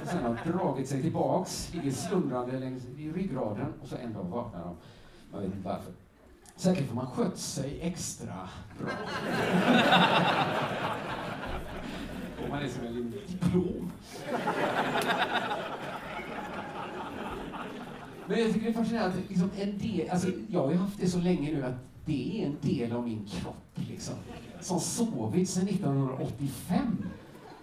Så 0.00 0.06
sen 0.06 0.22
har 0.22 0.52
dragit 0.52 0.88
sig 0.88 1.02
tillbaks, 1.02 1.74
ligger 1.74 1.90
slumrande 1.90 2.58
längs 2.58 2.84
i 2.98 3.12
ryggraden 3.12 3.72
och 3.82 3.88
så 3.88 3.96
en 3.96 4.12
dag 4.12 4.24
vaknar 4.24 4.60
de. 4.60 4.76
Man 5.32 5.40
vet 5.42 5.54
inte 5.54 5.68
varför. 5.68 5.92
Säkert 6.56 6.88
för 6.88 6.94
man 6.94 7.06
skött 7.06 7.38
sig 7.38 7.80
extra 7.80 8.48
bra. 8.78 8.90
och 12.42 12.48
man 12.50 12.62
är 12.62 12.68
som 12.68 12.86
en 12.86 12.94
liten 12.94 13.20
diplom. 13.26 13.92
Men 18.26 18.40
jag 18.40 18.52
tycker 18.52 18.66
det 18.66 18.68
är 18.68 18.72
fascinerande 18.72 19.18
att 19.18 19.28
liksom 19.28 19.50
en 19.58 19.78
del, 19.78 20.10
alltså 20.10 20.28
jag 20.48 20.62
har 20.62 20.70
ju 20.70 20.76
haft 20.76 21.00
det 21.00 21.08
så 21.08 21.18
länge 21.18 21.52
nu 21.52 21.64
att 21.64 21.87
det 22.08 22.42
är 22.42 22.46
en 22.46 22.56
del 22.60 22.92
av 22.92 23.04
min 23.08 23.26
kropp 23.26 23.78
liksom. 23.88 24.14
Som 24.60 24.80
sovit 24.80 25.50
sedan 25.50 25.68
1985. 25.68 27.04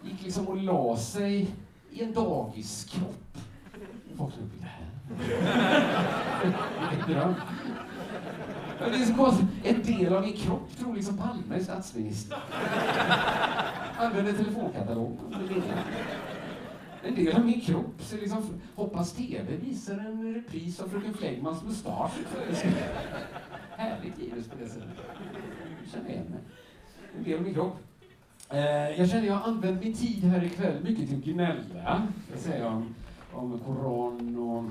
Gick 0.04 0.24
liksom 0.24 0.48
och 0.48 0.58
la 0.58 0.98
sig 0.98 1.48
i 1.92 2.04
en 2.04 2.14
dagiskropp. 2.14 3.38
Folk 4.18 4.34
som 4.34 4.52
det 4.60 4.66
här. 4.66 4.86
En 6.92 7.14
dröm. 7.14 7.34
Det 8.80 8.86
är 8.86 9.06
så 9.06 9.14
konstigt. 9.14 9.48
En 9.64 9.84
del 9.84 10.14
av 10.14 10.22
min 10.22 10.38
kropp 10.38 10.78
tror 10.80 10.96
liksom 10.96 11.18
Palme 11.18 11.56
är 11.56 11.64
statsminister. 11.64 12.38
Använder 13.98 14.34
telefonkatalogen 14.34 15.18
en 17.08 17.16
del 17.16 17.36
av 17.36 17.46
min 17.46 17.62
kropp 17.62 18.02
så 18.02 18.16
liksom, 18.16 18.44
hoppas 18.76 19.14
TV 19.14 19.58
visar 19.58 19.98
en 19.98 20.34
repris 20.34 20.80
av 20.80 20.90
Fröken 20.90 21.14
Flegmans 21.14 21.64
mustasch. 21.64 22.12
Härligt 23.78 24.20
virus 24.20 24.48
på 24.48 24.56
det 24.60 24.70
sättet. 24.70 24.90
Jag 25.84 25.92
känner 25.92 26.10
igen 26.10 26.26
mig. 26.26 26.40
En 27.18 27.24
del 27.24 27.38
av 27.38 27.44
min 27.44 27.54
kropp. 27.54 27.78
Eh, 28.50 28.60
jag 29.00 29.10
känner 29.10 29.22
att 29.22 29.28
jag 29.28 29.34
har 29.36 29.52
använt 29.52 29.84
min 29.84 29.94
tid 29.94 30.24
här 30.24 30.44
ikväll 30.44 30.84
mycket 30.84 31.10
till 31.10 31.18
att 31.18 31.24
gnälla. 31.24 32.08
Jag 32.32 32.40
säger 32.40 32.66
om, 32.66 32.96
om 33.34 33.60
koran 33.60 34.38
och 34.38 34.64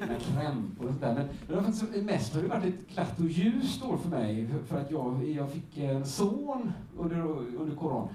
mina 0.00 0.20
krämpor 0.20 0.86
och 0.88 0.94
sådär. 0.94 1.14
Men, 1.14 1.26
men 1.26 1.28
det 1.48 1.54
har 1.54 1.62
faktiskt, 1.62 2.04
mest 2.04 2.34
har 2.34 2.42
det 2.42 2.48
varit 2.48 2.64
ett 2.64 2.94
glatt 2.94 3.20
och 3.20 3.26
ljust 3.26 3.82
år 3.82 3.96
för 3.96 4.08
mig. 4.08 4.46
För, 4.46 4.58
för 4.58 4.80
att 4.80 4.90
jag, 4.90 5.28
jag 5.28 5.50
fick 5.50 5.78
en 5.78 6.06
son 6.06 6.72
under, 6.98 7.20
under 7.58 7.76
koran. 7.76 8.08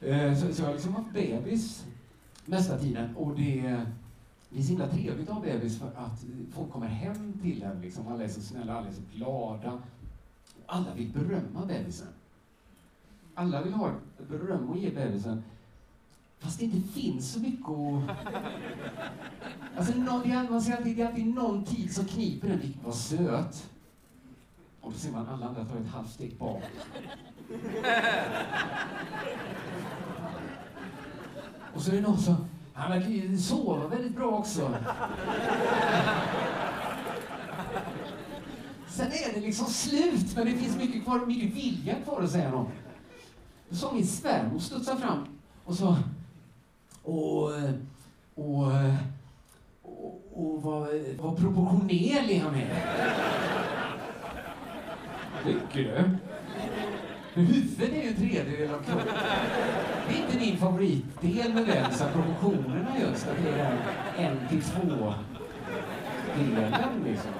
Eh, 0.00 0.34
så, 0.34 0.54
så 0.54 0.62
jag 0.62 0.66
har 0.66 0.74
liksom 0.74 0.94
haft 0.94 1.12
bebis 1.12 1.86
mesta 2.44 2.78
tiden. 2.78 3.16
Och 3.16 3.36
det, 3.36 3.86
det 4.50 4.58
är 4.58 4.62
så 4.62 4.68
himla 4.68 4.88
trevligt 4.88 5.28
att 5.28 5.34
ha 5.34 5.42
bebis 5.42 5.78
för 5.78 5.86
att 5.86 6.24
folk 6.52 6.72
kommer 6.72 6.86
hem 6.86 7.38
till 7.42 7.62
en. 7.62 7.80
Liksom. 7.80 8.08
Alla 8.08 8.24
är 8.24 8.28
så 8.28 8.40
snälla, 8.40 8.78
alla 8.78 8.88
är 8.88 8.92
så 8.92 9.02
glada. 9.14 9.82
Alla 10.66 10.94
vill 10.94 11.12
berömma 11.12 11.66
bebisen. 11.66 12.08
Alla 13.34 13.62
vill 13.62 13.72
ha 13.72 13.92
beröm 14.28 14.70
och 14.70 14.78
ge 14.78 14.90
bebisen. 14.90 15.42
Fast 16.38 16.58
det 16.58 16.64
inte 16.64 16.88
finns 16.88 17.32
så 17.32 17.40
mycket 17.40 17.68
att... 17.68 18.02
Alltså, 19.76 19.92
är, 19.92 20.50
man 20.50 20.62
ser 20.62 20.76
alltid, 20.76 20.96
det 20.96 21.02
är 21.02 21.08
alltid 21.08 21.26
någon 21.26 21.64
tid 21.64 21.94
som 21.94 22.04
kniper 22.04 22.48
en. 22.48 22.60
Vilken 22.60 22.84
var 22.84 22.92
söt. 22.92 23.70
Och 24.80 24.92
då 24.92 24.98
ser 24.98 25.12
man 25.12 25.28
alla 25.28 25.46
andra 25.46 25.64
ta 25.64 25.78
ett 25.78 25.88
halvt 25.88 26.10
steg 26.10 26.38
bak. 26.38 26.62
Och 31.74 31.82
så 31.82 31.90
är 31.90 31.94
det 31.94 32.00
någon 32.00 32.18
som, 32.18 32.49
han 32.80 32.90
verkar 32.90 33.08
ju 33.08 33.38
sova 33.38 33.86
väldigt 33.86 34.16
bra 34.16 34.26
också. 34.26 34.74
Sen 38.88 39.06
är 39.06 39.34
det 39.34 39.40
liksom 39.40 39.66
slut, 39.66 40.36
men 40.36 40.46
det 40.46 40.52
finns 40.52 40.76
mycket 40.76 41.04
kvar, 41.04 41.26
mycket 41.26 41.54
vilja 41.54 41.94
kvar 41.94 42.22
att 42.22 42.30
säga 42.30 42.50
något. 42.50 42.68
Då 43.68 43.76
sa 43.76 43.92
min 43.92 44.06
svärmor 44.06 44.58
studsa 44.58 44.96
fram 44.96 45.26
och 45.64 45.74
sa, 45.74 45.96
och, 47.02 47.44
och, 48.34 48.72
och, 49.82 50.22
och 50.32 50.62
vad, 50.62 50.88
vad 51.18 51.36
proportionerlig 51.36 52.38
han 52.38 52.54
är. 52.54 52.84
Tycker 55.44 55.78
du? 55.78 56.16
Huvudet 57.34 57.92
är 57.92 58.02
ju 58.02 58.08
en 58.08 58.16
tredjedel 58.16 58.74
av 58.74 58.82
kroppen. 58.82 59.14
Det 60.08 60.14
är 60.14 60.22
inte 60.22 60.38
din 60.38 60.56
favoritdel 60.56 61.54
med 61.54 61.66
den, 61.66 61.92
så 61.92 62.04
proportionerna 62.04 62.98
just, 63.00 63.26
att 63.28 63.36
det 63.42 63.50
är 63.50 63.76
en 64.16 64.48
till 64.48 64.62
två 64.62 65.14
delen 66.36 67.04
liksom. 67.04 67.30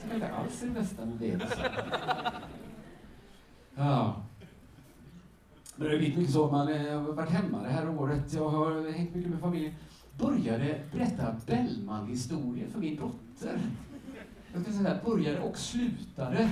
Som 0.00 0.12
inte 0.12 0.28
alls 0.28 0.62
är 0.62 0.66
det 0.66 0.72
bästa 0.72 1.04
med 1.04 1.16
det. 1.16 1.40
Ja. 3.74 4.22
Men 5.76 5.86
det 5.86 5.94
har 5.94 5.98
blivit 5.98 6.18
mycket 6.18 6.34
så, 6.34 6.50
man 6.50 6.68
eh, 6.68 7.00
har 7.00 7.12
varit 7.12 7.30
hemma 7.30 7.62
det 7.62 7.68
här 7.68 7.88
året, 7.88 8.32
jag 8.32 8.48
har 8.48 8.92
hängt 8.92 9.14
mycket 9.14 9.30
med 9.30 9.40
familjen. 9.40 9.74
Började 10.18 10.80
berätta 10.92 11.34
Bellman-historier 11.46 12.68
för 12.72 12.78
min 12.78 12.96
dotter. 12.96 13.60
Jag 14.52 14.62
skulle 14.62 14.76
säga 14.76 14.98
började 15.04 15.40
och 15.40 15.56
slutade. 15.56 16.50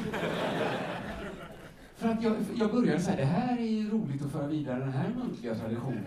För 1.98 2.08
att 2.08 2.22
jag, 2.22 2.36
jag 2.54 2.70
började 2.70 3.00
säga, 3.00 3.16
det 3.16 3.24
här 3.24 3.58
är 3.58 3.62
ju 3.62 3.90
roligt 3.90 4.24
att 4.24 4.32
föra 4.32 4.46
vidare 4.46 4.78
den 4.78 4.92
här 4.92 5.08
muntliga 5.16 5.54
traditionen. 5.54 6.04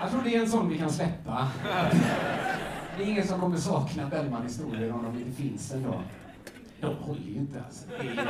Jag 0.00 0.10
tror 0.10 0.22
det 0.22 0.36
är 0.36 0.40
en 0.40 0.48
sån 0.48 0.68
vi 0.68 0.78
kan 0.78 0.90
släppa. 0.90 1.48
Det 2.96 3.02
är 3.02 3.06
ingen 3.06 3.26
som 3.26 3.40
kommer 3.40 3.56
sakna 3.56 4.08
Bellman-historier 4.08 4.92
om 4.92 5.02
de 5.02 5.18
inte 5.18 5.42
finns 5.42 5.72
en 5.72 5.82
dag. 5.82 6.02
De 6.80 6.94
håller 6.96 7.20
ju 7.20 7.34
inte 7.34 7.62
alltså. 7.64 7.86
Det 7.88 8.06
är, 8.06 8.10
inte, 8.10 8.24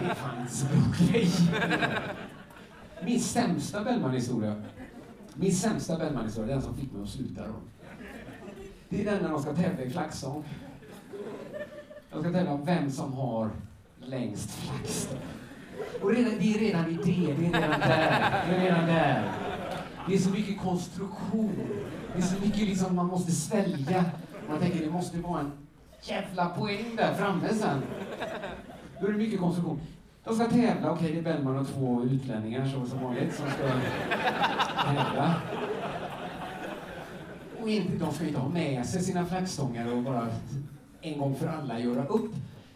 det 0.00 0.10
är 0.10 0.14
fan 0.14 0.40
inte 0.40 0.54
så 0.54 0.66
bra 0.66 1.08
grej. 1.08 1.28
Min 3.04 3.20
sämsta 3.20 3.84
Bellman-historia, 3.84 4.62
min 5.34 5.52
sämsta 5.52 5.98
Bellman-historia, 5.98 6.54
den 6.54 6.62
som 6.62 6.76
fick 6.76 6.92
mig 6.92 7.02
att 7.02 7.08
sluta 7.08 7.46
då. 7.46 7.54
Det 8.88 9.00
är 9.00 9.12
den 9.12 9.22
när 9.22 9.28
de 9.28 9.42
ska 9.42 9.54
tävla 9.54 9.82
i 9.82 9.90
flaggstång. 9.90 10.44
De 12.12 12.22
ska 12.22 12.32
tävla 12.32 12.52
om 12.52 12.64
vem 12.64 12.90
som 12.90 13.12
har 13.12 13.50
längst 14.06 14.50
flaggstång. 14.50 15.18
Och 16.02 16.10
redan, 16.10 16.32
det 16.38 16.54
är 16.54 16.58
redan 16.58 16.90
i 16.90 16.94
det, 16.94 17.34
det 17.34 17.46
är 17.46 17.52
redan 17.52 17.80
där. 17.80 18.44
Det 18.48 18.56
är 18.56 18.60
redan 18.60 18.86
där. 18.86 19.32
Det 20.08 20.14
är 20.14 20.18
så 20.18 20.30
mycket 20.30 20.60
konstruktion. 20.60 21.52
Det 22.14 22.18
är 22.18 22.26
så 22.26 22.40
mycket 22.40 22.68
liksom 22.68 22.96
man 22.96 23.06
måste 23.06 23.32
svälja. 23.32 24.04
Man 24.48 24.58
tänker 24.58 24.84
det 24.84 24.90
måste 24.90 25.18
vara 25.18 25.40
en 25.40 25.52
jävla 26.02 26.48
poäng 26.48 26.96
där 26.96 27.14
framme 27.14 27.48
sen. 27.48 27.82
Då 29.00 29.06
är 29.06 29.12
det 29.12 29.18
mycket 29.18 29.40
konstruktion. 29.40 29.80
De 30.24 30.34
ska 30.34 30.44
tävla, 30.44 30.90
okej 30.90 31.04
okay, 31.04 31.12
det 31.12 31.18
är 31.18 31.34
Bellman 31.34 31.58
och 31.58 31.68
två 31.68 32.02
utlänningar 32.02 32.66
som, 32.66 32.86
som 32.86 33.02
vanligt 33.02 33.34
som 33.34 33.46
ska 33.50 33.68
tävla. 34.84 35.34
Och 37.62 37.68
inte, 37.70 37.96
de 37.96 38.12
ska 38.12 38.26
inte 38.26 38.40
ha 38.40 38.48
med 38.48 38.86
sig 38.86 39.02
sina 39.02 39.26
flaggstångar 39.26 39.92
och 39.92 40.02
bara 40.02 40.28
en 41.00 41.18
gång 41.18 41.34
för 41.34 41.46
alla 41.46 41.80
göra 41.80 42.06
upp. 42.06 42.34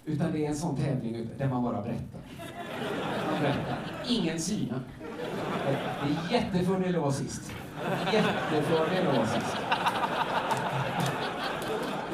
Utan 0.08 0.32
det 0.32 0.44
är 0.44 0.48
en 0.48 0.56
sån 0.56 0.76
tävling 0.76 1.28
där 1.38 1.48
man 1.48 1.62
bara 1.62 1.82
berättar. 1.82 2.20
Ingen 4.08 4.40
syna. 4.40 4.80
Det 5.64 6.32
är 6.32 6.32
jättefördel 6.32 6.96
att 6.96 7.02
vara 7.02 7.12
sist. 7.12 7.52
Jättefördel 8.12 9.08
att 9.08 9.16
vara 9.16 9.26
sist. 9.26 9.56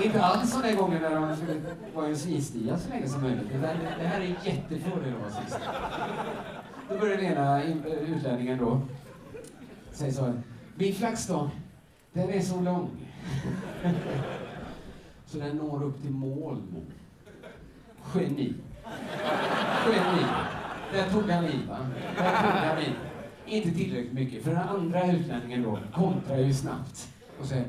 Inte 0.02 0.24
alls 0.24 0.50
såna 0.50 0.66
där 0.66 0.76
gången 0.76 1.02
när 1.02 1.14
de 1.14 1.36
skulle 1.36 1.60
vara 1.94 2.06
en 2.06 2.16
svinstia 2.16 2.78
så 2.78 2.88
länge 2.88 3.08
som 3.08 3.22
möjligt. 3.22 3.48
Det, 3.52 3.58
det 3.98 4.06
här 4.06 4.20
är 4.20 4.36
jättefördel 4.44 5.14
att 5.14 5.20
vara 5.20 5.44
sist. 5.44 5.58
Då 6.88 6.98
börjar 6.98 7.16
den 7.16 7.26
ena 7.26 7.64
utlänningen 8.08 8.58
då 8.58 8.80
säga 9.90 10.12
så 10.12 10.24
här. 10.24 10.42
Min 10.74 10.94
flaggstång, 10.94 11.50
den 12.12 12.30
är 12.30 12.40
så 12.40 12.60
lång. 12.60 12.90
så 15.26 15.38
den 15.38 15.56
når 15.56 15.84
upp 15.84 16.02
till 16.02 16.10
moln. 16.10 16.92
Geni. 18.14 18.54
Geni. 19.86 20.24
Där 20.92 21.10
tog 21.10 21.30
han 21.30 21.44
i, 21.44 21.66
va? 21.68 21.78
Där 22.16 22.42
tog 22.42 22.50
han 22.50 22.78
i. 22.78 22.94
Inte 23.46 23.70
tillräckligt 23.70 24.12
mycket, 24.12 24.44
för 24.44 24.50
den 24.50 24.68
andra 24.68 25.12
utlänningen 25.12 25.62
då 25.62 25.78
kontrar 25.94 26.36
ju 26.36 26.54
snabbt 26.54 27.08
och 27.40 27.46
säger 27.46 27.64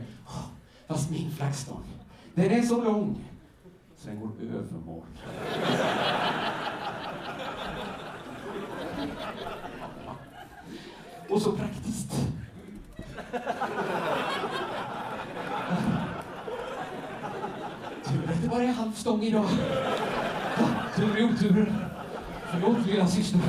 Fast 0.87 1.11
min 1.11 1.31
flaggstång, 1.31 1.83
den 2.33 2.51
är 2.51 2.61
så 2.61 2.83
lång 2.83 3.23
så 3.97 4.09
den 4.09 4.19
går 4.19 4.31
över. 4.41 4.63
Och 11.29 11.41
så 11.41 11.51
praktiskt. 11.51 12.13
Var 18.53 18.59
det 18.59 18.67
halvstång 18.67 19.25
är 19.25 19.31
halv 19.31 19.49
idag. 19.49 20.95
Tur 20.95 21.19
i 21.19 21.23
oturen. 21.23 21.75
Förlåt, 22.51 22.85
lilla 22.85 23.07
syster. 23.07 23.39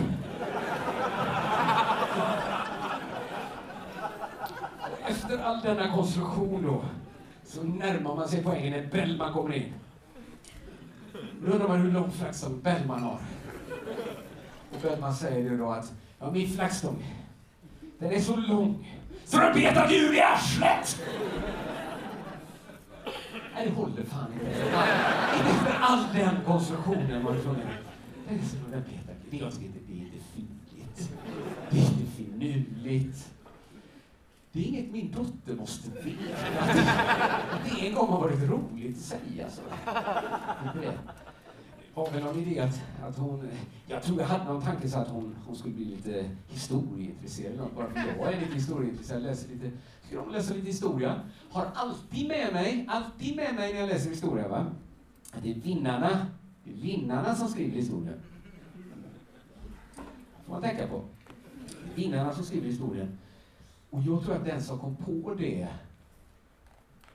Efter 5.06 5.38
all 5.38 5.60
denna 5.60 5.92
konstruktion 5.92 6.62
då, 6.62 6.84
så 7.46 7.62
närmar 7.62 8.16
man 8.16 8.28
sig 8.28 8.42
poängen 8.42 8.72
när 8.72 8.86
Bellman 8.86 9.32
kommer 9.32 9.54
in. 9.54 9.72
Då 11.46 11.52
undrar 11.52 11.68
man 11.68 11.80
hur 11.80 11.92
lång 11.92 12.10
flaggstång 12.10 12.60
Bellman 12.60 13.02
har. 13.02 13.18
Och 14.74 14.80
Bellman 14.82 15.14
säger 15.14 15.50
ju 15.50 15.58
då 15.58 15.70
att, 15.70 15.92
ja 16.18 16.30
min 16.30 16.48
flaggstång, 16.48 17.04
den 17.98 18.12
är 18.12 18.20
så 18.20 18.36
lång 18.36 18.88
så 19.24 19.36
den 19.36 19.54
betar 19.54 19.90
djur 19.90 20.14
i 20.14 20.20
arslet! 20.20 21.00
Nej, 23.64 23.72
det 23.72 23.80
håller 23.82 24.04
fan 24.04 24.32
inte. 24.32 24.46
Inte 24.46 25.50
efter 25.50 25.78
all 25.80 26.04
den 26.14 26.44
konstruktionen 26.46 27.24
var 27.24 27.32
Det 27.32 27.40
är 28.30 28.34
inte, 28.34 28.56
det 29.30 29.36
är 29.36 29.44
inte 29.46 29.78
finligt. 29.78 31.10
Det 31.70 31.78
är 31.78 31.82
inte 31.82 32.10
finurligt. 32.16 33.30
Det 34.52 34.60
är 34.60 34.64
inget 34.64 34.92
min 34.92 35.12
dotter 35.12 35.54
måste 35.54 35.90
veta. 35.90 36.60
Att 37.50 37.64
det 37.64 37.86
en 37.86 37.94
gång 37.94 38.08
har 38.08 38.20
varit 38.20 38.42
roligt 38.42 38.96
att 38.96 39.02
säga 39.02 39.50
så. 39.50 39.62
Det 41.94 42.00
var 42.00 42.10
väl 42.10 42.22
någon 42.22 42.58
att, 43.02 43.18
hon... 43.18 43.48
Jag 43.86 44.02
tror 44.02 44.20
jag 44.20 44.26
hade 44.26 44.44
någon 44.44 44.62
tanke 44.62 44.88
så 44.88 44.98
att 44.98 45.08
hon, 45.08 45.36
hon 45.46 45.56
skulle 45.56 45.74
bli 45.74 45.84
lite 45.84 46.30
historieintresserad. 46.48 47.70
Bara 47.76 47.90
för 47.90 48.14
jag 48.18 48.32
är 48.32 48.40
lite 48.40 48.54
historieintresserad. 48.54 49.22
Läser 49.22 49.48
lite, 49.48 49.70
tycker 50.02 50.18
om 50.18 50.28
att 50.28 50.34
läsa 50.34 50.54
lite 50.54 50.66
historia. 50.66 51.20
Har 51.50 51.66
alltid 51.74 52.28
med 52.28 52.52
mig, 52.52 52.86
alltid 52.88 53.36
med 53.36 53.54
mig 53.54 53.72
när 53.72 53.80
jag 53.80 53.88
läser 53.88 54.10
historia, 54.10 54.48
va? 54.48 54.66
Det 55.42 55.50
är 55.50 55.54
vinnarna, 55.54 56.26
det 56.64 56.70
är 56.70 56.74
vinnarna 56.74 57.34
som 57.34 57.48
skriver 57.48 57.76
historia. 57.76 58.12
får 60.44 60.52
man 60.52 60.62
tänka 60.62 60.86
på. 60.86 61.02
Vinnarna 61.94 62.34
som 62.34 62.44
skriver 62.44 62.66
historien. 62.66 63.18
Och 63.90 64.02
jag 64.02 64.24
tror 64.24 64.34
att 64.34 64.44
den 64.44 64.62
som 64.62 64.78
kom 64.78 64.96
på 64.96 65.34
det 65.34 65.68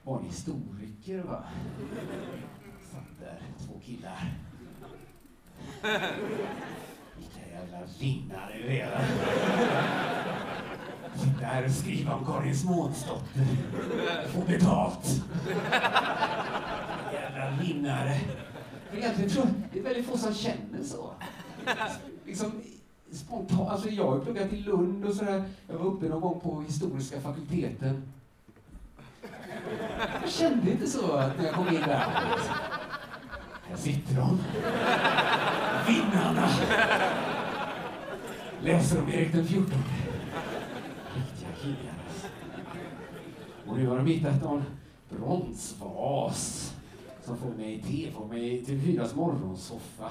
var 0.02 0.18
en 0.18 0.24
historiker, 0.24 1.22
va? 1.22 1.44
Satt 2.92 3.20
där, 3.20 3.42
två 3.58 3.80
killar. 3.84 4.49
Vilka 7.18 7.40
jävla 7.52 7.78
vinnare 8.00 8.54
vi 8.68 8.80
är. 8.80 9.00
Sitta 11.16 11.46
här 11.46 11.64
och 11.64 11.70
skriva 11.70 12.14
om 12.14 12.24
Karin 12.26 12.56
Smånsdotter. 12.56 13.46
Få 14.28 14.40
betalt. 14.40 15.24
Jävla 17.12 17.50
vinnare. 17.62 18.20
För 18.90 18.96
egentligen 18.96 19.30
tror 19.30 19.44
jag 19.44 19.54
det 19.72 19.78
är 19.78 19.82
väldigt 19.82 20.06
få 20.06 20.18
som 20.18 20.34
känner 20.34 20.84
så. 20.84 21.10
Liksom, 22.26 22.52
spontant. 23.12 23.70
Alltså 23.70 23.88
jag 23.88 24.10
har 24.10 24.20
pluggat 24.20 24.52
i 24.52 24.56
Lund 24.56 25.04
och 25.04 25.14
sådär. 25.14 25.44
Jag 25.68 25.78
var 25.78 25.86
uppe 25.86 26.08
någon 26.08 26.20
gång 26.20 26.40
på 26.40 26.60
historiska 26.60 27.20
fakulteten. 27.20 28.12
Jag 30.22 30.30
kände 30.30 30.70
inte 30.70 30.86
så 30.86 31.16
när 31.16 31.44
jag 31.44 31.54
kom 31.54 31.68
in 31.68 31.80
där. 31.80 32.06
Här 33.70 33.76
sitter 33.76 34.14
de. 34.14 34.38
Vinnarna. 35.86 36.48
Läser 38.62 39.02
om 39.02 39.08
Erik 39.08 39.32
den 39.32 39.46
XIV. 39.46 39.56
Riktiga 41.14 41.48
killar. 41.62 41.94
Och 43.66 43.76
nu 43.76 43.86
har 43.86 43.96
de 43.96 44.06
hittat 44.06 44.42
någon 44.42 44.64
bronsvas 45.08 46.74
som 47.24 47.36
får 47.36 47.50
mig 47.50 47.74
i 47.74 47.82
TV, 47.82 48.12
får 48.12 48.26
mig 48.26 48.64
till 48.64 48.80
TV4s 48.80 49.16
morgonsoffa. 49.16 50.10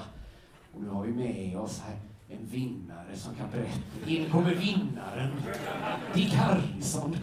Och 0.74 0.82
nu 0.82 0.88
har 0.88 1.04
vi 1.04 1.12
med 1.12 1.58
oss 1.58 1.82
här 1.86 1.96
en 2.28 2.46
vinnare 2.46 3.16
som 3.16 3.34
kan 3.34 3.50
berätta. 3.50 4.10
In 4.10 4.30
kommer 4.30 4.54
vinnaren, 4.54 5.30
Dick 6.14 6.34
Harrison, 6.34 7.16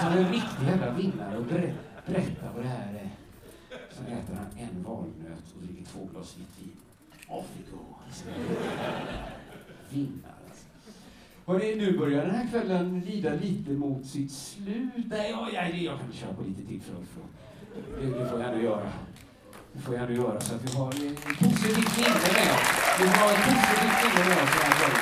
som 0.00 0.12
är 0.12 0.16
en 0.16 0.32
riktig 0.32 0.66
jävla 0.66 0.90
vinnare 0.90 1.38
och 1.38 1.44
berättar 2.06 2.50
vad 2.54 2.64
det 2.64 2.68
här 2.68 2.94
är. 2.94 3.21
Så 3.96 4.02
äter 4.02 4.34
han 4.34 4.46
en 4.58 4.82
valnöt 4.82 5.46
och 5.56 5.62
dricker 5.62 5.84
två 5.84 6.08
glas 6.12 6.36
vitt 6.38 6.58
vin. 6.60 6.76
Off 7.28 7.46
we 7.56 7.70
go. 7.70 7.78
Vinnare 9.90 10.32
alltså. 10.48 10.66
Hörrni, 11.46 11.74
nu 11.76 11.98
börjar 11.98 12.26
den 12.26 12.34
här 12.34 12.48
kvällen 12.50 13.00
lida 13.00 13.34
lite 13.34 13.70
mot 13.70 14.06
sitt 14.06 14.32
slut. 14.32 15.06
Nej, 15.06 15.30
ja, 15.30 15.48
ja, 15.52 15.68
jag 15.68 15.98
kan 15.98 16.12
köra 16.12 16.34
på 16.34 16.42
lite 16.42 16.66
till 16.66 16.80
för, 16.80 16.94
för. 16.94 17.22
Det, 18.00 18.18
det 18.18 18.28
får 18.28 18.40
jag 18.40 18.52
ändå 18.52 18.64
göra. 18.64 18.92
Det 19.72 19.80
får 19.80 19.94
jag 19.94 20.02
ändå 20.02 20.22
göra 20.22 20.40
så 20.40 20.54
att 20.54 20.64
vi 20.64 20.76
har 20.76 20.86
en 20.86 21.16
positivt 21.16 21.96
minne 21.96 22.28
med 22.36 22.52
oss. 22.54 22.68
Vi 23.00 23.06
har 23.06 23.32
ett 23.32 23.44
positivt 23.44 24.14
minne 24.14 24.28
med 24.28 24.42
oss 24.44 24.50
den 24.52 24.62
här 24.66 24.74
kvällen. 24.78 25.00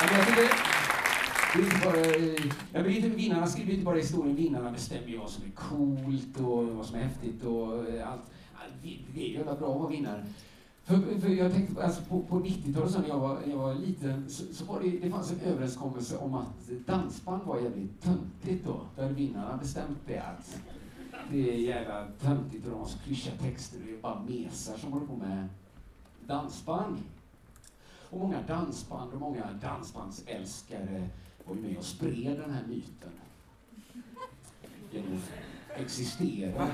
jag 0.00 0.26
tycker, 0.26 0.36
det 0.36 0.42
är 0.42 0.50
inte 0.50 0.62
bara, 0.62 1.39
jag 2.72 2.84
blir 2.84 2.96
inte, 2.96 3.08
vinnarna 3.08 3.46
skriver 3.46 3.72
inte 3.72 3.84
bara 3.84 3.96
historien, 3.96 4.36
vinnarna 4.36 4.70
bestämmer 4.70 5.08
ju 5.08 5.18
vad 5.18 5.30
som 5.30 5.44
är 5.44 5.50
coolt 5.50 6.40
och 6.40 6.66
vad 6.66 6.86
som 6.86 6.96
är 6.96 7.02
häftigt 7.02 7.44
och 7.44 7.88
eh, 7.88 8.08
allt. 8.08 8.22
Det 8.82 9.20
är 9.22 9.28
ju 9.28 9.34
jävla 9.34 9.54
bra 9.54 9.72
att 9.74 9.80
vara 9.80 9.90
vinnare. 9.90 10.26
För, 10.84 11.20
för 11.20 11.28
jag 11.28 11.52
tänkte, 11.52 11.84
alltså 11.84 12.02
på, 12.02 12.22
på 12.22 12.40
90-talet 12.40 12.98
när 12.98 13.08
jag 13.08 13.18
var, 13.18 13.38
jag 13.46 13.56
var 13.56 13.74
liten 13.74 14.30
så, 14.30 14.54
så 14.54 14.64
var 14.64 14.80
det, 14.80 14.90
det 14.90 15.10
fanns 15.10 15.32
en 15.32 15.40
överenskommelse 15.40 16.16
om 16.16 16.34
att 16.34 16.86
dansband 16.86 17.42
var 17.42 17.60
jävligt 17.60 18.02
töntigt 18.02 18.64
då. 18.64 18.80
Där 18.96 19.08
vinnarna 19.08 19.56
bestämt 19.56 19.98
det 20.06 20.18
att 20.18 20.60
det 21.30 21.50
är 21.50 21.58
jävla 21.58 22.06
töntigt 22.20 22.64
och 22.64 22.70
de 22.70 22.80
har 22.80 22.86
så 22.86 22.98
klyschiga 22.98 23.34
texter. 23.34 23.78
och 23.78 23.86
Det 23.86 23.92
är 23.92 24.00
bara 24.00 24.22
mesar 24.22 24.78
som 24.78 24.92
håller 24.92 25.06
på 25.06 25.16
med 25.16 25.48
dansband. 26.26 26.98
Och 28.10 28.18
många 28.18 28.42
dansband 28.42 29.12
och 29.12 29.20
många 29.20 29.52
dansbandsälskare 29.62 31.08
var 31.44 31.54
ju 31.54 31.62
med 31.62 31.76
och 31.76 31.84
spred 31.84 32.38
den 32.40 32.50
här 32.50 32.62
myten. 32.68 33.10
Genom 34.92 35.12
att 35.12 35.80
existera. 35.80 36.68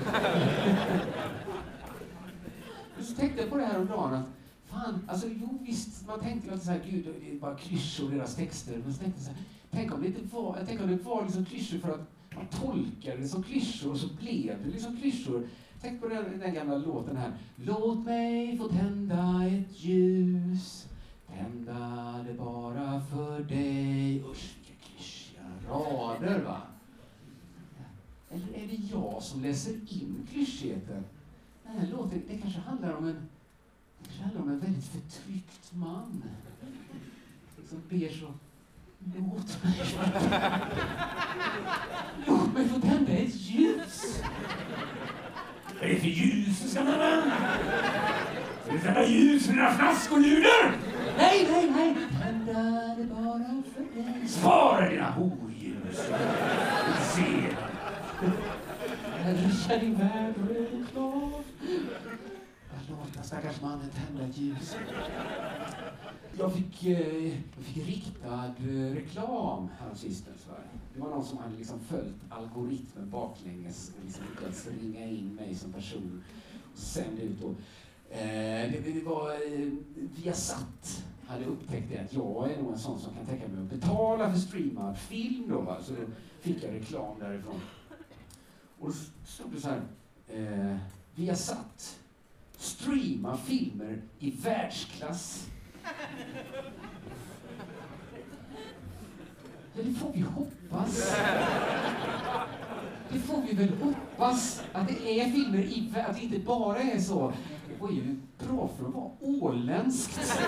så 3.01 3.15
tänkte 3.15 3.41
jag 3.41 3.51
på 3.51 3.57
det 3.57 3.65
här 3.65 3.79
om 3.79 3.87
dagen 3.87 4.15
att 4.15 4.27
fan, 4.65 5.01
alltså 5.09 5.29
jo 5.29 5.59
visst, 5.67 6.07
man 6.07 6.21
tänkte 6.21 6.55
att 6.55 6.63
så 6.63 6.71
här, 6.71 6.81
gud, 6.91 7.09
det 7.21 7.31
är 7.31 7.41
bara 7.41 7.57
klyschor 7.57 8.11
deras 8.11 8.37
texter. 8.37 8.79
Men 8.85 8.95
så 8.95 9.01
tänkte 9.01 9.21
jag 9.21 9.27
så 9.27 9.33
här, 9.33 9.41
tänk 9.71 9.95
om 9.95 10.03
det 10.03 10.07
inte 10.07 10.37
var, 10.37 10.57
jag 10.57 10.67
tänkte 10.67 10.85
om 10.85 10.91
det 10.91 11.03
var 11.03 11.23
liksom 11.25 11.45
klyschor 11.45 11.79
för 11.79 11.91
att 11.91 12.11
man 12.35 12.47
tolkade 12.47 13.17
det 13.17 13.29
som 13.29 13.43
klyschor 13.43 13.91
och 13.91 13.99
så 13.99 14.09
blev 14.09 14.65
det 14.65 14.71
liksom 14.71 14.97
klyschor. 14.97 15.49
Tänk 15.81 16.01
på 16.01 16.09
den, 16.09 16.39
den 16.39 16.55
gamla 16.55 16.77
låten 16.77 17.17
här. 17.17 17.33
Låt 17.57 18.05
mig 18.05 18.59
få 18.59 18.69
tända 18.69 19.47
ett 19.47 19.85
ljus. 19.85 20.89
Tända 21.29 22.25
det 22.29 22.35
bara 22.35 23.01
för 23.01 23.41
dig. 23.41 24.25
Usch, 24.31 24.56
rader 25.71 26.41
va. 26.45 26.63
Eller 28.31 28.55
är 28.55 28.67
det 28.67 28.77
jag 28.93 29.23
som 29.23 29.43
läser 29.43 29.73
in 29.73 30.29
klyschigheten? 30.33 31.05
Den 31.65 31.79
här 31.79 31.87
låten, 31.87 32.23
det 32.29 32.39
kanske 32.39 32.61
handlar 32.61 32.97
om 32.97 33.05
en, 33.05 33.29
det 33.99 34.05
kanske 34.05 34.23
handlar 34.23 34.43
om 34.43 34.49
en 34.49 34.61
väldigt 34.61 34.85
förtryckt 34.85 35.73
man. 35.73 36.23
Som 37.69 37.83
ber 37.89 38.09
så 38.09 38.33
Låt 39.15 39.65
mig, 39.65 39.75
låt 42.27 42.55
mig 42.55 42.69
få 42.69 42.81
tända 42.81 43.13
ett 43.13 43.35
ljus. 43.35 44.23
Vad 45.75 45.91
är 45.91 45.95
det 45.95 46.01
för 46.01 46.09
ljus 46.09 46.63
du 46.63 46.69
ska 46.69 46.81
tända? 46.85 47.23
Ska 48.65 48.73
du 48.73 48.79
tända 48.79 49.07
ljus 49.07 49.47
med 49.47 49.57
dina 49.57 49.71
flaskoluder? 49.71 50.77
Nej, 51.17 51.49
nej, 51.51 51.71
nej! 51.71 51.97
Tända 52.23 52.61
det 52.97 53.05
bara 53.05 53.63
för 53.75 54.03
dig. 54.03 54.29
Svara 54.29 54.91
dina 54.91 55.11
hordjur! 55.11 55.46
Se! 55.93 57.57
Kär 59.67 59.81
din 59.81 59.95
värld 59.95 60.35
är. 60.51 60.67
Att 62.77 62.91
låta 62.91 63.23
stackars 63.23 63.61
mannen 63.63 63.91
tända 63.91 64.25
ett 64.25 64.39
ljus. 64.39 64.77
Jag 66.39 66.53
fick, 66.53 66.87
eh, 66.87 67.27
jag 67.27 67.65
fick 67.65 67.87
riktad 67.87 68.55
eh, 68.59 68.95
reklam 68.95 69.69
häromsistens. 69.81 70.47
Det 70.95 71.01
var 71.01 71.11
någon 71.11 71.25
som 71.25 71.39
hade 71.39 71.57
liksom 71.57 71.81
följt 71.81 72.17
algoritmen 72.29 73.11
baklänges 73.11 73.93
och 73.99 74.05
liksom 74.05 74.25
lyckats 74.31 74.67
ringa 74.67 75.07
in 75.07 75.35
mig 75.35 75.55
som 75.55 75.73
person 75.73 76.25
och 76.73 76.79
sända 76.79 77.23
ut. 77.23 77.43
Och, 77.43 77.55
eh, 78.17 78.71
det, 78.73 78.81
det, 78.95 79.05
var 79.05 79.31
eh, 79.31 79.69
Viasat 79.95 81.05
hade 81.29 81.45
upptäckt 81.45 81.87
det 81.91 81.99
att 81.99 82.13
jag 82.13 82.51
är 82.51 82.63
nog 82.63 82.73
en 82.73 82.79
sån 82.79 83.01
som 83.01 83.15
kan 83.15 83.27
tänka 83.27 83.49
mig 83.49 83.63
att 83.63 83.81
betala 83.81 84.33
för 84.33 84.39
streamad 84.39 84.99
film. 84.99 85.45
Då, 85.49 85.61
va? 85.61 85.77
Så 85.83 85.93
då 85.93 85.99
fick 86.41 86.65
jag 86.65 86.75
reklam 86.75 87.19
därifrån. 87.19 87.61
Och 88.81 88.89
då 88.89 88.95
stod 89.25 89.53
det 89.53 89.61
så 89.61 89.69
här. 89.69 89.83
Eh, 91.19 91.35
satt 91.35 91.99
streama 92.57 93.37
filmer 93.37 94.03
i 94.19 94.31
världsklass 94.31 95.49
Ja, 99.77 99.83
det 99.83 99.95
får 99.95 100.13
vi 100.13 100.21
hoppas. 100.21 101.17
Det 103.13 103.19
får 103.19 103.43
vi 103.43 103.57
väl 103.57 103.69
hoppas 103.83 104.63
att 104.73 104.89
det 104.89 105.21
är 105.21 105.31
filmer 105.31 105.59
i 105.59 105.93
att 106.09 106.17
det 106.17 106.23
inte 106.23 106.39
bara 106.39 106.79
är 106.79 107.01
så. 107.01 107.33
Det 107.77 107.83
var 107.83 107.91
ju 107.91 108.17
bra 108.39 108.71
för 108.79 108.87
att 108.89 108.95
vara 108.95 109.11
åländskt. 109.21 110.41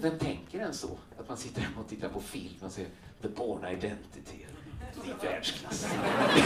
Vem 0.00 0.18
tänker 0.18 0.60
än 0.60 0.74
så? 0.74 0.88
Att 1.18 1.28
man 1.28 1.36
sitter 1.36 1.60
hemma 1.60 1.80
och 1.80 1.88
tittar 1.88 2.08
på 2.08 2.20
film 2.20 2.54
och 2.60 2.72
ser 2.72 2.86
The 3.22 3.28
Born 3.28 3.64
Identity. 3.64 4.44
I 5.04 5.26
världsklass. 5.26 5.86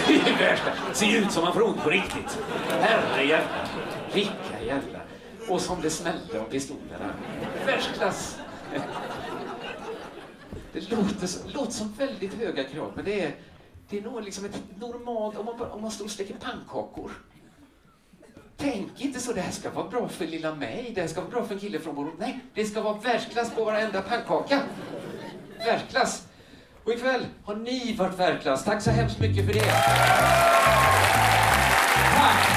I 0.08 0.18
världsklass. 0.18 0.98
Ser 0.98 1.18
ut 1.18 1.32
som 1.32 1.44
man 1.44 1.52
får 1.52 1.62
ont 1.62 1.82
på 1.82 1.90
riktigt. 1.90 2.38
Herre 2.68 3.24
jävlar. 3.24 3.68
Vilka 4.14 4.64
jävlar. 4.66 5.04
Och 5.48 5.60
som 5.60 5.80
det 5.80 5.90
smällde 5.90 6.40
av 6.40 6.44
pistolerna. 6.44 7.14
Världsklass. 7.66 8.38
Det 10.72 10.90
låter, 10.90 11.54
låter 11.54 11.72
som 11.72 11.92
väldigt 11.92 12.34
höga 12.34 12.64
krav, 12.64 12.92
men 12.96 13.04
det 13.04 13.24
är, 13.24 13.34
det 13.88 13.98
är 13.98 14.02
nog 14.02 14.22
liksom 14.22 14.44
ett 14.44 14.62
normalt, 14.76 15.36
om 15.36 15.46
man, 15.46 15.60
om 15.60 15.82
man 15.82 15.90
står 15.90 16.04
och 16.04 16.10
steker 16.10 16.34
pannkakor. 16.34 17.10
Tänk 18.62 19.00
inte 19.00 19.20
så, 19.20 19.32
det 19.32 19.40
här 19.40 19.50
ska 19.50 19.70
vara 19.70 19.88
bra 19.88 20.08
för 20.08 20.26
lilla 20.26 20.54
mig, 20.54 20.92
det 20.94 21.00
här 21.00 21.08
ska 21.08 21.20
vara 21.20 21.30
bra 21.30 21.44
för 21.44 21.54
en 21.54 21.60
kille 21.60 21.78
från 21.78 21.94
Borås. 21.94 22.14
Nej, 22.18 22.40
det 22.54 22.64
ska 22.64 22.82
vara 22.82 22.98
världsklass 22.98 23.50
på 23.50 23.64
varenda 23.64 24.02
pannkaka. 24.02 24.60
Världsklass. 25.58 26.26
Och 26.84 26.92
ikväll 26.92 27.26
har 27.44 27.56
ni 27.56 27.96
varit 27.98 28.18
världsklass. 28.18 28.64
Tack 28.64 28.82
så 28.82 28.90
hemskt 28.90 29.20
mycket 29.20 29.46
för 29.46 29.52
det. 29.52 29.72
Tack. 32.16 32.51